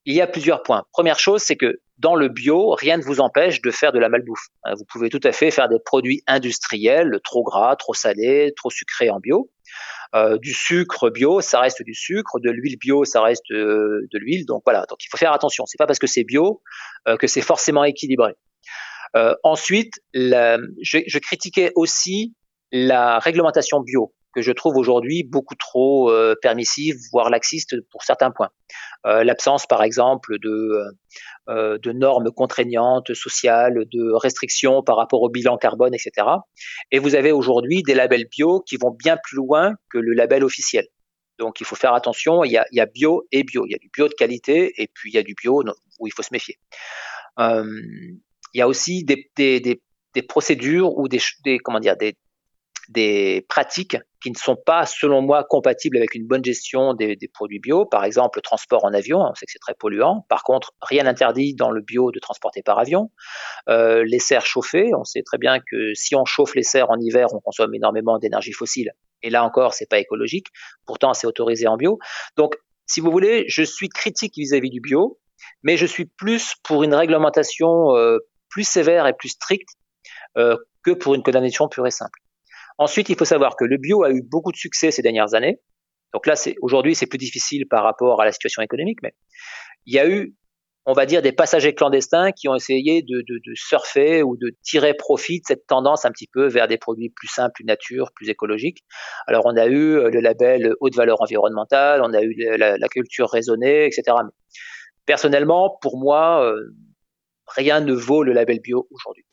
il 0.05 0.15
y 0.15 0.21
a 0.21 0.27
plusieurs 0.27 0.63
points. 0.63 0.85
Première 0.91 1.19
chose, 1.19 1.41
c'est 1.41 1.55
que 1.55 1.79
dans 1.97 2.15
le 2.15 2.29
bio, 2.29 2.71
rien 2.71 2.97
ne 2.97 3.03
vous 3.03 3.19
empêche 3.19 3.61
de 3.61 3.71
faire 3.71 3.91
de 3.91 3.99
la 3.99 4.09
malbouffe. 4.09 4.47
Hein, 4.63 4.73
vous 4.77 4.85
pouvez 4.85 5.09
tout 5.09 5.19
à 5.23 5.31
fait 5.31 5.51
faire 5.51 5.67
des 5.67 5.79
produits 5.83 6.21
industriels, 6.27 7.19
trop 7.23 7.43
gras, 7.43 7.75
trop 7.75 7.93
salés, 7.93 8.53
trop 8.55 8.69
sucrés 8.69 9.09
en 9.09 9.19
bio. 9.19 9.49
Euh, 10.13 10.37
du 10.37 10.53
sucre 10.53 11.09
bio, 11.09 11.41
ça 11.41 11.59
reste 11.59 11.81
du 11.83 11.93
sucre, 11.93 12.39
de 12.39 12.49
l'huile 12.49 12.77
bio, 12.77 13.03
ça 13.03 13.21
reste 13.21 13.43
de, 13.49 14.07
l'huile. 14.13 14.45
Donc 14.45 14.61
voilà, 14.65 14.85
donc 14.89 15.03
il 15.03 15.07
faut 15.09 15.17
faire 15.17 15.33
attention. 15.33 15.65
C'est 15.65 15.77
pas 15.77 15.87
parce 15.87 15.99
que 15.99 16.07
c'est 16.07 16.23
bio 16.23 16.61
euh, 17.07 17.17
que 17.17 17.27
c'est 17.27 17.41
forcément 17.41 17.83
équilibré. 17.83 18.33
Euh, 19.15 19.35
ensuite, 19.43 19.93
je, 20.13 21.17
critiquais 21.19 21.71
aussi 21.75 22.33
la 22.71 23.19
réglementation 23.19 23.79
bio 23.81 24.13
que 24.35 24.41
je 24.41 24.51
trouve 24.51 24.75
aujourd'hui 24.75 25.23
beaucoup 25.23 25.55
trop 25.55 26.11
euh, 26.11 26.35
permissive, 26.41 26.95
voire 27.11 27.29
laxiste 27.29 27.75
pour 27.89 28.03
certains 28.03 28.31
points. 28.31 28.49
Euh, 29.05 29.23
L'absence, 29.23 29.65
par 29.65 29.81
exemple, 29.81 30.37
de, 30.39 30.83
euh, 31.47 31.77
de 31.81 31.91
normes 31.93 32.31
contraignantes 32.31 33.13
sociales, 33.13 33.85
de 33.91 34.11
restrictions 34.11 34.83
par 34.83 34.97
rapport 34.97 35.21
au 35.21 35.29
bilan 35.29 35.57
carbone, 35.57 35.93
etc. 35.93 36.27
Et 36.91 36.99
vous 36.99 37.15
avez 37.15 37.31
aujourd'hui 37.31 37.81
des 37.81 37.95
labels 37.95 38.27
bio 38.29 38.59
qui 38.59 38.75
vont 38.75 38.91
bien 38.91 39.17
plus 39.23 39.37
loin 39.37 39.75
que 39.89 39.97
le 39.97 40.13
label 40.13 40.43
officiel. 40.43 40.85
Donc 41.39 41.61
il 41.61 41.65
faut 41.65 41.75
faire 41.75 41.93
attention, 41.93 42.43
il 42.43 42.51
y 42.51 42.57
a, 42.57 42.85
bio 42.85 43.25
et 43.31 43.43
bio. 43.43 43.65
Il 43.65 43.71
y 43.71 43.75
a 43.75 43.77
du 43.77 43.89
bio 43.89 44.07
de 44.07 44.13
qualité 44.13 44.73
et 44.81 44.87
puis 44.93 45.11
il 45.11 45.15
y 45.15 45.17
a 45.17 45.23
du 45.23 45.33
bio 45.33 45.63
où 45.99 46.07
il 46.07 46.13
faut 46.13 46.23
se 46.23 46.33
méfier. 46.33 46.57
Il 47.37 48.19
y 48.53 48.61
a 48.61 48.67
aussi 48.69 49.03
des, 49.03 49.29
des, 49.35 49.59
des, 49.59 50.21
procédures 50.21 50.97
ou 50.97 51.09
des, 51.09 51.19
comment 51.61 51.81
dire, 51.81 51.97
des, 51.97 52.15
des 52.89 53.45
pratiques 53.49 53.97
qui 54.21 54.31
ne 54.31 54.35
sont 54.35 54.55
pas, 54.55 54.85
selon 54.85 55.21
moi, 55.21 55.43
compatibles 55.43 55.97
avec 55.97 56.15
une 56.15 56.25
bonne 56.25 56.43
gestion 56.43 56.93
des, 56.93 57.17
produits 57.33 57.59
bio. 57.59 57.85
Par 57.85 58.03
exemple, 58.03 58.39
le 58.39 58.41
transport 58.41 58.83
en 58.83 58.93
avion, 58.93 59.19
on 59.19 59.35
sait 59.35 59.45
que 59.45 59.51
c'est 59.51 59.59
très 59.59 59.75
polluant. 59.75 60.25
Par 60.29 60.43
contre, 60.43 60.73
rien 60.81 61.03
n'interdit 61.03 61.53
dans 61.53 61.69
le 61.69 61.81
bio 61.81 62.11
de 62.11 62.19
transporter 62.19 62.63
par 62.63 62.79
avion. 62.79 63.11
Euh, 63.69 64.03
les 64.03 64.19
serres 64.19 64.45
chauffées, 64.45 64.91
on 64.97 65.03
sait 65.03 65.21
très 65.21 65.37
bien 65.37 65.59
que 65.59 65.93
si 65.93 66.15
on 66.15 66.25
chauffe 66.25 66.55
les 66.55 66.63
serres 66.63 66.89
en 66.89 66.99
hiver, 66.99 67.27
on 67.33 67.39
consomme 67.39 67.73
énormément 67.75 68.17
d'énergie 68.17 68.53
fossile. 68.53 68.93
Et 69.21 69.29
là 69.29 69.43
encore, 69.43 69.73
c'est 69.73 69.89
pas 69.89 69.99
écologique. 69.99 70.47
Pourtant, 70.85 71.13
c'est 71.13 71.27
autorisé 71.27 71.67
en 71.67 71.77
bio. 71.77 71.99
Donc, 72.35 72.55
si 72.87 73.01
vous 73.01 73.11
voulez, 73.11 73.45
je 73.47 73.63
suis 73.63 73.89
critique 73.89 74.33
vis-à-vis 74.37 74.69
du 74.69 74.81
bio, 74.81 75.19
mais 75.63 75.77
je 75.77 75.85
suis 75.85 76.05
plus 76.05 76.55
pour 76.63 76.83
une 76.83 76.93
réglementation 76.93 77.95
euh, 77.95 78.19
plus 78.49 78.67
sévère 78.67 79.07
et 79.07 79.13
plus 79.13 79.29
stricte 79.29 79.69
euh, 80.37 80.57
que 80.83 80.91
pour 80.91 81.15
une 81.15 81.23
condamnation 81.23 81.67
pure 81.67 81.87
et 81.87 81.91
simple. 81.91 82.19
Ensuite, 82.77 83.09
il 83.09 83.17
faut 83.17 83.25
savoir 83.25 83.55
que 83.55 83.65
le 83.65 83.77
bio 83.77 84.03
a 84.03 84.11
eu 84.11 84.21
beaucoup 84.21 84.51
de 84.51 84.57
succès 84.57 84.91
ces 84.91 85.01
dernières 85.01 85.33
années. 85.33 85.59
Donc 86.13 86.27
là, 86.27 86.35
aujourd'hui, 86.61 86.95
c'est 86.95 87.07
plus 87.07 87.17
difficile 87.17 87.67
par 87.67 87.83
rapport 87.83 88.21
à 88.21 88.25
la 88.25 88.31
situation 88.31 88.61
économique, 88.61 88.99
mais 89.03 89.13
il 89.85 89.93
y 89.93 89.99
a 89.99 90.07
eu, 90.07 90.33
on 90.85 90.93
va 90.93 91.05
dire, 91.05 91.21
des 91.21 91.31
passagers 91.31 91.73
clandestins 91.73 92.31
qui 92.31 92.47
ont 92.47 92.55
essayé 92.55 93.01
de, 93.01 93.17
de, 93.27 93.39
de 93.45 93.53
surfer 93.55 94.23
ou 94.23 94.37
de 94.37 94.55
tirer 94.63 94.93
profit 94.93 95.39
de 95.39 95.45
cette 95.45 95.67
tendance 95.67 96.05
un 96.05 96.11
petit 96.11 96.27
peu 96.31 96.47
vers 96.47 96.67
des 96.67 96.77
produits 96.77 97.09
plus 97.09 97.27
simples, 97.27 97.51
plus 97.55 97.65
nature, 97.65 98.11
plus 98.13 98.29
écologiques. 98.29 98.83
Alors, 99.27 99.45
on 99.45 99.57
a 99.57 99.65
eu 99.67 99.97
euh, 99.97 100.09
le 100.09 100.21
label 100.21 100.73
haute 100.79 100.95
valeur 100.95 101.21
environnementale, 101.21 102.01
on 102.01 102.13
a 102.13 102.21
eu 102.21 102.33
la, 102.57 102.77
la 102.77 102.87
culture 102.87 103.29
raisonnée, 103.29 103.85
etc. 103.85 104.03
Mais 104.23 104.31
personnellement, 105.05 105.77
pour 105.81 105.97
moi, 105.97 106.45
euh, 106.45 106.73
rien 107.47 107.81
ne 107.81 107.93
vaut 107.93 108.23
le 108.23 108.33
label 108.33 108.59
bio 108.59 108.87
aujourd'hui. 108.91 109.25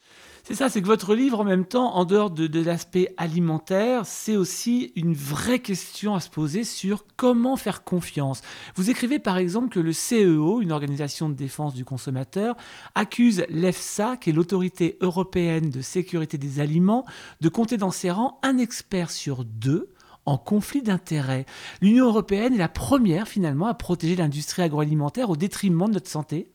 C'est 0.45 0.57
ça, 0.57 0.69
c'est 0.69 0.83
que 0.83 0.89
votre 0.89 1.15
livre, 1.15 1.39
en 1.39 1.45
même 1.45 1.65
temps, 1.65 1.95
en 1.95 2.05
dehors 2.05 2.31
de, 2.31 2.61
l'aspect 2.61 3.15
alimentaire, 3.17 4.07
c'est 4.07 4.35
aussi 4.35 4.93
une 4.97 5.15
vraie 5.15 5.61
question 5.61 6.17
à 6.17 6.21
se 6.21 6.29
poser 6.29 6.65
sur 6.65 7.07
comment 7.17 7.57
faire 7.57 7.85
confiance. 7.85 8.43
Vous 8.75 8.91
écrivez 8.91 9.21
par 9.21 9.39
exemple 9.39 9.69
que 9.69 9.79
le 9.79 9.93
CEO, 9.93 10.61
une 10.61 10.73
organisation 10.73 11.29
de 11.29 11.35
défense 11.35 11.75
du 11.75 11.85
consommateur, 11.85 12.57
accuse 12.97 13.45
l'EFSA, 13.51 14.17
qui 14.17 14.31
est 14.31 14.33
l'autorité 14.33 14.99
européenne 15.01 15.71
de 15.71 15.81
sécurité 15.81 16.39
des 16.39 16.59
aliments, 16.59 17.05
de 17.41 17.49
compter 17.49 17.77
dans 17.77 17.93
ses 17.93 18.11
rangs 18.11 18.41
un 18.43 18.59
expert 18.59 19.13
sur 19.13 19.45
deux 19.45 19.91
en 20.27 20.39
conflit 20.39 20.83
d'intérêts. 20.83 21.47
L'Union 21.81 22.07
européenne 22.07 22.55
est 22.55 22.59
la 22.59 22.69
première 22.69 23.29
finalement 23.29 23.67
à 23.67 23.75
protéger 23.75 24.17
l'industrie 24.17 24.63
agroalimentaire 24.63 25.31
au 25.31 25.37
détriment 25.37 25.87
de 25.87 25.95
notre 25.95 26.11
santé 26.11 26.51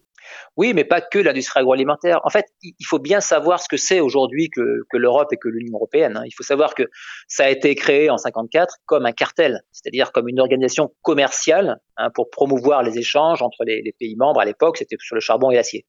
oui, 0.56 0.74
mais 0.74 0.84
pas 0.84 1.02
que 1.02 1.20
l'industrie 1.20 1.60
agroalimentaire. 1.60 2.20
En 2.24 2.30
fait, 2.30 2.46
il 2.62 2.86
faut 2.86 3.00
bien 3.00 3.22
savoir 3.22 3.60
ce 3.62 3.68
que 3.68 3.78
c'est 3.78 4.00
aujourd'hui 4.00 4.50
que, 4.50 4.84
l'Europe 4.94 5.32
et 5.32 5.38
que 5.38 5.48
l'Union 5.48 5.76
européenne. 5.76 6.18
Hein. 6.18 6.24
Il 6.26 6.32
faut 6.32 6.44
savoir 6.44 6.74
que 6.74 6.84
ça 7.28 7.46
a 7.46 7.50
été 7.50 7.76
créé 7.76 8.10
en 8.10 8.18
54 8.18 8.78
comme 8.86 9.06
un 9.06 9.12
cartel, 9.12 9.62
c'est-à-dire 9.72 10.12
comme 10.12 10.28
une 10.28 10.40
organisation 10.40 10.94
commerciale 11.02 11.78
hein, 11.98 12.10
pour 12.13 12.30
promouvoir 12.30 12.84
les 12.84 12.98
échanges 12.98 13.42
entre 13.42 13.63
les, 13.66 13.94
pays 14.00 14.16
membres. 14.16 14.40
À 14.40 14.46
l'époque, 14.46 14.78
c'était 14.78 14.98
sur 15.00 15.16
le 15.16 15.22
charbon 15.22 15.52
et 15.52 15.56
l'acier. 15.56 15.86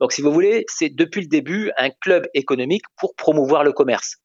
Donc, 0.00 0.12
si 0.12 0.22
vous 0.22 0.32
voulez, 0.32 0.64
c'est 0.68 0.88
depuis 0.88 1.20
le 1.20 1.28
début 1.28 1.70
un 1.76 1.90
club 1.90 2.26
économique 2.34 2.84
pour 2.96 3.14
promouvoir 3.14 3.64
le 3.64 3.72
commerce. 3.72 4.16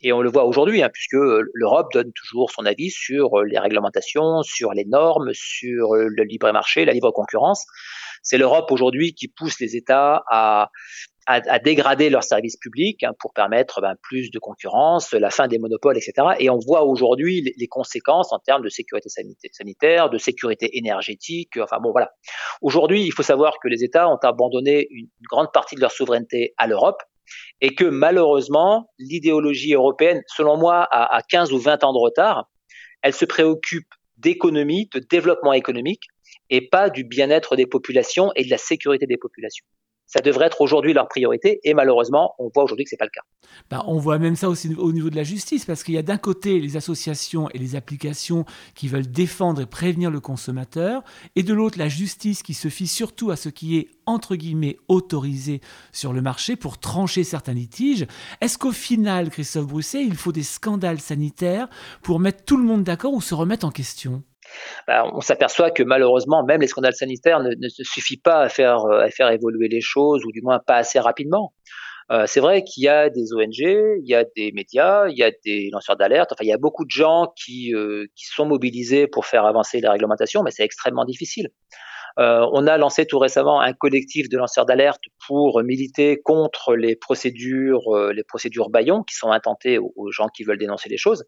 Et 0.00 0.12
on 0.12 0.20
le 0.20 0.30
voit 0.30 0.44
aujourd'hui, 0.44 0.82
hein, 0.82 0.90
puisque 0.92 1.16
l'Europe 1.54 1.92
donne 1.92 2.12
toujours 2.12 2.50
son 2.50 2.66
avis 2.66 2.90
sur 2.90 3.42
les 3.42 3.58
réglementations, 3.58 4.42
sur 4.42 4.72
les 4.72 4.84
normes, 4.84 5.30
sur 5.32 5.94
le 5.94 6.22
libre 6.24 6.50
marché, 6.52 6.84
la 6.84 6.92
libre 6.92 7.10
concurrence. 7.12 7.64
C'est 8.22 8.38
l'Europe 8.38 8.70
aujourd'hui 8.70 9.14
qui 9.14 9.28
pousse 9.28 9.58
les 9.60 9.76
États 9.76 10.22
à, 10.30 10.70
à, 11.26 11.58
dégrader 11.58 12.08
leurs 12.08 12.22
services 12.22 12.56
publics 12.56 13.02
hein, 13.02 13.12
pour 13.18 13.32
permettre 13.32 13.80
ben, 13.80 13.94
plus 14.00 14.30
de 14.30 14.38
concurrence, 14.38 15.12
la 15.12 15.30
fin 15.30 15.48
des 15.48 15.58
monopoles, 15.58 15.96
etc. 15.96 16.28
Et 16.38 16.48
on 16.50 16.58
voit 16.58 16.84
aujourd'hui 16.84 17.52
les, 17.56 17.66
conséquences 17.66 18.32
en 18.32 18.38
termes 18.38 18.62
de 18.62 18.68
sécurité 18.68 19.08
sanitaire, 19.50 20.08
de 20.08 20.18
sécurité 20.18 20.78
énergétique. 20.78 21.56
Enfin 21.60 21.78
bon, 21.82 21.90
voilà. 21.90 22.12
Aujourd'hui, 22.62 23.02
il 23.02 23.12
faut 23.12 23.24
savoir 23.24 23.58
que 23.60 23.68
les 23.68 23.82
États 23.82 24.08
ont 24.08 24.18
abandonné 24.22 24.86
une 24.90 25.08
grande 25.28 25.52
partie 25.52 25.74
de 25.74 25.80
leur 25.80 25.90
souveraineté 25.90 26.54
à 26.58 26.66
l'Europe 26.66 27.02
et 27.60 27.74
que 27.74 27.84
malheureusement, 27.84 28.90
l'idéologie 28.98 29.74
européenne, 29.74 30.22
selon 30.28 30.56
moi, 30.56 30.86
a, 30.90 31.16
a 31.16 31.22
15 31.22 31.52
ou 31.52 31.58
20 31.58 31.84
ans 31.84 31.92
de 31.92 31.98
retard. 31.98 32.48
Elle 33.02 33.12
se 33.12 33.24
préoccupe 33.24 33.88
d'économie, 34.16 34.88
de 34.92 34.98
développement 34.98 35.52
économique, 35.52 36.04
et 36.50 36.68
pas 36.68 36.90
du 36.90 37.04
bien-être 37.04 37.56
des 37.56 37.66
populations 37.66 38.32
et 38.36 38.44
de 38.44 38.50
la 38.50 38.58
sécurité 38.58 39.06
des 39.06 39.16
populations. 39.16 39.64
Ça 40.06 40.20
devrait 40.20 40.46
être 40.46 40.60
aujourd'hui 40.60 40.92
leur 40.92 41.08
priorité 41.08 41.60
et 41.64 41.74
malheureusement, 41.74 42.34
on 42.38 42.48
voit 42.54 42.64
aujourd'hui 42.64 42.84
que 42.84 42.90
c'est 42.90 42.96
pas 42.96 43.06
le 43.06 43.10
cas. 43.10 43.22
Ben, 43.70 43.82
on 43.86 43.98
voit 43.98 44.18
même 44.18 44.36
ça 44.36 44.48
aussi 44.48 44.72
au 44.76 44.92
niveau 44.92 45.10
de 45.10 45.16
la 45.16 45.24
justice 45.24 45.64
parce 45.64 45.82
qu'il 45.82 45.94
y 45.94 45.98
a 45.98 46.02
d'un 46.02 46.18
côté 46.18 46.60
les 46.60 46.76
associations 46.76 47.48
et 47.50 47.58
les 47.58 47.74
applications 47.74 48.44
qui 48.74 48.88
veulent 48.88 49.10
défendre 49.10 49.60
et 49.60 49.66
prévenir 49.66 50.10
le 50.10 50.20
consommateur 50.20 51.02
et 51.34 51.42
de 51.42 51.52
l'autre 51.54 51.78
la 51.78 51.88
justice 51.88 52.42
qui 52.42 52.54
se 52.54 52.68
fie 52.68 52.86
surtout 52.86 53.30
à 53.30 53.36
ce 53.36 53.48
qui 53.48 53.78
est 53.78 53.88
entre 54.06 54.36
guillemets 54.36 54.78
autorisé 54.88 55.60
sur 55.92 56.12
le 56.12 56.22
marché 56.22 56.54
pour 56.54 56.78
trancher 56.78 57.24
certains 57.24 57.54
litiges. 57.54 58.06
Est-ce 58.40 58.58
qu'au 58.58 58.72
final, 58.72 59.30
Christophe 59.30 59.66
Brousset, 59.66 60.04
il 60.04 60.16
faut 60.16 60.32
des 60.32 60.44
scandales 60.44 61.00
sanitaires 61.00 61.68
pour 62.02 62.20
mettre 62.20 62.44
tout 62.44 62.56
le 62.56 62.64
monde 62.64 62.84
d'accord 62.84 63.12
ou 63.12 63.20
se 63.20 63.34
remettre 63.34 63.66
en 63.66 63.70
question? 63.70 64.22
Bah, 64.86 65.04
on 65.14 65.20
s'aperçoit 65.20 65.70
que 65.70 65.82
malheureusement, 65.82 66.44
même 66.44 66.60
les 66.60 66.66
scandales 66.66 66.94
sanitaires 66.94 67.40
ne, 67.40 67.68
suffisent 67.68 68.20
pas 68.22 68.40
à 68.40 68.48
faire, 68.48 68.84
euh, 68.84 69.00
à 69.00 69.10
faire 69.10 69.30
évoluer 69.30 69.68
les 69.68 69.80
choses, 69.80 70.24
ou 70.24 70.32
du 70.32 70.42
moins 70.42 70.58
pas 70.58 70.76
assez 70.76 70.98
rapidement. 70.98 71.52
c'est 72.26 72.40
vrai 72.40 72.62
qu'il 72.62 72.84
y 72.84 72.88
a 72.88 73.10
des 73.10 73.32
ONG, 73.32 73.58
il 73.58 74.06
y 74.06 74.14
a 74.14 74.24
des 74.36 74.52
médias, 74.52 75.08
il 75.08 75.18
y 75.18 75.24
a 75.24 75.32
des 75.44 75.70
lanceurs 75.72 75.96
d'alerte. 75.96 76.30
Enfin, 76.32 76.44
il 76.44 76.48
y 76.48 76.52
a 76.52 76.58
beaucoup 76.58 76.84
de 76.84 76.90
gens 76.90 77.32
qui, 77.34 77.74
qui 78.14 78.26
sont 78.26 78.46
mobilisés 78.46 79.08
pour 79.08 79.26
faire 79.26 79.44
avancer 79.44 79.80
les 79.80 79.88
réglementations, 79.88 80.44
mais 80.44 80.52
c'est 80.52 80.64
extrêmement 80.64 81.04
difficile. 81.04 81.48
Euh, 82.18 82.46
on 82.52 82.66
a 82.66 82.78
lancé 82.78 83.06
tout 83.06 83.18
récemment 83.18 83.60
un 83.60 83.72
collectif 83.72 84.28
de 84.28 84.38
lanceurs 84.38 84.64
d'alerte 84.64 85.02
pour 85.26 85.62
militer 85.62 86.20
contre 86.22 86.74
les 86.74 86.96
procédures, 86.96 87.94
euh, 87.94 88.12
les 88.12 88.24
procédures 88.24 88.70
Bayon 88.70 89.02
qui 89.02 89.14
sont 89.14 89.30
intentées 89.30 89.78
aux, 89.78 90.10
gens 90.10 90.28
qui 90.28 90.44
veulent 90.44 90.58
dénoncer 90.58 90.88
les 90.88 90.96
choses. 90.96 91.24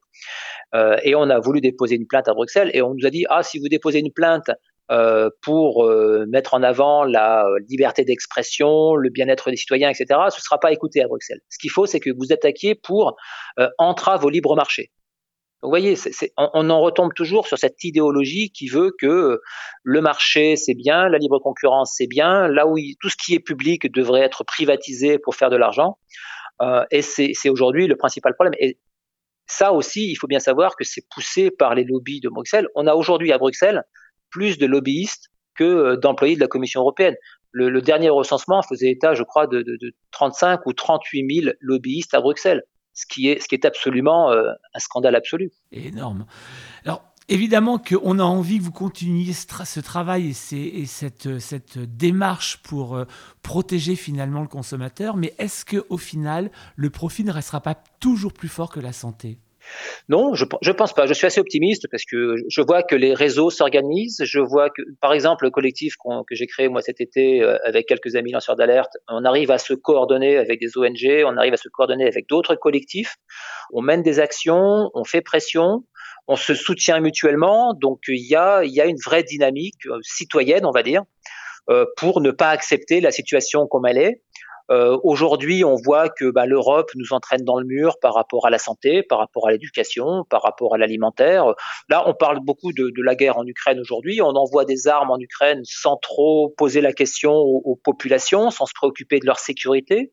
Euh, 0.75 0.97
et 1.03 1.15
on 1.15 1.29
a 1.29 1.39
voulu 1.41 1.61
déposer 1.61 1.97
une 1.97 2.07
plainte 2.07 2.29
à 2.29 2.35
Bruxelles 2.35 2.71
et 2.73 2.81
on 2.81 2.95
nous 2.95 3.07
a 3.07 3.11
dit 3.11 3.27
ah 3.29 3.43
si 3.43 3.59
vous 3.59 3.69
déposez 3.69 3.99
une 3.99 4.13
plainte 4.13 4.51
pour 5.43 5.87
mettre 6.29 6.55
en 6.55 6.63
avant 6.63 7.05
la 7.05 7.45
liberté 7.69 8.07
d'expression, 8.07 8.95
le 8.95 9.11
bien-être 9.11 9.51
des 9.51 9.57
citoyens, 9.57 9.91
etc., 9.91 10.07
ce 10.31 10.37
ne 10.37 10.41
sera 10.41 10.59
pas 10.59 10.73
écouté 10.73 11.03
à 11.03 11.09
Bruxelles. 11.09 11.41
Ce 11.51 11.59
qu'il 11.59 11.71
faut, 11.71 11.85
c'est 11.85 12.01
que 12.01 12.09
vous 12.17 12.33
attaquiez 12.33 12.75
pour 12.75 13.15
entrave 13.77 14.25
au 14.25 14.31
libre 14.31 14.57
marché 14.57 14.91
vous 15.63 15.71
voyez, 15.71 15.97
on, 16.37 16.71
en 16.71 16.81
retombe 16.81 17.13
toujours 17.15 17.49
sur 17.49 17.59
cette 17.59 17.83
idéologie 17.83 18.51
qui 18.51 18.69
veut 18.69 18.95
que 18.97 19.41
le 19.83 20.01
marché 20.01 20.55
c'est 20.55 20.75
bien, 20.75 21.09
la 21.09 21.19
libre 21.19 21.41
concurrence 21.41 21.95
c'est 21.97 22.07
bien, 22.07 22.47
là 22.47 22.69
où 22.69 22.77
tout 23.01 23.09
ce 23.09 23.17
qui 23.17 23.35
est 23.35 23.41
public 23.41 23.91
devrait 23.93 24.21
être 24.21 24.45
privatisé 24.45 25.19
pour 25.19 25.35
faire 25.35 25.51
de 25.51 25.57
l'argent. 25.57 25.99
Euh, 26.63 26.85
et 26.91 27.03
c'est 27.03 27.49
aujourd'hui 27.49 27.87
le 27.89 27.97
principal 27.97 28.35
problème. 28.35 28.55
Et 28.61 28.79
ça 29.47 29.73
aussi, 29.73 30.11
il 30.11 30.15
faut 30.15 30.27
bien 30.27 30.41
savoir 30.41 30.77
que 30.77 30.85
c'est 30.85 31.05
poussé 31.11 31.51
par 31.51 31.75
les 31.75 31.85
lobbies 31.85 32.21
de 32.21 32.29
Bruxelles. 32.29 32.69
On 32.75 32.87
a 32.87 32.95
aujourd'hui 32.95 33.33
à 33.33 33.39
Bruxelles 33.39 33.83
plus 34.31 34.59
de 34.59 34.67
lobbyistes 34.67 35.29
que 35.57 35.65
euh, 35.65 35.97
d'employés 35.97 36.37
de 36.37 36.41
la 36.41 36.49
Commission 36.49 36.83
européenne. 36.83 37.17
Le, 37.51 37.81
dernier 37.81 38.11
recensement 38.11 38.63
faisait 38.63 38.91
état, 38.91 39.15
je 39.15 39.23
crois, 39.25 39.47
de, 39.47 39.63
de 39.63 39.93
35 40.13 40.67
ou 40.67 40.73
38 40.73 41.43
000 41.43 41.55
lobbyistes 41.61 42.15
à 42.15 42.21
Bruxelles 42.21 42.63
ce 42.95 43.07
qui 43.07 43.29
est, 43.29 43.41
ce 43.41 43.49
qui 43.49 43.55
est 43.55 43.65
absolument 43.65 44.31
euh, 44.31 44.53
un 44.75 44.79
scandale 44.79 45.17
absolu. 45.17 45.51
Énorme. 45.73 46.27
Alors, 46.85 47.03
Évidemment 47.31 47.77
qu'on 47.77 48.19
a 48.21 48.23
envie 48.23 48.59
que 48.59 48.63
vous 48.63 48.73
continuiez 48.73 49.35
ce, 49.35 49.81
travail 49.81 50.29
et, 50.29 50.87
cette, 50.87 51.79
démarche 51.79 52.57
pour 52.63 52.97
euh, 52.97 53.05
protéger 53.43 53.97
finalement 53.97 54.41
le 54.41 54.49
consommateur, 54.49 55.15
mais 55.15 55.35
est-ce 55.37 55.67
qu'au 55.67 55.99
final, 55.99 56.51
le 56.77 56.89
profit 56.89 57.25
ne 57.25 57.31
restera 57.31 57.61
pas 57.61 57.75
toujours 57.75 58.33
plus 58.33 58.49
fort 58.49 58.71
que 58.71 58.81
la 58.81 58.95
santé? 58.95 59.39
Non, 60.09 60.35
je 60.35 60.45
ne 60.45 60.73
pense 60.73 60.93
pas. 60.93 61.07
Je 61.07 61.13
suis 61.13 61.27
assez 61.27 61.41
optimiste 61.41 61.87
parce 61.91 62.05
que 62.05 62.37
je 62.49 62.61
vois 62.63 62.83
que 62.83 62.95
les 62.95 63.15
réseaux 63.15 63.51
s'organisent. 63.51 64.23
Je 64.25 64.41
vois 64.41 64.71
que, 64.71 64.83
par 65.01 65.13
exemple, 65.13 65.45
le 65.45 65.51
collectif 65.51 65.95
que 66.29 66.35
j'ai 66.35 66.47
créé 66.47 66.69
moi 66.69 66.83
cet 66.83 67.01
été 67.01 67.43
euh, 67.43 67.57
avec 67.65 67.87
quelques 67.87 68.17
amis 68.17 68.33
lanceurs 68.33 68.57
d'alerte, 68.57 68.93
on 69.09 69.25
arrive 69.25 69.51
à 69.51 69.59
se 69.59 69.75
coordonner 69.75 70.39
avec 70.39 70.61
des 70.61 70.77
ONG, 70.77 71.25
on 71.27 71.37
arrive 71.37 71.55
à 71.55 71.59
se 71.59 71.69
coordonner 71.69 72.07
avec 72.07 72.29
d'autres 72.29 72.55
collectifs. 72.55 73.17
On 73.73 73.83
mène 73.83 74.03
des 74.03 74.19
actions, 74.21 74.91
on 74.95 75.05
fait 75.05 75.21
pression, 75.21 75.85
on 76.27 76.37
se 76.37 76.55
soutient 76.55 77.01
mutuellement. 77.01 77.75
Donc 77.75 78.01
il 78.09 78.27
y 78.27 78.37
a, 78.37 78.65
il 78.65 78.73
y 78.73 78.81
a 78.81 78.87
une 78.87 78.99
vraie 79.05 79.23
dynamique 79.23 79.87
euh, 79.87 79.99
citoyenne, 80.03 80.65
on 80.65 80.71
va 80.71 80.83
dire, 80.83 81.03
euh, 81.71 81.85
pour 81.97 82.21
ne 82.21 82.31
pas 82.31 82.49
accepter 82.49 83.01
la 83.01 83.11
situation 83.11 83.67
comme 83.67 83.87
elle 83.87 83.99
est. 83.99 84.23
Euh, 84.71 84.99
aujourd'hui, 85.03 85.65
on 85.65 85.77
voit 85.77 86.09
que 86.09 86.31
bah, 86.31 86.47
l'Europe 86.47 86.91
nous 86.95 87.13
entraîne 87.13 87.43
dans 87.43 87.59
le 87.59 87.65
mur 87.65 87.99
par 88.01 88.15
rapport 88.15 88.47
à 88.47 88.51
la 88.51 88.59
santé, 88.59 89.03
par 89.03 89.19
rapport 89.19 89.49
à 89.49 89.53
l'éducation, 89.53 90.25
par 90.29 90.43
rapport 90.43 90.75
à 90.75 90.79
l'alimentaire. 90.79 91.55
Là, 91.89 92.05
on 92.07 92.15
parle 92.15 92.41
beaucoup 92.41 92.73
de, 92.73 92.91
de 92.91 93.03
la 93.03 93.15
guerre 93.15 93.39
en 93.39 93.47
Ukraine 93.47 93.81
aujourd'hui. 93.81 94.21
On 94.21 94.37
envoie 94.37 94.65
des 94.65 94.89
armes 94.89 95.11
en 95.11 95.19
Ukraine 95.19 95.63
sans 95.65 95.97
trop 95.97 96.55
poser 96.57 96.81
la 96.81 96.93
question 96.93 97.33
aux, 97.33 97.63
aux 97.65 97.77
populations, 97.77 98.51
sans 98.51 98.67
se 98.67 98.75
préoccuper 98.75 99.21
de 99.21 99.27
leur 99.27 99.39
sécurité. 99.39 100.13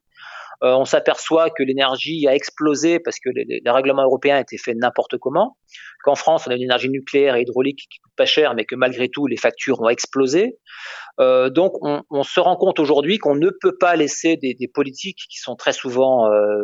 Euh, 0.64 0.74
on 0.74 0.86
s'aperçoit 0.86 1.50
que 1.50 1.64
l'énergie 1.64 2.28
a 2.28 2.36
explosé 2.36 3.00
parce 3.00 3.20
que 3.20 3.30
les, 3.30 3.62
règlements 3.66 4.04
européens 4.04 4.40
étaient 4.40 4.58
faits 4.58 4.78
n'importe 4.78 5.18
comment. 5.18 5.58
Qu'en 6.04 6.16
France, 6.16 6.48
on 6.48 6.52
a 6.52 6.56
une 6.56 6.64
énergie 6.64 6.90
nucléaire 6.90 7.36
et 7.36 7.42
hydraulique 7.42 7.88
qui 7.92 8.00
coûte 8.00 8.14
pas 8.16 8.26
cher, 8.26 8.54
mais 8.56 8.66
que 8.66 8.76
malgré 8.76 9.10
tout, 9.10 9.28
les 9.28 9.38
factures 9.38 9.82
ont 9.82 9.90
explosé. 9.90 10.58
Euh, 11.20 11.50
donc, 11.50 11.74
on, 11.82 12.24
se 12.24 12.40
rend 12.40 12.56
compte 12.56 12.80
aujourd'hui 12.80 13.18
qu'on 13.18 13.36
ne 13.36 13.50
peut 13.50 13.78
pas 13.78 13.96
laisser 13.96 14.38
des, 14.38 14.56
politiques 14.74 15.20
qui 15.30 15.38
sont 15.40 15.56
très 15.56 15.74
souvent 15.74 16.32
euh, 16.32 16.64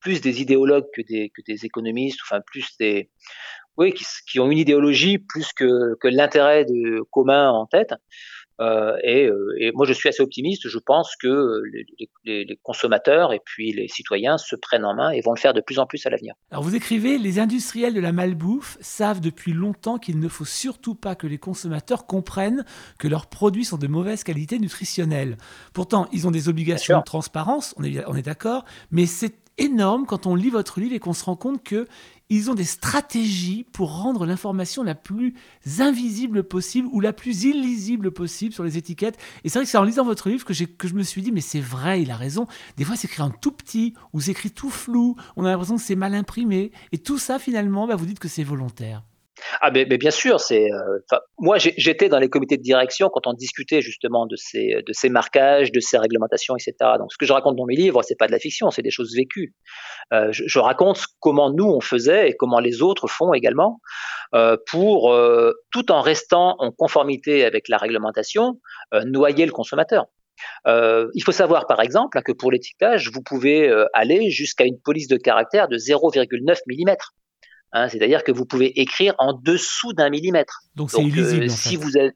plus 0.00 0.20
des 0.20 0.40
idéologues 0.40 0.86
que 0.94 1.02
des, 1.02 1.30
que 1.34 1.42
des 1.46 1.64
économistes, 1.64 2.20
enfin 2.22 2.40
plus 2.46 2.66
des, 2.78 3.10
oui, 3.76 3.92
qui, 3.92 4.40
ont 4.40 4.50
une 4.50 4.58
idéologie 4.58 5.18
plus 5.18 5.52
que 5.52 5.96
l'intérêt 6.04 6.66
commun 7.10 7.50
en 7.50 7.66
tête. 7.66 7.94
Euh, 8.60 8.96
et, 9.02 9.26
euh, 9.26 9.54
et, 9.58 9.72
moi, 9.72 9.86
je 9.86 9.92
suis 9.92 10.08
assez 10.08 10.22
optimiste. 10.22 10.68
Je 10.68 10.78
pense 10.78 11.14
que 11.16 11.26
euh, 11.26 11.62
les, 11.72 11.86
les, 12.24 12.44
les, 12.44 12.58
consommateurs 12.62 13.32
et 13.32 13.40
puis 13.44 13.72
les 13.72 13.88
citoyens 13.88 14.38
se 14.38 14.56
prennent 14.56 14.84
en 14.84 14.94
main 14.94 15.10
et 15.10 15.20
vont 15.20 15.32
le 15.32 15.38
faire 15.38 15.52
de 15.52 15.60
plus 15.60 15.78
en 15.78 15.86
plus 15.86 16.04
à 16.06 16.10
l'avenir. 16.10 16.34
Alors, 16.50 16.62
vous 16.62 16.74
écrivez 16.74 17.18
Les 17.18 17.38
industriels 17.38 17.94
de 17.94 18.00
la 18.00 18.12
malbouffe 18.12 18.78
savent 18.80 19.20
depuis 19.20 19.52
longtemps 19.52 19.98
qu'il 19.98 20.18
ne 20.18 20.28
faut 20.28 20.44
surtout 20.44 20.94
pas 20.94 21.14
que 21.14 21.26
les 21.26 21.38
consommateurs 21.38 22.06
comprennent 22.06 22.64
que 22.98 23.08
leurs 23.08 23.26
produits 23.26 23.64
sont 23.64 23.78
de 23.78 23.86
mauvaise 23.86 24.24
qualité 24.24 24.58
nutritionnelle. 24.58 25.36
Pourtant, 25.74 26.08
ils 26.12 26.26
ont 26.26 26.30
des 26.30 26.48
obligations 26.48 26.98
de 26.98 27.04
transparence, 27.04 27.74
on 27.76 27.84
est, 27.84 28.04
on 28.06 28.14
est 28.14 28.22
d'accord, 28.22 28.64
mais 28.90 29.06
c'est 29.06 29.45
énorme 29.58 30.06
quand 30.06 30.26
on 30.26 30.34
lit 30.34 30.50
votre 30.50 30.80
livre 30.80 30.94
et 30.94 30.98
qu'on 30.98 31.12
se 31.12 31.24
rend 31.24 31.36
compte 31.36 31.62
que 31.62 31.86
ils 32.28 32.50
ont 32.50 32.54
des 32.54 32.64
stratégies 32.64 33.64
pour 33.72 34.00
rendre 34.00 34.26
l'information 34.26 34.82
la 34.82 34.96
plus 34.96 35.34
invisible 35.78 36.42
possible 36.42 36.88
ou 36.90 37.00
la 37.00 37.12
plus 37.12 37.44
illisible 37.44 38.10
possible 38.10 38.52
sur 38.52 38.64
les 38.64 38.76
étiquettes. 38.76 39.16
Et 39.44 39.48
c'est 39.48 39.58
vrai 39.58 39.64
que 39.64 39.70
c'est 39.70 39.78
en 39.78 39.84
lisant 39.84 40.04
votre 40.04 40.28
livre 40.28 40.44
que, 40.44 40.64
que 40.64 40.88
je 40.88 40.94
me 40.94 41.02
suis 41.04 41.22
dit, 41.22 41.30
mais 41.30 41.40
c'est 41.40 41.60
vrai, 41.60 42.02
il 42.02 42.10
a 42.10 42.16
raison. 42.16 42.46
Des 42.76 42.84
fois, 42.84 42.96
c'est 42.96 43.06
écrit 43.06 43.22
en 43.22 43.30
tout 43.30 43.52
petit 43.52 43.94
ou 44.12 44.20
c'est 44.20 44.32
écrit 44.32 44.50
tout 44.50 44.70
flou. 44.70 45.14
On 45.36 45.44
a 45.44 45.50
l'impression 45.50 45.76
que 45.76 45.82
c'est 45.82 45.94
mal 45.94 46.14
imprimé. 46.14 46.72
Et 46.90 46.98
tout 46.98 47.18
ça, 47.18 47.38
finalement, 47.38 47.86
bah, 47.86 47.94
vous 47.94 48.06
dites 48.06 48.18
que 48.18 48.28
c'est 48.28 48.44
volontaire. 48.44 49.04
Ah 49.60 49.70
mais, 49.70 49.84
bien 49.84 50.10
sûr, 50.10 50.40
c'est 50.40 50.70
euh, 50.72 51.18
moi 51.38 51.58
j'étais 51.58 52.08
dans 52.08 52.18
les 52.18 52.28
comités 52.28 52.56
de 52.56 52.62
direction 52.62 53.10
quand 53.10 53.26
on 53.26 53.34
discutait 53.34 53.82
justement 53.82 54.26
de 54.26 54.36
ces 54.36 54.82
de 54.86 54.92
ces 54.92 55.08
marquages, 55.08 55.72
de 55.72 55.80
ces 55.80 55.98
réglementations, 55.98 56.56
etc. 56.56 56.74
Donc 56.98 57.12
ce 57.12 57.18
que 57.18 57.26
je 57.26 57.32
raconte 57.32 57.56
dans 57.56 57.66
mes 57.66 57.76
livres, 57.76 58.02
c'est 58.02 58.16
pas 58.16 58.26
de 58.26 58.32
la 58.32 58.38
fiction, 58.38 58.70
c'est 58.70 58.82
des 58.82 58.90
choses 58.90 59.14
vécues. 59.14 59.54
Euh, 60.12 60.28
je, 60.32 60.58
raconte 60.58 61.04
comment 61.20 61.50
nous 61.50 61.66
on 61.66 61.80
faisait 61.80 62.30
et 62.30 62.36
comment 62.36 62.60
les 62.60 62.80
autres 62.80 63.08
font 63.08 63.34
également 63.34 63.80
euh, 64.34 64.56
pour 64.70 65.14
tout 65.70 65.92
en 65.92 66.00
restant 66.00 66.56
en 66.58 66.72
conformité 66.72 67.44
avec 67.44 67.68
la 67.68 67.76
réglementation, 67.76 68.58
noyer 69.04 69.44
le 69.44 69.52
consommateur. 69.52 70.06
il 70.66 71.22
faut 71.24 71.32
savoir 71.32 71.66
par 71.66 71.80
exemple 71.80 72.22
que 72.22 72.32
pour 72.32 72.50
l'étiquetage, 72.50 73.10
vous 73.12 73.22
pouvez 73.22 73.70
aller 73.92 74.30
jusqu'à 74.30 74.64
une 74.64 74.80
police 74.80 75.08
de 75.08 75.16
caractère 75.16 75.68
de 75.68 75.76
0,9 75.76 76.58
mm. 76.66 76.96
Hein, 77.72 77.88
c'est-à-dire 77.88 78.24
que 78.24 78.32
vous 78.32 78.46
pouvez 78.46 78.80
écrire 78.80 79.14
en 79.18 79.32
dessous 79.32 79.92
d'un 79.92 80.08
millimètre. 80.08 80.60
Donc 80.76 80.90
c'est 80.90 81.02
illisible. 81.02 81.44
Euh, 81.44 81.48
si 81.48 81.76
vous 81.76 81.98
êtes... 81.98 82.14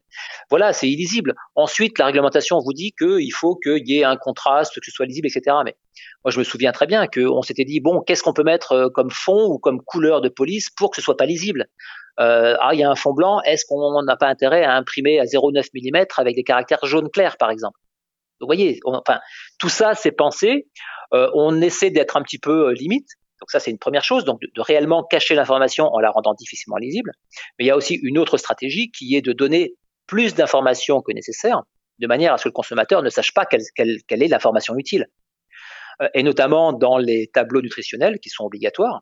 Voilà, 0.49 0.73
c'est 0.73 0.89
illisible. 0.89 1.33
Ensuite, 1.55 1.99
la 1.99 2.05
réglementation 2.05 2.57
vous 2.59 2.73
dit 2.73 2.93
qu'il 2.97 3.33
faut 3.33 3.55
qu'il 3.55 3.87
y 3.87 3.99
ait 3.99 4.03
un 4.03 4.15
contraste, 4.15 4.73
que 4.79 4.85
ce 4.85 4.91
soit 4.91 5.05
lisible, 5.05 5.27
etc. 5.27 5.57
Mais 5.65 5.75
moi, 6.23 6.31
je 6.31 6.39
me 6.39 6.43
souviens 6.43 6.71
très 6.71 6.87
bien 6.87 7.05
qu'on 7.07 7.41
s'était 7.41 7.65
dit 7.65 7.79
bon, 7.79 8.01
qu'est-ce 8.01 8.23
qu'on 8.23 8.33
peut 8.33 8.43
mettre 8.43 8.71
euh, 8.71 8.89
comme 8.89 9.11
fond 9.11 9.45
ou 9.47 9.59
comme 9.59 9.81
couleur 9.81 10.21
de 10.21 10.29
police 10.29 10.69
pour 10.69 10.91
que 10.91 10.95
ce 10.95 11.01
soit 11.01 11.17
pas 11.17 11.25
lisible? 11.25 11.67
Euh, 12.19 12.55
Ah, 12.59 12.73
il 12.73 12.79
y 12.79 12.83
a 12.83 12.89
un 12.89 12.95
fond 12.95 13.13
blanc. 13.13 13.41
Est-ce 13.41 13.65
qu'on 13.67 14.01
n'a 14.03 14.15
pas 14.15 14.27
intérêt 14.27 14.63
à 14.63 14.75
imprimer 14.75 15.19
à 15.19 15.25
0,9 15.25 15.65
mm 15.73 16.05
avec 16.17 16.35
des 16.35 16.43
caractères 16.43 16.85
jaune 16.85 17.09
clair, 17.09 17.37
par 17.37 17.51
exemple? 17.51 17.77
Vous 18.39 18.47
voyez, 18.47 18.79
enfin, 18.85 19.19
tout 19.59 19.69
ça, 19.69 19.93
c'est 19.93 20.11
pensé. 20.11 20.67
Euh, 21.13 21.29
on 21.35 21.61
essaie 21.61 21.91
d'être 21.91 22.17
un 22.17 22.23
petit 22.23 22.39
peu 22.39 22.69
euh, 22.69 22.73
limite, 22.73 23.07
donc 23.41 23.49
ça, 23.49 23.59
c'est 23.59 23.71
une 23.71 23.79
première 23.79 24.03
chose, 24.03 24.23
donc 24.23 24.39
de, 24.39 24.61
réellement 24.61 25.03
cacher 25.03 25.33
l'information 25.33 25.87
en 25.87 25.99
la 25.99 26.11
rendant 26.11 26.35
difficilement 26.35 26.77
lisible. 26.77 27.11
Mais 27.57 27.65
il 27.65 27.67
y 27.67 27.71
a 27.71 27.75
aussi 27.75 27.95
une 28.03 28.19
autre 28.19 28.37
stratégie 28.37 28.91
qui 28.91 29.15
est 29.15 29.21
de 29.21 29.33
donner 29.33 29.73
plus 30.05 30.35
d'informations 30.35 31.01
que 31.01 31.11
nécessaire, 31.11 31.63
de 31.97 32.07
manière 32.07 32.33
à 32.33 32.37
ce 32.37 32.43
que 32.43 32.49
le 32.49 32.53
consommateur 32.53 33.01
ne 33.01 33.09
sache 33.09 33.33
pas 33.33 33.45
quelle, 33.45 33.61
est 34.09 34.27
l'information 34.27 34.75
utile. 34.77 35.07
Euh, 36.01 36.09
et 36.13 36.21
notamment 36.21 36.71
dans 36.71 36.99
les 36.99 37.31
tableaux 37.33 37.63
nutritionnels 37.63 38.19
qui 38.19 38.29
sont 38.29 38.43
obligatoires, 38.43 39.01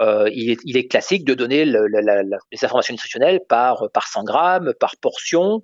euh, 0.00 0.30
il, 0.32 0.76
est, 0.76 0.88
classique 0.88 1.26
de 1.26 1.34
donner 1.34 1.66
les 1.66 2.64
informations 2.64 2.94
nutritionnelles 2.94 3.40
par, 3.46 3.90
par 3.92 4.08
100 4.08 4.24
grammes, 4.24 4.72
par 4.80 4.96
portion, 4.96 5.62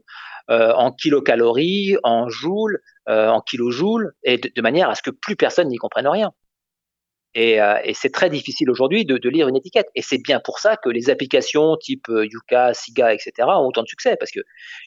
euh, 0.50 0.74
en 0.74 0.92
kilocalories, 0.92 1.96
en 2.02 2.28
joules, 2.28 2.80
en 3.06 3.40
kilojoules, 3.40 4.12
et 4.22 4.38
de 4.38 4.62
manière 4.62 4.88
à 4.88 4.94
ce 4.94 5.02
que 5.02 5.10
plus 5.10 5.34
personne 5.34 5.66
n'y 5.66 5.78
comprenne 5.78 6.06
rien. 6.06 6.32
Euh, 7.36 7.76
et, 7.84 7.94
c'est 7.94 8.10
très 8.10 8.28
difficile 8.28 8.70
aujourd'hui 8.70 9.04
de, 9.04 9.28
lire 9.28 9.48
une 9.48 9.56
étiquette. 9.56 9.88
Et 9.94 10.02
c'est 10.02 10.18
bien 10.18 10.40
pour 10.40 10.58
ça 10.58 10.76
que 10.76 10.88
les 10.88 11.10
applications 11.10 11.76
type 11.76 12.08
euh, 12.08 12.26
Yuka, 12.26 12.74
Siga, 12.74 13.14
etc. 13.14 13.32
ont 13.46 13.66
autant 13.66 13.82
de 13.82 13.88
succès, 13.88 14.16
parce 14.18 14.32
que 14.32 14.40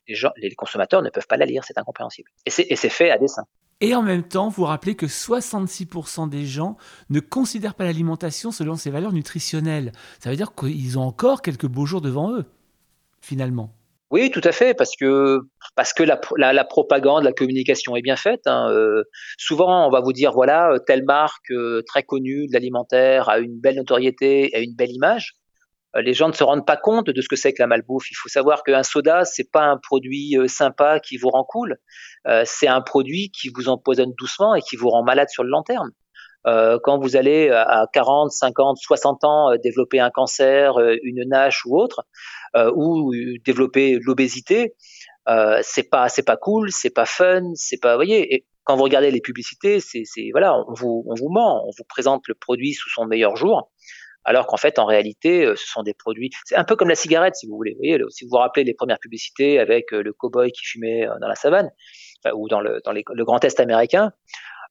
les, 0.07 0.15
les 0.37 0.55
consommateurs 0.55 1.01
ne 1.01 1.09
peuvent 1.09 1.27
pas 1.27 1.37
la 1.37 1.45
lire, 1.45 1.63
c'est 1.63 1.77
incompréhensible. 1.77 2.29
Et 2.45 2.49
c'est 2.49 2.89
fait 2.89 3.11
à 3.11 3.17
dessein. 3.17 3.43
Et 3.81 3.95
en 3.95 4.01
même 4.01 4.23
temps, 4.23 4.49
vous 4.49 4.63
rappelez 4.63 4.95
que 4.95 5.05
66% 5.05 6.29
des 6.29 6.45
gens 6.45 6.77
ne 7.09 7.19
considèrent 7.19 7.75
pas 7.75 7.83
l'alimentation 7.83 8.51
selon 8.51 8.75
ses 8.75 8.89
valeurs 8.91 9.11
nutritionnelles. 9.11 9.91
Ça 10.19 10.29
veut 10.29 10.37
dire 10.37 10.55
qu'ils 10.55 10.97
ont 10.97 11.03
encore 11.03 11.41
quelques 11.41 11.65
beaux 11.65 11.85
jours 11.85 12.01
devant 12.01 12.31
eux, 12.31 12.45
finalement. 13.19 13.73
Oui, 14.13 14.29
tout 14.29 14.41
à 14.43 14.51
fait, 14.51 14.75
parce 14.75 14.95
que 14.95 15.39
parce 15.75 15.91
que 15.91 16.03
la, 16.03 16.21
la, 16.37 16.63
propagande, 16.65 17.23
la 17.23 17.33
communication 17.33 17.95
est 17.95 18.03
bien 18.03 18.15
faite. 18.15 18.41
Hein. 18.45 18.69
Euh, 18.69 19.05
souvent, 19.39 19.87
on 19.87 19.89
va 19.89 20.01
vous 20.01 20.13
dire 20.13 20.33
voilà, 20.33 20.73
euh, 20.73 20.77
telle 20.77 21.03
marque 21.03 21.49
euh, 21.49 21.81
très 21.87 22.03
connue 22.03 22.45
de 22.45 22.53
l'alimentaire 22.53 23.27
a 23.27 23.39
une 23.39 23.59
belle 23.59 23.77
notoriété, 23.77 24.51
a 24.53 24.59
une 24.59 24.75
belle 24.75 24.91
image. 24.91 25.33
les 25.95 26.13
gens 26.13 26.27
ne 26.27 26.33
se 26.33 26.43
rendent 26.43 26.65
pas 26.65 26.77
compte 26.77 27.09
de 27.09 27.21
ce 27.21 27.27
que 27.27 27.35
c'est 27.35 27.53
que 27.53 27.61
la 27.63 27.65
malbouffe. 27.65 28.11
Il 28.11 28.15
faut 28.15 28.29
savoir 28.29 28.61
qu'un 28.61 28.83
soda, 28.83 29.25
c'est 29.25 29.49
pas 29.51 29.63
un 29.63 29.77
produit 29.77 30.37
sympa 30.47 30.99
qui 30.99 31.17
vous 31.17 31.29
rend 31.29 31.43
cool. 31.43 31.77
c'est 32.45 32.67
un 32.67 32.81
produit 32.81 33.31
qui 33.31 33.49
vous 33.55 33.67
empoisonne 33.67 34.13
doucement 34.19 34.53
et 34.53 34.61
qui 34.61 34.75
vous 34.75 34.89
rend 34.89 35.03
malade 35.03 35.29
sur 35.29 35.43
le 35.43 35.49
long 35.49 35.63
terme. 35.63 35.89
Quand 36.45 36.99
vous 36.99 37.15
allez 37.15 37.49
à 37.49 37.87
40, 37.93 38.31
50, 38.31 38.77
60 38.77 39.23
ans 39.23 39.55
développer 39.63 39.99
un 39.99 40.09
cancer, 40.09 40.77
une 41.03 41.23
NASH 41.29 41.65
ou 41.65 41.77
autre, 41.79 42.05
ou 42.55 43.13
développer 43.43 43.97
l'obésité, 44.01 44.75
c'est 45.61 45.89
pas 45.89 46.09
c'est 46.09 46.23
pas 46.23 46.37
cool, 46.37 46.71
c'est 46.71 46.93
pas 46.93 47.05
fun, 47.05 47.51
c'est 47.55 47.79
pas, 47.79 47.93
vous 47.93 47.97
voyez. 47.97 48.33
Et 48.33 48.45
quand 48.63 48.75
vous 48.75 48.83
regardez 48.83 49.11
les 49.11 49.21
publicités, 49.21 49.79
c'est 49.79 50.03
voilà, 50.31 50.55
on 50.67 50.73
vous 50.73 51.03
on 51.07 51.15
vous 51.15 51.29
ment, 51.29 51.65
on 51.67 51.71
vous 51.77 51.83
présente 51.87 52.27
le 52.27 52.35
produit 52.35 52.73
sous 52.73 52.89
son 52.89 53.05
meilleur 53.05 53.35
jour 53.35 53.71
alors 54.25 54.47
qu'en 54.47 54.55
fait, 54.55 54.79
en 54.79 54.85
réalité, 54.85 55.51
ce 55.53 55.67
sont 55.67 55.83
des 55.83 55.93
produits. 55.93 56.29
C'est 56.45 56.55
un 56.55 56.63
peu 56.63 56.77
comme 56.77 56.87
la 56.87 56.95
cigarette, 56.95 57.35
si 57.35 57.45
vous 57.45 57.57
voulez. 57.57 57.73
Vous 57.73 57.79
voyez, 57.79 57.99
si 58.09 58.23
vous 58.23 58.29
vous 58.29 58.37
rappelez 58.37 58.63
les 58.63 58.73
premières 58.73 58.99
publicités 58.99 59.59
avec 59.59 59.91
le 59.91 60.13
cow-boy 60.13 60.51
qui 60.51 60.63
fumait 60.63 61.05
dans 61.19 61.27
la 61.27 61.35
savane 61.35 61.69
ou 62.33 62.47
dans 62.47 62.61
le, 62.61 62.79
dans 62.85 62.93
le 62.93 63.25
Grand 63.25 63.43
Est 63.43 63.59
américain, 63.59 64.13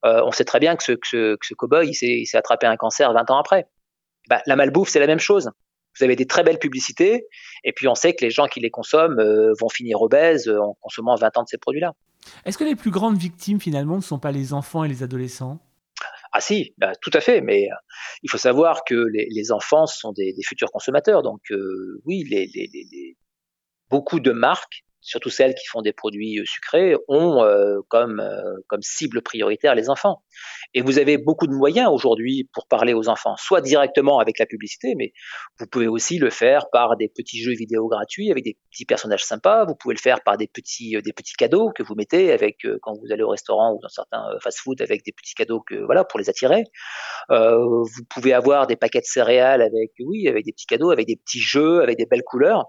euh, 0.04 0.22
on 0.24 0.32
sait 0.32 0.44
très 0.44 0.58
bien 0.58 0.76
que 0.76 0.82
ce, 0.82 0.92
que 0.92 1.36
ce, 1.42 1.54
cow-boy, 1.54 1.88
il 1.88 2.26
s'est 2.26 2.36
attrapé 2.36 2.66
un 2.66 2.76
cancer 2.76 3.12
20 3.12 3.30
ans 3.30 3.38
après. 3.38 3.68
Bah, 4.28 4.42
la 4.46 4.56
malbouffe, 4.56 4.88
c'est 4.88 5.00
la 5.00 5.06
même 5.06 5.20
chose. 5.20 5.50
Vous 5.98 6.04
avez 6.04 6.16
des 6.16 6.26
très 6.26 6.42
belles 6.42 6.58
publicités, 6.58 7.26
et 7.64 7.72
puis 7.72 7.88
on 7.88 7.94
sait 7.94 8.14
que 8.14 8.24
les 8.24 8.30
gens 8.30 8.46
qui 8.46 8.60
les 8.60 8.70
consomment 8.70 9.20
euh, 9.20 9.52
vont 9.60 9.68
finir 9.68 10.00
obèses 10.00 10.48
euh, 10.48 10.60
en 10.60 10.74
consommant 10.80 11.14
20 11.14 11.36
ans 11.38 11.42
de 11.42 11.48
ces 11.48 11.58
produits-là. 11.58 11.92
Est-ce 12.44 12.56
que 12.56 12.64
les 12.64 12.76
plus 12.76 12.90
grandes 12.90 13.18
victimes, 13.18 13.60
finalement, 13.60 13.96
ne 13.96 14.02
sont 14.02 14.18
pas 14.18 14.32
les 14.32 14.52
enfants 14.52 14.84
et 14.84 14.88
les 14.88 15.02
adolescents? 15.02 15.60
Ah 16.32 16.40
si, 16.40 16.72
bah, 16.78 16.92
tout 17.00 17.10
à 17.12 17.20
fait, 17.20 17.40
mais 17.42 17.68
il 18.22 18.30
faut 18.30 18.38
savoir 18.38 18.84
que 18.84 18.94
les, 18.94 19.52
enfants 19.52 19.86
sont 19.86 20.12
des, 20.12 20.34
futurs 20.46 20.70
consommateurs. 20.70 21.22
Donc 21.22 21.40
oui, 22.06 22.24
beaucoup 23.90 24.18
de 24.18 24.32
marques 24.32 24.82
surtout 25.02 25.30
celles 25.30 25.54
qui 25.54 25.66
font 25.66 25.82
des 25.82 25.92
produits 25.92 26.38
euh, 26.38 26.44
sucrés, 26.46 26.94
ont 27.08 27.42
euh, 27.42 27.80
comme, 27.88 28.20
euh, 28.20 28.54
comme 28.68 28.82
cible 28.82 29.20
prioritaire 29.20 29.74
les 29.74 29.90
enfants. 29.90 30.22
Et 30.74 30.80
vous 30.80 30.98
avez 30.98 31.18
beaucoup 31.18 31.46
de 31.46 31.52
moyens 31.52 31.90
aujourd'hui 31.92 32.48
pour 32.54 32.66
parler 32.66 32.94
aux 32.94 33.08
enfants, 33.08 33.36
soit 33.36 33.60
directement 33.60 34.20
avec 34.20 34.38
la 34.38 34.46
publicité, 34.46 34.94
mais 34.96 35.12
vous 35.58 35.66
pouvez 35.66 35.88
aussi 35.88 36.18
le 36.18 36.30
faire 36.30 36.70
par 36.70 36.96
des 36.96 37.08
petits 37.08 37.42
jeux 37.42 37.52
vidéo 37.52 37.88
gratuits 37.88 38.30
avec 38.30 38.44
des 38.44 38.56
petits 38.70 38.86
personnages 38.86 39.24
sympas. 39.24 39.64
Vous 39.66 39.74
pouvez 39.74 39.94
le 39.94 40.00
faire 40.00 40.22
par 40.22 40.36
des 40.36 40.46
petits, 40.46 40.96
des 41.04 41.12
petits 41.12 41.34
cadeaux 41.34 41.70
que 41.74 41.82
vous 41.82 41.94
mettez 41.94 42.32
avec 42.32 42.58
quand 42.80 42.94
vous 42.94 43.12
allez 43.12 43.22
au 43.22 43.28
restaurant 43.28 43.74
ou 43.74 43.80
dans 43.82 43.88
certains 43.88 44.24
fast-food 44.40 44.80
avec 44.80 45.04
des 45.04 45.12
petits 45.12 45.34
cadeaux 45.34 45.60
que 45.60 45.74
voilà 45.74 46.04
pour 46.04 46.18
les 46.20 46.30
attirer. 46.30 46.64
vous 47.28 48.04
pouvez 48.08 48.32
avoir 48.32 48.66
des 48.66 48.76
paquets 48.76 49.00
de 49.00 49.06
céréales 49.06 49.62
avec 49.62 49.90
oui 50.00 50.28
avec 50.28 50.44
des 50.44 50.52
petits 50.52 50.66
cadeaux, 50.66 50.90
avec 50.90 51.06
des 51.06 51.16
petits 51.16 51.40
jeux, 51.40 51.82
avec 51.82 51.98
des 51.98 52.06
belles 52.06 52.24
couleurs. 52.24 52.66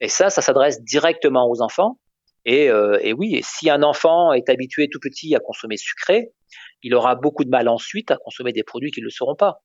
Et 0.00 0.08
ça, 0.08 0.30
ça 0.30 0.42
s'adresse 0.42 0.82
directement 0.82 1.48
aux 1.50 1.62
enfants. 1.62 1.98
Et, 2.44 2.70
euh, 2.70 2.98
et, 3.02 3.12
oui, 3.12 3.34
et 3.34 3.42
si 3.42 3.70
un 3.70 3.82
enfant 3.82 4.32
est 4.32 4.48
habitué 4.48 4.88
tout 4.90 5.00
petit 5.00 5.34
à 5.34 5.40
consommer 5.40 5.76
sucré, 5.76 6.32
il 6.82 6.94
aura 6.94 7.16
beaucoup 7.16 7.44
de 7.44 7.50
mal 7.50 7.68
ensuite 7.68 8.10
à 8.10 8.16
consommer 8.16 8.52
des 8.52 8.62
produits 8.62 8.92
qui 8.92 9.00
ne 9.00 9.06
le 9.06 9.10
seront 9.10 9.34
pas. 9.34 9.62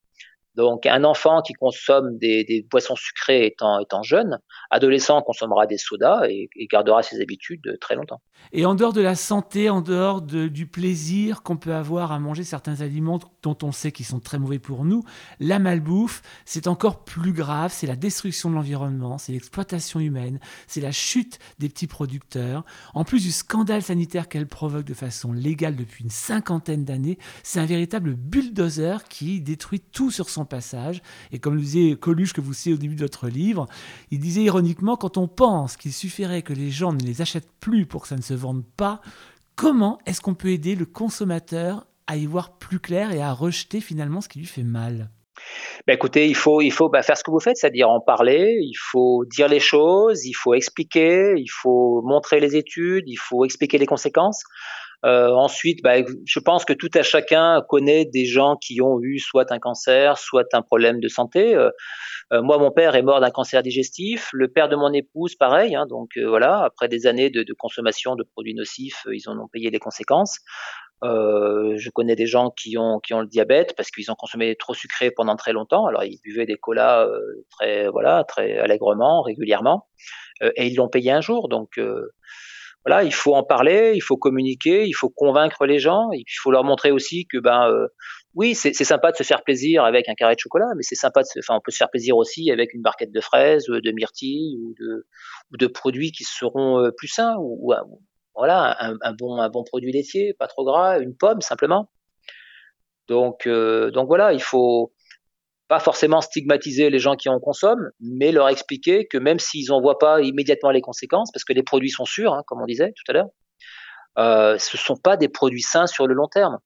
Donc, 0.56 0.86
un 0.86 1.04
enfant 1.06 1.42
qui 1.42 1.54
consomme 1.54 2.18
des, 2.18 2.66
boissons 2.70 2.96
sucrées 2.96 3.46
étant, 3.46 3.80
étant, 3.80 4.04
jeune, 4.04 4.40
adolescent 4.70 5.22
consommera 5.22 5.66
des 5.66 5.78
sodas 5.78 6.28
et, 6.28 6.50
gardera 6.70 7.04
ses 7.04 7.22
habitudes 7.22 7.78
très 7.80 7.96
longtemps. 7.96 8.22
Et 8.54 8.66
en 8.66 8.76
dehors 8.76 8.92
de 8.92 9.02
la 9.02 9.16
santé, 9.16 9.70
en 9.70 9.82
dehors 9.82 10.22
du 10.22 10.68
plaisir 10.68 11.44
qu'on 11.44 11.58
peut 11.58 11.74
avoir 11.74 12.12
à 12.12 12.20
manger 12.20 12.44
certains 12.44 12.82
aliments 12.82 13.20
dont 13.44 13.58
on 13.64 13.72
sait 13.72 13.92
qu'ils 13.92 14.06
sont 14.06 14.20
très 14.20 14.40
mauvais 14.40 14.60
pour 14.60 14.84
nous, 14.84 15.04
la 15.40 15.60
malbouffe, 15.60 16.22
c'est 16.46 16.68
encore 16.68 17.04
plus 17.04 17.34
grave. 17.34 17.72
C'est 17.72 17.88
la 17.88 17.96
destruction 17.96 18.50
de 18.50 18.56
l'environnement, 18.56 19.18
c'est 19.18 19.32
l'exploitation 19.32 20.00
humaine, 20.00 20.40
c'est 20.68 20.82
la 20.82 20.92
chute 20.92 21.40
des 21.60 21.70
petits 21.70 21.88
producteurs. 21.88 22.66
En 22.94 23.04
plus 23.04 23.24
du 23.24 23.32
scandale 23.32 23.82
sanitaire 23.82 24.28
qu'elle 24.28 24.48
provoque 24.48 24.86
de 24.86 24.94
façon 24.94 25.32
légale 25.32 25.76
depuis 25.76 26.04
une 26.04 26.10
cinquantaine 26.10 26.84
d'années, 26.84 27.18
c'est 27.44 27.60
un 27.60 27.66
véritable 27.66 28.16
bulldozer 28.16 29.04
qui 29.06 29.42
détruit 29.42 29.80
tout 29.80 30.12
sur 30.12 30.30
son 30.30 30.41
passage. 30.46 31.02
Et 31.32 31.40
comme 31.40 31.56
le 31.56 31.62
disait 31.62 31.96
Coluche, 31.96 32.34
que 32.34 32.42
vous 32.42 32.54
citez 32.54 32.74
au 32.74 32.78
début 32.78 32.96
de 32.96 33.02
votre 33.02 33.28
livre, 33.28 33.68
il 34.12 34.20
disait 34.20 34.44
ironiquement, 34.44 34.96
quand 34.96 35.18
on 35.18 35.28
pense 35.28 35.78
qu'il 35.78 35.94
suffirait 35.94 36.42
que 36.42 36.54
les 36.54 36.72
gens 36.72 36.94
ne 36.94 37.02
les 37.02 37.22
achètent 37.22 37.52
plus 37.60 37.86
pour 37.86 38.04
que 38.04 38.08
ça 38.08 38.16
ne 38.16 38.22
se 38.22 38.34
vende 38.34 38.64
pas, 38.78 39.02
comment 39.56 40.00
est-ce 40.06 40.22
qu'on 40.22 40.36
peut 40.36 40.50
aider 40.50 40.76
le 40.76 40.86
consommateur 40.86 41.86
à 42.08 42.18
y 42.18 42.26
voir 42.26 42.58
plus 42.58 42.80
clair 42.80 43.12
et 43.12 43.22
à 43.22 43.34
rejeter 43.34 43.82
finalement 43.82 44.22
ce 44.22 44.30
qui 44.30 44.40
lui 44.40 44.46
fait 44.46 44.64
mal? 44.64 45.10
Ben 45.88 45.94
écoutez, 45.94 46.28
il 46.28 46.36
faut, 46.36 46.62
il 46.62 46.72
faut 46.72 46.90
bah, 46.90 47.02
faire 47.02 47.18
ce 47.18 47.24
que 47.24 47.32
vous 47.32 47.40
faites, 47.40 47.58
c'est-à-dire 47.58 47.90
en 47.90 48.00
parler, 48.00 48.58
il 48.62 48.76
faut 48.78 49.26
dire 49.26 49.48
les 49.48 49.60
choses, 49.60 50.26
il 50.26 50.34
faut 50.34 50.54
expliquer, 50.54 51.34
il 51.38 51.50
faut 51.50 52.02
montrer 52.04 52.40
les 52.40 52.56
études, 52.56 53.06
il 53.08 53.18
faut 53.18 53.46
expliquer 53.46 53.78
les 53.78 53.86
conséquences. 53.86 54.44
Euh, 55.04 55.30
ensuite, 55.30 55.82
bah, 55.82 55.96
je 56.26 56.40
pense 56.40 56.64
que 56.64 56.74
tout 56.74 56.90
à 56.94 57.02
chacun 57.02 57.62
connaît 57.68 58.06
des 58.06 58.26
gens 58.26 58.56
qui 58.56 58.82
ont 58.82 59.00
eu 59.02 59.18
soit 59.20 59.52
un 59.52 59.60
cancer, 59.60 60.18
soit 60.18 60.54
un 60.54 60.62
problème 60.62 61.00
de 61.00 61.08
santé. 61.08 61.56
Euh, 61.56 61.70
euh 62.34 62.42
moi, 62.42 62.58
mon 62.60 62.72
père 62.72 62.96
est 62.96 63.02
mort 63.02 63.20
d'un 63.20 63.32
cancer 63.32 63.64
digestif. 63.64 64.30
Le 64.34 64.48
père 64.48 64.70
de 64.70 64.76
mon 64.76 64.94
épouse, 64.94 65.36
pareil. 65.36 65.76
Hein, 65.76 65.86
donc 65.88 66.12
euh, 66.18 66.28
voilà, 66.28 66.64
après 66.64 66.88
des 66.88 67.08
années 67.08 67.30
de, 67.32 67.44
de, 67.44 67.54
consommation 67.54 68.16
de 68.16 68.24
produits 68.24 68.54
nocifs, 68.54 69.08
ils 69.12 69.28
en 69.28 69.38
ont 69.40 69.48
payé 69.48 69.72
les 69.72 69.80
conséquences. 69.80 70.38
Euh, 71.04 71.74
je 71.78 71.90
connais 71.90 72.16
des 72.16 72.28
gens 72.28 72.52
qui 72.52 72.78
ont 72.78 73.00
qui 73.00 73.16
ont 73.16 73.22
le 73.22 73.28
diabète 73.28 73.74
parce 73.76 73.90
qu'ils 73.90 74.12
ont 74.12 74.16
consommé 74.16 74.56
trop 74.56 74.76
sucré 74.76 75.10
pendant 75.10 75.36
très 75.36 75.52
longtemps. 75.52 75.88
Alors 75.88 76.04
ils 76.04 76.20
buvaient 76.24 76.46
des 76.46 76.58
colas 76.58 77.08
très 77.50 77.90
voilà 77.90 78.24
très 78.28 78.60
allègrement, 78.60 79.24
régulièrement, 79.24 79.88
et 80.42 80.68
ils 80.68 80.76
l'ont 80.76 80.90
payé 80.90 81.12
un 81.12 81.22
jour. 81.22 81.50
Donc 81.50 81.80
voilà, 82.86 83.04
il 83.04 83.14
faut 83.14 83.36
en 83.36 83.44
parler, 83.44 83.94
il 83.96 84.02
faut 84.02 84.18
communiquer, 84.18 84.86
il 84.86 84.94
faut 84.94 85.10
convaincre 85.10 85.66
les 85.66 85.80
gens, 85.80 86.10
il 86.14 86.24
faut 86.42 86.52
leur 86.52 86.64
montrer 86.64 86.92
aussi 86.92 87.28
que 87.28 87.38
ben 87.38 87.70
euh, 87.70 87.88
oui, 88.34 88.56
c'est 88.56 88.74
sympa 88.74 89.12
de 89.12 89.18
se 89.18 89.24
faire 89.24 89.44
plaisir 89.44 89.84
avec 89.84 90.08
un 90.08 90.16
carré 90.16 90.36
de 90.36 90.40
chocolat, 90.40 90.68
mais 90.76 90.84
c'est 90.84 90.96
sympa 90.96 91.22
de 91.22 91.28
enfin 91.40 91.56
on 91.58 91.62
peut 91.62 91.72
se 91.72 91.78
faire 91.78 91.90
plaisir 91.90 92.16
aussi 92.18 92.50
avec 92.50 92.74
une 92.74 92.82
barquette 92.82 93.12
de 93.12 93.22
fraises, 93.22 93.66
de 93.66 93.92
myrtilles 93.92 94.58
ou 94.58 94.74
de 94.80 95.06
ou 95.52 95.58
de 95.58 95.68
produits 95.68 96.12
qui 96.12 96.24
seront 96.24 96.80
euh, 96.80 96.92
plus 96.92 97.10
sains 97.10 97.36
ou, 97.40 97.74
voilà 98.34 98.78
un, 98.80 98.96
un, 99.02 99.14
bon 99.14 99.38
un 99.38 99.50
bon 99.50 99.64
produit 99.64 99.92
laitier, 99.92 100.34
pas 100.34 100.48
trop 100.48 100.64
gras, 100.64 101.00
une 101.00 101.16
pomme 101.16 101.42
simplement. 101.42 101.90
Donc 103.08 103.46
euh, 103.48 103.92
donc 103.92 104.08
voilà, 104.08 104.34
il 104.34 104.42
faut 104.42 104.94
pas 105.72 105.80
forcément 105.80 106.20
stigmatiser 106.20 106.90
les 106.90 107.00
gens 107.00 107.16
qui 107.16 107.30
en 107.30 107.40
consomment, 107.40 107.92
mais 108.02 108.34
leur 108.34 108.50
expliquer 108.50 109.08
que 109.08 109.18
même 109.18 109.40
s'ils 109.40 109.70
n'en 109.70 109.80
voient 109.80 110.00
pas 110.00 110.22
immédiatement 110.22 110.70
les 110.70 110.82
conséquences, 110.82 111.32
parce 111.32 111.46
que 111.46 111.54
les 111.54 111.64
produits 111.64 111.90
sont 111.90 112.04
sûrs, 112.04 112.34
hein, 112.34 112.44
comme 112.46 112.62
on 112.62 112.66
disait 112.66 112.92
tout 112.94 113.10
à 113.10 113.14
l'heure, 113.14 113.30
euh, 114.18 114.58
ce 114.58 114.76
ne 114.76 114.80
sont 114.82 114.98
pas 114.98 115.16
des 115.16 115.30
produits 115.30 115.62
sains 115.62 115.88
sur 115.88 116.08
le 116.08 116.14
long 116.14 116.28
terme. 116.28 116.58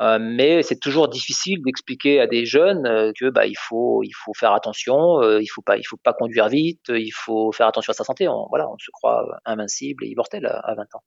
Euh, 0.00 0.18
mais 0.20 0.62
c'est 0.62 0.78
toujours 0.78 1.08
difficile 1.08 1.62
d'expliquer 1.62 2.20
à 2.20 2.26
des 2.26 2.46
jeunes 2.46 2.86
euh, 2.86 3.12
que 3.18 3.28
bah, 3.28 3.46
il 3.46 3.56
faut 3.58 4.02
il 4.02 4.12
faut 4.12 4.32
faire 4.34 4.52
attention, 4.52 5.20
il 5.38 5.46
faut 5.46 5.62
pas 5.62 5.76
il 5.76 5.84
faut 5.84 5.98
pas 5.98 6.12
conduire 6.12 6.48
vite, 6.48 6.88
il 6.88 7.12
faut 7.12 7.52
faire 7.52 7.66
attention 7.66 7.90
à 7.90 7.94
sa 7.94 8.04
santé. 8.04 8.28
On, 8.28 8.46
voilà, 8.48 8.68
on 8.70 8.78
se 8.78 8.90
croit 8.90 9.26
invincible 9.44 10.04
et 10.04 10.08
immortel 10.08 10.46
à 10.46 10.74
20 10.74 10.82
ans. 10.94 11.02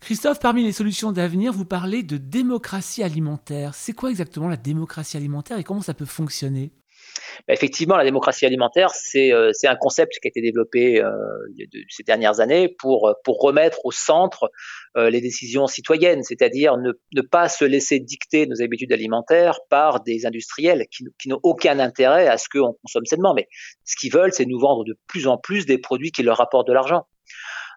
Christophe, 0.00 0.40
parmi 0.40 0.64
les 0.64 0.72
solutions 0.72 1.12
d'avenir, 1.12 1.52
vous 1.52 1.64
parlez 1.64 2.02
de 2.02 2.16
démocratie 2.16 3.02
alimentaire. 3.02 3.74
C'est 3.74 3.92
quoi 3.92 4.10
exactement 4.10 4.48
la 4.48 4.56
démocratie 4.56 5.16
alimentaire 5.16 5.58
et 5.58 5.64
comment 5.64 5.82
ça 5.82 5.94
peut 5.94 6.04
fonctionner? 6.04 6.72
Bah, 7.46 7.54
effectivement, 7.54 7.96
la 7.96 8.04
démocratie 8.04 8.46
alimentaire, 8.46 8.90
c'est 8.90 9.32
euh, 9.32 9.52
un 9.64 9.76
concept 9.76 10.18
qui 10.20 10.28
a 10.28 10.30
été 10.30 10.40
développé 10.40 11.00
euh, 11.00 11.10
ces 11.88 12.02
dernières 12.02 12.40
années 12.40 12.68
pour, 12.68 13.14
pour 13.24 13.38
remettre 13.40 13.84
au 13.84 13.92
centre 13.92 14.50
euh, 14.96 15.10
les 15.10 15.20
décisions 15.20 15.66
citoyennes, 15.66 16.22
c'est-à-dire 16.22 16.76
ne, 16.76 17.20
pas 17.22 17.48
se 17.48 17.64
laisser 17.64 18.00
dicter 18.00 18.46
nos 18.46 18.62
habitudes 18.62 18.92
alimentaires 18.92 19.60
par 19.68 20.02
des 20.02 20.26
industriels 20.26 20.86
qui, 20.90 21.28
n'ont 21.28 21.40
aucun 21.42 21.78
intérêt 21.78 22.26
à 22.26 22.38
ce 22.38 22.48
qu'on 22.48 22.74
consomme 22.82 23.04
sainement. 23.04 23.34
Mais 23.34 23.48
ce 23.84 23.96
qu'ils 23.96 24.12
veulent, 24.12 24.32
c'est 24.32 24.46
nous 24.46 24.58
vendre 24.58 24.84
de 24.84 24.96
plus 25.06 25.26
en 25.26 25.36
plus 25.36 25.66
des 25.66 25.78
produits 25.78 26.10
qui 26.10 26.22
leur 26.22 26.38
rapportent 26.38 26.68
de 26.68 26.72
l'argent. 26.72 27.06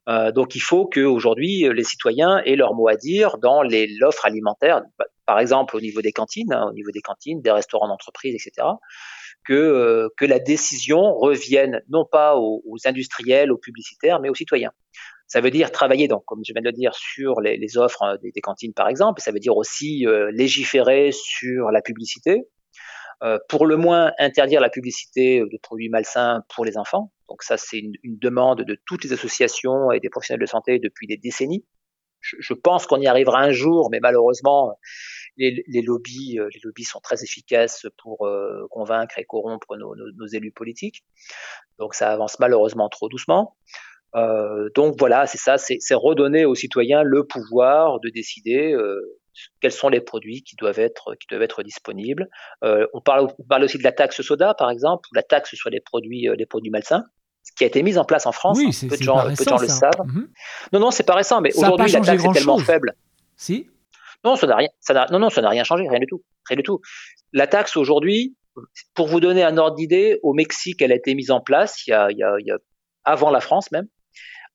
Euh, 0.09 0.31
donc 0.31 0.55
il 0.55 0.61
faut 0.61 0.87
qu'aujourd'hui 0.87 1.69
les 1.71 1.83
citoyens 1.83 2.41
aient 2.45 2.55
leur 2.55 2.73
mot 2.73 2.87
à 2.87 2.95
dire 2.95 3.37
dans 3.37 3.61
l'offre 3.61 4.25
alimentaire, 4.25 4.81
par 5.27 5.39
exemple 5.39 5.75
au 5.75 5.81
niveau 5.81 6.01
des 6.01 6.11
cantines, 6.11 6.51
hein, 6.51 6.67
au 6.69 6.73
niveau 6.73 6.91
des 6.91 7.01
cantines, 7.01 7.41
des 7.41 7.51
restaurants 7.51 7.87
d'entreprise, 7.87 8.33
etc. 8.33 8.67
Que, 9.43 9.53
euh, 9.53 10.09
que 10.17 10.25
la 10.25 10.39
décision 10.39 11.15
revienne 11.15 11.81
non 11.89 12.05
pas 12.05 12.37
aux, 12.37 12.77
industriels, 12.85 13.51
aux 13.51 13.57
publicitaires, 13.57 14.19
mais 14.19 14.29
aux 14.29 14.35
citoyens. 14.35 14.71
Ça 15.27 15.41
veut 15.41 15.49
dire 15.49 15.71
travailler, 15.71 16.07
donc, 16.07 16.23
comme 16.25 16.41
je 16.45 16.53
viens 16.53 16.61
de 16.61 16.67
le 16.67 16.73
dire, 16.73 16.93
sur 16.93 17.41
les, 17.41 17.57
les 17.57 17.77
offres 17.77 18.19
des, 18.21 18.31
des, 18.31 18.41
cantines, 18.41 18.73
par 18.73 18.87
exemple. 18.87 19.21
Ça 19.21 19.31
veut 19.31 19.39
dire 19.39 19.57
aussi 19.57 20.05
euh, 20.05 20.29
légiférer 20.31 21.11
sur 21.11 21.71
la 21.71 21.81
publicité. 21.81 22.47
euh, 23.23 23.37
pour 23.49 23.65
le 23.65 23.77
moins 23.77 24.11
interdire 24.19 24.61
la 24.61 24.69
publicité 24.69 25.39
de 25.41 25.57
produits 25.61 25.89
malsains 25.89 26.43
pour 26.53 26.65
les 26.65 26.77
enfants. 26.77 27.11
Donc 27.29 27.43
ça, 27.43 27.57
c'est 27.57 27.79
une, 27.79 27.93
demande 28.03 28.63
de 28.63 28.77
toutes 28.85 29.03
les 29.03 29.13
associations 29.13 29.91
et 29.91 29.99
des 29.99 30.09
professionnels 30.09 30.41
de 30.41 30.49
santé 30.49 30.79
depuis 30.79 31.07
des 31.07 31.17
décennies. 31.17 31.63
Je, 32.22 32.53
pense 32.53 32.86
qu'on 32.86 33.01
y 33.01 33.07
arrivera 33.07 33.39
un 33.41 33.51
jour, 33.51 33.89
mais 33.91 33.99
malheureusement, 33.99 34.78
les, 35.38 35.63
lobbies, 35.82 36.38
les 36.53 36.59
lobbies 36.63 36.84
sont 36.84 36.99
très 36.99 37.24
efficaces 37.24 37.88
pour 37.97 38.30
convaincre 38.69 39.17
et 39.17 39.26
corrompre 39.26 39.76
nos, 39.78 40.28
élus 40.28 40.51
politiques. 40.51 41.03
Donc 41.80 41.95
ça 41.95 42.11
avance 42.11 42.39
malheureusement 42.39 42.89
trop 42.89 43.09
doucement. 43.09 43.55
Euh, 44.15 44.69
donc 44.76 44.95
voilà, 44.99 45.26
c'est 45.26 45.38
ça, 45.38 45.57
c'est 45.57 45.80
redonner 45.93 46.45
aux 46.45 46.55
citoyens 46.55 47.03
le 47.03 47.26
pouvoir 47.26 47.99
de 48.01 48.09
décider 48.09 48.74
euh, 48.74 49.19
quels 49.61 49.72
sont 49.72 49.89
les 49.89 50.01
produits 50.01 50.43
qui 50.43 50.55
doivent 50.55 50.80
être 50.80 51.63
disponibles. 51.63 52.30
Euh, 52.63 52.88
on 52.93 53.01
parle 53.01 53.30
on 53.39 53.43
parle 53.43 53.63
aussi 53.63 53.78
de 53.78 53.84
la 53.84 53.93
taxe 53.93 54.22
soda 54.22 54.53
par 54.53 54.69
exemple, 54.69 55.07
ou 55.11 55.15
la 55.15 55.24
taxe 55.24 55.55
sur 55.55 55.69
les 55.69 55.80
produits 55.80 56.28
les 56.38 56.45
produits 56.45 56.72
malsains 56.72 57.05
qui 57.57 57.63
a 57.63 57.67
été 57.67 57.83
mise 57.83 57.97
en 57.97 58.05
place 58.05 58.25
en 58.25 58.31
France. 58.31 58.57
Oui, 58.57 58.69
hein, 58.69 58.87
peu 58.89 58.97
de 58.97 59.03
gens, 59.03 59.23
peu 59.23 59.43
de 59.43 59.49
gens 59.49 59.57
le 59.57 59.67
savent. 59.67 59.91
Mhm. 60.05 60.29
Non, 60.73 60.79
non, 60.79 60.91
c'est 60.91 61.03
pas 61.03 61.15
récent, 61.15 61.41
mais 61.41 61.55
aujourd'hui 61.55 61.91
la 61.91 62.01
taxe 62.01 62.23
est 62.23 62.33
tellement 62.33 62.57
faible. 62.57 62.93
Si? 63.35 63.69
Non, 64.23 64.35
ça 64.35 64.47
n'a 64.47 64.55
rien, 64.55 64.69
ça 64.79 65.07
non, 65.11 65.19
non, 65.19 65.29
ça 65.29 65.41
n'a 65.41 65.49
rien 65.49 65.63
changé, 65.63 65.87
rien 65.87 65.99
du 65.99 66.05
tout, 66.05 66.23
rien 66.47 66.57
du 66.57 66.63
tout. 66.63 66.79
La 67.33 67.47
taxe 67.47 67.75
aujourd'hui, 67.75 68.35
pour 68.93 69.07
vous 69.07 69.19
donner 69.19 69.43
un 69.43 69.57
ordre 69.57 69.75
d'idée, 69.75 70.19
au 70.21 70.33
Mexique, 70.33 70.81
elle 70.81 70.91
a 70.91 70.95
été 70.95 71.15
mise 71.15 71.31
en 71.31 71.41
place 71.41 71.87
il 71.87 71.91
y 71.91 71.93
a, 71.93 72.11
il 72.11 72.17
y 72.17 72.23
a, 72.23 72.35
il 72.39 72.45
y 72.45 72.51
a 72.51 72.57
avant 73.03 73.31
la 73.31 73.39
France 73.39 73.71
même. 73.71 73.87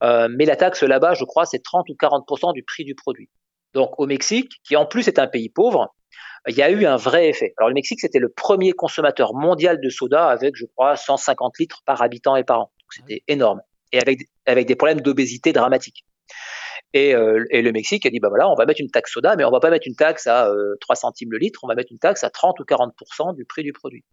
Euh, 0.02 0.28
mais 0.30 0.44
la 0.44 0.56
taxe 0.56 0.82
là-bas, 0.82 1.14
je 1.14 1.24
crois, 1.24 1.46
c'est 1.46 1.62
30 1.62 1.88
ou 1.88 1.94
40% 1.94 2.52
du 2.52 2.62
prix 2.62 2.84
du 2.84 2.94
produit. 2.94 3.30
Donc 3.74 3.98
au 3.98 4.06
Mexique, 4.06 4.52
qui 4.64 4.76
en 4.76 4.86
plus 4.86 5.08
est 5.08 5.18
un 5.18 5.26
pays 5.26 5.48
pauvre, 5.48 5.94
il 6.48 6.54
y 6.54 6.62
a 6.62 6.70
eu 6.70 6.86
un 6.86 6.96
vrai 6.96 7.28
effet. 7.28 7.54
Alors 7.58 7.68
le 7.68 7.74
Mexique, 7.74 8.00
c'était 8.00 8.18
le 8.18 8.28
premier 8.28 8.72
consommateur 8.72 9.34
mondial 9.34 9.80
de 9.80 9.88
soda 9.88 10.28
avec, 10.28 10.54
je 10.54 10.66
crois, 10.66 10.96
150 10.96 11.58
litres 11.58 11.82
par 11.84 12.02
habitant 12.02 12.36
et 12.36 12.44
par 12.44 12.60
an. 12.60 12.72
C'était 12.90 13.22
énorme. 13.28 13.60
Et 13.92 14.00
avec, 14.00 14.20
avec 14.46 14.66
des 14.66 14.76
problèmes 14.76 15.00
d'obésité 15.00 15.52
dramatiques. 15.52 16.04
Et, 16.92 17.14
euh, 17.14 17.44
et, 17.50 17.62
le 17.62 17.72
Mexique 17.72 18.06
a 18.06 18.10
dit, 18.10 18.20
bah 18.20 18.28
voilà, 18.28 18.48
on 18.50 18.54
va 18.54 18.64
mettre 18.64 18.80
une 18.80 18.90
taxe 18.90 19.12
soda, 19.12 19.36
mais 19.36 19.44
on 19.44 19.50
va 19.50 19.60
pas 19.60 19.70
mettre 19.70 19.86
une 19.86 19.96
taxe 19.96 20.26
à 20.26 20.50
3 20.80 20.94
euh, 20.94 20.94
centimes 20.94 21.32
le 21.32 21.38
litre, 21.38 21.60
on 21.62 21.68
va 21.68 21.74
mettre 21.74 21.92
une 21.92 21.98
taxe 21.98 22.24
à 22.24 22.30
30 22.30 22.58
ou 22.60 22.64
40% 22.64 23.34
du 23.34 23.44
prix 23.44 23.62
du 23.62 23.72
produit. 23.72 24.04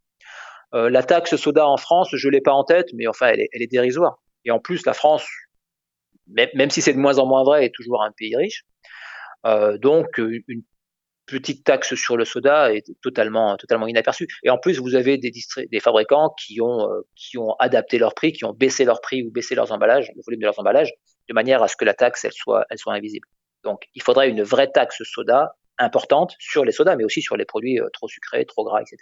Euh, 0.73 0.89
la 0.89 1.03
taxe 1.03 1.35
soda 1.35 1.67
en 1.67 1.77
France, 1.77 2.09
je 2.13 2.29
l'ai 2.29 2.41
pas 2.41 2.51
en 2.51 2.63
tête, 2.63 2.87
mais 2.93 3.07
enfin, 3.07 3.27
elle 3.27 3.41
est, 3.41 3.49
elle 3.53 3.61
est 3.61 3.71
dérisoire. 3.71 4.21
Et 4.43 4.51
en 4.51 4.59
plus, 4.59 4.85
la 4.85 4.93
France, 4.93 5.25
même, 6.27 6.69
si 6.69 6.81
c'est 6.81 6.93
de 6.93 6.99
moins 6.99 7.19
en 7.19 7.25
moins 7.25 7.43
vrai, 7.43 7.65
est 7.65 7.73
toujours 7.73 8.03
un 8.03 8.11
pays 8.11 8.35
riche. 8.35 8.65
Donc 9.79 10.17
une 10.17 10.63
petite 11.25 11.63
taxe 11.63 11.95
sur 11.95 12.17
le 12.17 12.25
soda 12.25 12.73
est 12.73 12.85
totalement 13.01 13.55
totalement 13.57 13.87
inaperçue. 13.87 14.27
Et 14.43 14.49
en 14.49 14.57
plus, 14.57 14.79
vous 14.79 14.95
avez 14.95 15.17
des, 15.17 15.31
des 15.71 15.79
fabricants 15.79 16.33
qui 16.37 16.61
ont 16.61 16.89
euh, 16.89 17.01
qui 17.15 17.37
ont 17.37 17.53
adapté 17.59 17.97
leur 17.97 18.13
prix, 18.13 18.33
qui 18.33 18.45
ont 18.45 18.53
baissé 18.53 18.85
leur 18.85 19.01
prix 19.01 19.23
ou 19.23 19.31
baissé 19.31 19.55
leurs 19.55 19.71
emballages, 19.71 20.11
le 20.15 20.21
volume 20.25 20.41
de 20.41 20.45
leurs 20.45 20.59
emballages, 20.59 20.91
de 21.29 21.33
manière 21.33 21.63
à 21.63 21.67
ce 21.67 21.75
que 21.75 21.85
la 21.85 21.93
taxe 21.93 22.25
elle 22.25 22.33
soit 22.33 22.65
elle 22.69 22.77
soit 22.77 22.93
invisible. 22.93 23.27
Donc, 23.63 23.83
il 23.95 24.01
faudrait 24.01 24.29
une 24.29 24.43
vraie 24.43 24.69
taxe 24.69 25.01
soda 25.03 25.55
importante 25.79 26.35
sur 26.39 26.65
les 26.65 26.71
sodas, 26.71 26.95
mais 26.95 27.03
aussi 27.03 27.21
sur 27.21 27.37
les 27.37 27.45
produits 27.45 27.79
euh, 27.79 27.89
trop 27.93 28.07
sucrés, 28.07 28.45
trop 28.45 28.63
gras, 28.63 28.81
etc. 28.81 28.97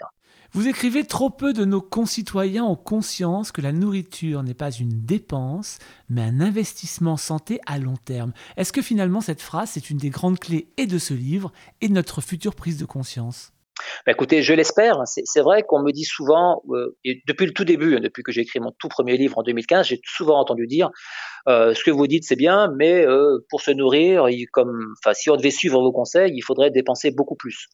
Vous 0.51 0.67
écrivez 0.67 1.05
trop 1.05 1.30
peu 1.30 1.53
de 1.53 1.65
nos 1.65 1.82
concitoyens 1.82 2.63
ont 2.63 2.76
conscience 2.76 3.51
que 3.51 3.61
la 3.61 3.72
nourriture 3.72 4.43
n'est 4.43 4.53
pas 4.53 4.72
une 4.72 5.05
dépense, 5.05 5.80
mais 6.09 6.22
un 6.22 6.41
investissement 6.41 7.17
santé 7.17 7.59
à 7.65 7.78
long 7.78 7.97
terme. 7.97 8.34
Est-ce 8.57 8.74
que 8.74 8.82
finalement 8.82 9.22
cette 9.22 9.41
phrase 9.41 9.78
est 9.78 9.89
une 9.89 9.97
des 9.97 10.09
grandes 10.09 10.39
clés 10.39 10.67
et 10.78 10.88
de 10.88 10.97
ce 10.97 11.13
livre 11.13 11.51
et 11.82 11.88
de 11.88 11.93
notre 11.93 12.22
future 12.22 12.55
prise 12.55 12.78
de 12.78 12.86
conscience? 12.86 13.53
Bah, 14.06 14.12
écoutez, 14.12 14.42
je 14.42 14.54
l'espère. 14.54 15.02
C'est 15.06 15.42
vrai 15.42 15.64
qu'on 15.64 15.82
me 15.82 15.92
dit 15.92 16.04
souvent, 16.04 16.64
euh, 16.70 16.96
depuis 17.28 17.46
le 17.46 17.54
tout 17.54 17.66
début, 17.66 17.96
hein, 17.96 18.00
depuis 18.02 18.24
que 18.24 18.32
j'ai 18.32 18.42
écrit 18.42 18.60
mon 18.60 18.72
tout 18.80 18.88
premier 18.88 19.18
livre 19.18 19.38
en 19.38 19.44
2015, 19.44 19.88
j'ai 19.88 20.02
souvent 20.04 20.40
entendu 20.40 20.68
dire 20.68 20.90
euh, 21.48 21.74
ce 21.74 21.84
que 21.84 21.92
vous 21.92 22.08
dites, 22.08 22.24
c'est 22.26 22.36
bien, 22.36 22.72
mais 22.78 23.06
euh, 23.06 23.46
pour 23.50 23.62
se 23.62 23.72
nourrir, 23.72 24.28
comme, 24.52 24.94
si 25.14 25.30
on 25.30 25.36
devait 25.36 25.52
suivre 25.52 25.82
vos 25.82 25.92
conseils, 25.92 26.32
il 26.34 26.42
faudrait 26.42 26.72
dépenser 26.72 27.12
beaucoup 27.12 27.36
plus. 27.36 27.68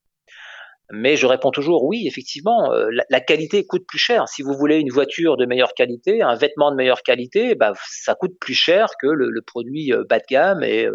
Mais 0.89 1.17
je 1.17 1.27
réponds 1.27 1.51
toujours 1.51 1.83
oui, 1.83 2.07
effectivement, 2.07 2.71
la, 3.09 3.19
qualité 3.19 3.65
coûte 3.65 3.85
plus 3.85 3.97
cher. 3.97 4.29
Si 4.29 4.41
vous 4.41 4.53
voulez 4.53 4.77
une 4.79 4.89
voiture 4.89 5.35
de 5.35 5.45
meilleure 5.45 5.73
qualité, 5.73 6.21
un 6.21 6.35
vêtement 6.35 6.71
de 6.71 6.77
meilleure 6.77 7.03
qualité, 7.03 7.55
bah, 7.55 7.73
ça 7.89 8.15
coûte 8.15 8.39
plus 8.39 8.53
cher 8.53 8.87
que 9.01 9.07
le, 9.07 9.41
produit 9.41 9.91
bas 10.07 10.19
de 10.19 10.23
gamme 10.29 10.63
et 10.63 10.87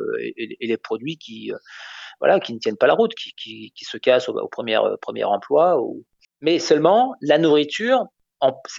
les 0.62 0.76
produits 0.78 1.18
qui 1.18 1.52
voilà, 2.22 2.38
qui 2.38 2.54
ne 2.54 2.60
tiennent 2.60 2.76
pas 2.76 2.86
la 2.86 2.94
route, 2.94 3.12
qui, 3.14 3.32
qui, 3.36 3.72
qui 3.74 3.84
se 3.84 3.96
cassent 3.96 4.28
au, 4.28 4.48
premier, 4.48 4.76
euh, 4.76 4.96
premier 5.02 5.24
emploi. 5.24 5.82
Ou... 5.82 6.04
Mais 6.40 6.60
seulement, 6.60 7.14
la 7.20 7.36
nourriture, 7.36 8.04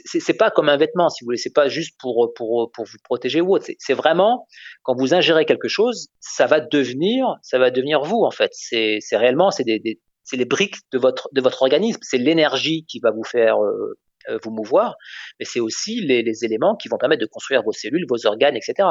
c'est 0.06 0.38
pas 0.38 0.50
comme 0.50 0.70
un 0.70 0.78
vêtement, 0.78 1.10
si 1.10 1.24
vous 1.24 1.28
voulez, 1.28 1.38
c'est 1.38 1.54
pas 1.54 1.68
juste 1.68 2.00
pour, 2.00 2.32
pour, 2.36 2.72
pour 2.74 2.86
vous 2.86 2.98
protéger 3.04 3.42
ou 3.42 3.54
autre. 3.54 3.66
C'est 3.80 3.94
vraiment, 3.94 4.48
quand 4.84 4.96
vous 4.98 5.14
ingérez 5.14 5.46
quelque 5.46 5.68
chose, 5.68 6.08
ça 6.22 6.48
va 6.48 6.62
devenir, 6.62 7.36
ça 7.42 7.60
va 7.60 7.70
devenir 7.70 8.02
vous, 8.02 8.24
en 8.24 8.32
fait. 8.32 8.52
C'est 8.54 9.00
réellement, 9.12 9.52
c'est 9.52 9.66
des, 9.66 9.80
des 9.80 10.00
c'est 10.24 10.38
les 10.38 10.46
briques 10.46 10.78
de 10.94 10.98
votre, 10.98 11.28
de 11.34 11.42
votre 11.42 11.64
organisme. 11.64 12.00
C'est 12.02 12.18
l'énergie 12.18 12.86
qui 12.88 13.00
va 13.00 13.12
vous 13.12 13.26
faire 13.26 13.62
euh, 13.62 14.00
euh, 14.30 14.40
vous 14.42 14.52
mouvoir, 14.52 14.96
mais 15.38 15.46
c'est 15.46 15.60
aussi 15.60 16.00
les, 16.00 16.24
les, 16.24 16.46
éléments 16.46 16.78
qui 16.78 16.88
vont 16.88 16.98
permettre 16.98 17.20
de 17.20 17.28
construire 17.28 17.62
vos 17.62 17.74
cellules, 17.74 18.06
vos 18.08 18.26
organes, 18.26 18.56
etc. 18.56 18.88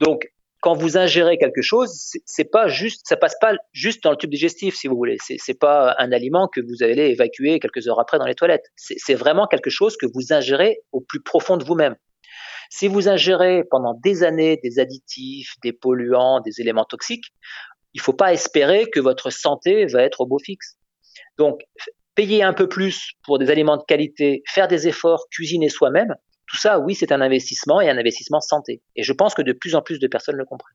Donc, 0.00 0.28
quand 0.60 0.74
vous 0.74 0.98
ingérez 0.98 1.38
quelque 1.38 1.62
chose, 1.62 2.12
c'est 2.24 2.50
pas 2.50 2.68
juste, 2.68 3.02
ça 3.06 3.16
passe 3.16 3.34
pas 3.40 3.54
juste 3.72 4.02
dans 4.04 4.10
le 4.10 4.16
tube 4.16 4.30
digestif, 4.30 4.74
si 4.74 4.88
vous 4.88 4.96
voulez. 4.96 5.16
C'est 5.20 5.58
pas 5.58 5.94
un 5.98 6.12
aliment 6.12 6.48
que 6.48 6.60
vous 6.60 6.82
allez 6.82 7.06
évacuer 7.06 7.58
quelques 7.60 7.88
heures 7.88 7.98
après 7.98 8.18
dans 8.18 8.26
les 8.26 8.34
toilettes. 8.34 8.66
C'est 8.76 9.14
vraiment 9.14 9.46
quelque 9.46 9.70
chose 9.70 9.96
que 9.96 10.06
vous 10.06 10.32
ingérez 10.32 10.80
au 10.92 11.00
plus 11.00 11.20
profond 11.20 11.56
de 11.56 11.64
vous-même. 11.64 11.96
Si 12.68 12.86
vous 12.86 13.08
ingérez 13.08 13.64
pendant 13.64 13.94
des 13.94 14.22
années 14.22 14.58
des 14.62 14.78
additifs, 14.78 15.54
des 15.62 15.72
polluants, 15.72 16.40
des 16.40 16.60
éléments 16.60 16.84
toxiques, 16.84 17.32
il 17.94 18.00
faut 18.00 18.12
pas 18.12 18.32
espérer 18.32 18.88
que 18.88 19.00
votre 19.00 19.30
santé 19.30 19.86
va 19.86 20.02
être 20.02 20.20
au 20.20 20.26
beau 20.26 20.38
fixe. 20.38 20.76
Donc, 21.38 21.62
payer 22.14 22.42
un 22.42 22.52
peu 22.52 22.68
plus 22.68 23.12
pour 23.24 23.38
des 23.38 23.50
aliments 23.50 23.76
de 23.76 23.82
qualité, 23.82 24.42
faire 24.46 24.68
des 24.68 24.86
efforts, 24.86 25.26
cuisiner 25.30 25.68
soi-même, 25.68 26.14
tout 26.50 26.56
ça, 26.56 26.80
oui, 26.80 26.96
c'est 26.96 27.12
un 27.12 27.20
investissement 27.20 27.80
et 27.80 27.88
un 27.88 27.96
investissement 27.96 28.40
santé. 28.40 28.82
Et 28.96 29.04
je 29.04 29.12
pense 29.12 29.34
que 29.34 29.42
de 29.42 29.52
plus 29.52 29.76
en 29.76 29.82
plus 29.82 30.00
de 30.00 30.08
personnes 30.08 30.36
le 30.36 30.44
comprennent. 30.44 30.74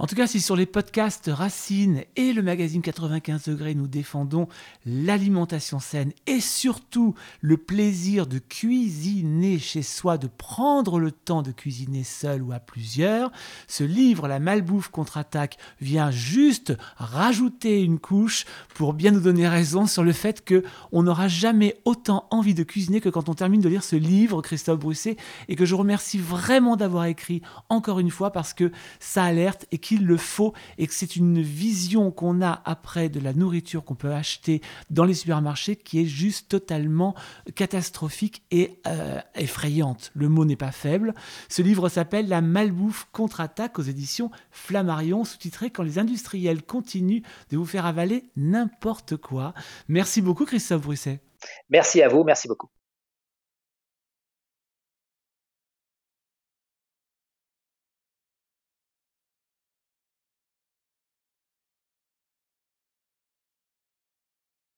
En 0.00 0.06
tout 0.08 0.16
cas, 0.16 0.26
si 0.26 0.40
sur 0.40 0.56
les 0.56 0.66
podcasts 0.66 1.30
Racine 1.32 2.02
et 2.16 2.32
le 2.32 2.42
magazine 2.42 2.82
95 2.82 3.44
degrés, 3.44 3.76
nous 3.76 3.86
défendons 3.86 4.48
l'alimentation 4.84 5.78
saine 5.78 6.12
et 6.26 6.40
surtout 6.40 7.14
le 7.40 7.56
plaisir 7.56 8.26
de 8.26 8.38
cuisiner 8.38 9.60
chez 9.60 9.82
soi, 9.82 10.18
de 10.18 10.26
prendre 10.26 10.98
le 10.98 11.12
temps 11.12 11.42
de 11.42 11.52
cuisiner 11.52 12.02
seul 12.02 12.42
ou 12.42 12.52
à 12.52 12.58
plusieurs, 12.58 13.30
ce 13.68 13.84
livre, 13.84 14.26
La 14.26 14.40
malbouffe 14.40 14.88
contre-attaque, 14.88 15.58
vient 15.80 16.10
juste 16.10 16.76
rajouter 16.96 17.80
une 17.80 18.00
couche 18.00 18.46
pour 18.74 18.94
bien 18.94 19.12
nous 19.12 19.20
donner 19.20 19.46
raison 19.46 19.86
sur 19.86 20.02
le 20.02 20.12
fait 20.12 20.44
que 20.44 20.64
on 20.90 21.04
n'aura 21.04 21.28
jamais 21.28 21.76
autant 21.84 22.26
envie 22.32 22.54
de 22.54 22.64
cuisiner 22.64 23.00
que 23.00 23.08
quand 23.08 23.28
on 23.28 23.34
termine 23.34 23.60
de 23.60 23.68
lire 23.68 23.84
ce 23.84 23.94
livre, 23.94 24.42
Christophe 24.42 24.80
Brousset, 24.80 25.16
et 25.46 25.54
que 25.54 25.64
je 25.64 25.76
remercie 25.76 26.18
vraiment 26.18 26.74
d'avoir 26.74 27.04
écrit 27.04 27.42
encore 27.68 28.00
une 28.00 28.10
fois 28.10 28.32
parce 28.32 28.54
que 28.54 28.72
ça 28.98 29.22
alerte 29.22 29.66
et 29.70 29.78
qu'il 29.84 30.06
le 30.06 30.16
faut 30.16 30.54
et 30.78 30.86
que 30.86 30.94
c'est 30.94 31.14
une 31.14 31.42
vision 31.42 32.10
qu'on 32.10 32.40
a 32.40 32.62
après 32.64 33.10
de 33.10 33.20
la 33.20 33.34
nourriture 33.34 33.84
qu'on 33.84 33.94
peut 33.94 34.14
acheter 34.14 34.62
dans 34.88 35.04
les 35.04 35.12
supermarchés 35.12 35.76
qui 35.76 36.00
est 36.00 36.06
juste 36.06 36.48
totalement 36.48 37.14
catastrophique 37.54 38.42
et 38.50 38.80
euh, 38.86 39.20
effrayante. 39.34 40.10
Le 40.14 40.30
mot 40.30 40.46
n'est 40.46 40.56
pas 40.56 40.72
faible. 40.72 41.12
Ce 41.50 41.60
livre 41.60 41.90
s'appelle 41.90 42.28
La 42.28 42.40
malbouffe 42.40 43.06
contre-attaque 43.12 43.78
aux 43.78 43.82
éditions 43.82 44.30
Flammarion, 44.50 45.24
sous-titré 45.24 45.68
Quand 45.68 45.82
les 45.82 45.98
industriels 45.98 46.62
continuent 46.62 47.22
de 47.50 47.58
vous 47.58 47.66
faire 47.66 47.84
avaler 47.84 48.24
n'importe 48.36 49.18
quoi. 49.18 49.52
Merci 49.88 50.22
beaucoup 50.22 50.46
Christophe 50.46 50.80
Brusset. 50.80 51.20
Merci 51.68 52.00
à 52.00 52.08
vous, 52.08 52.24
merci 52.24 52.48
beaucoup. 52.48 52.73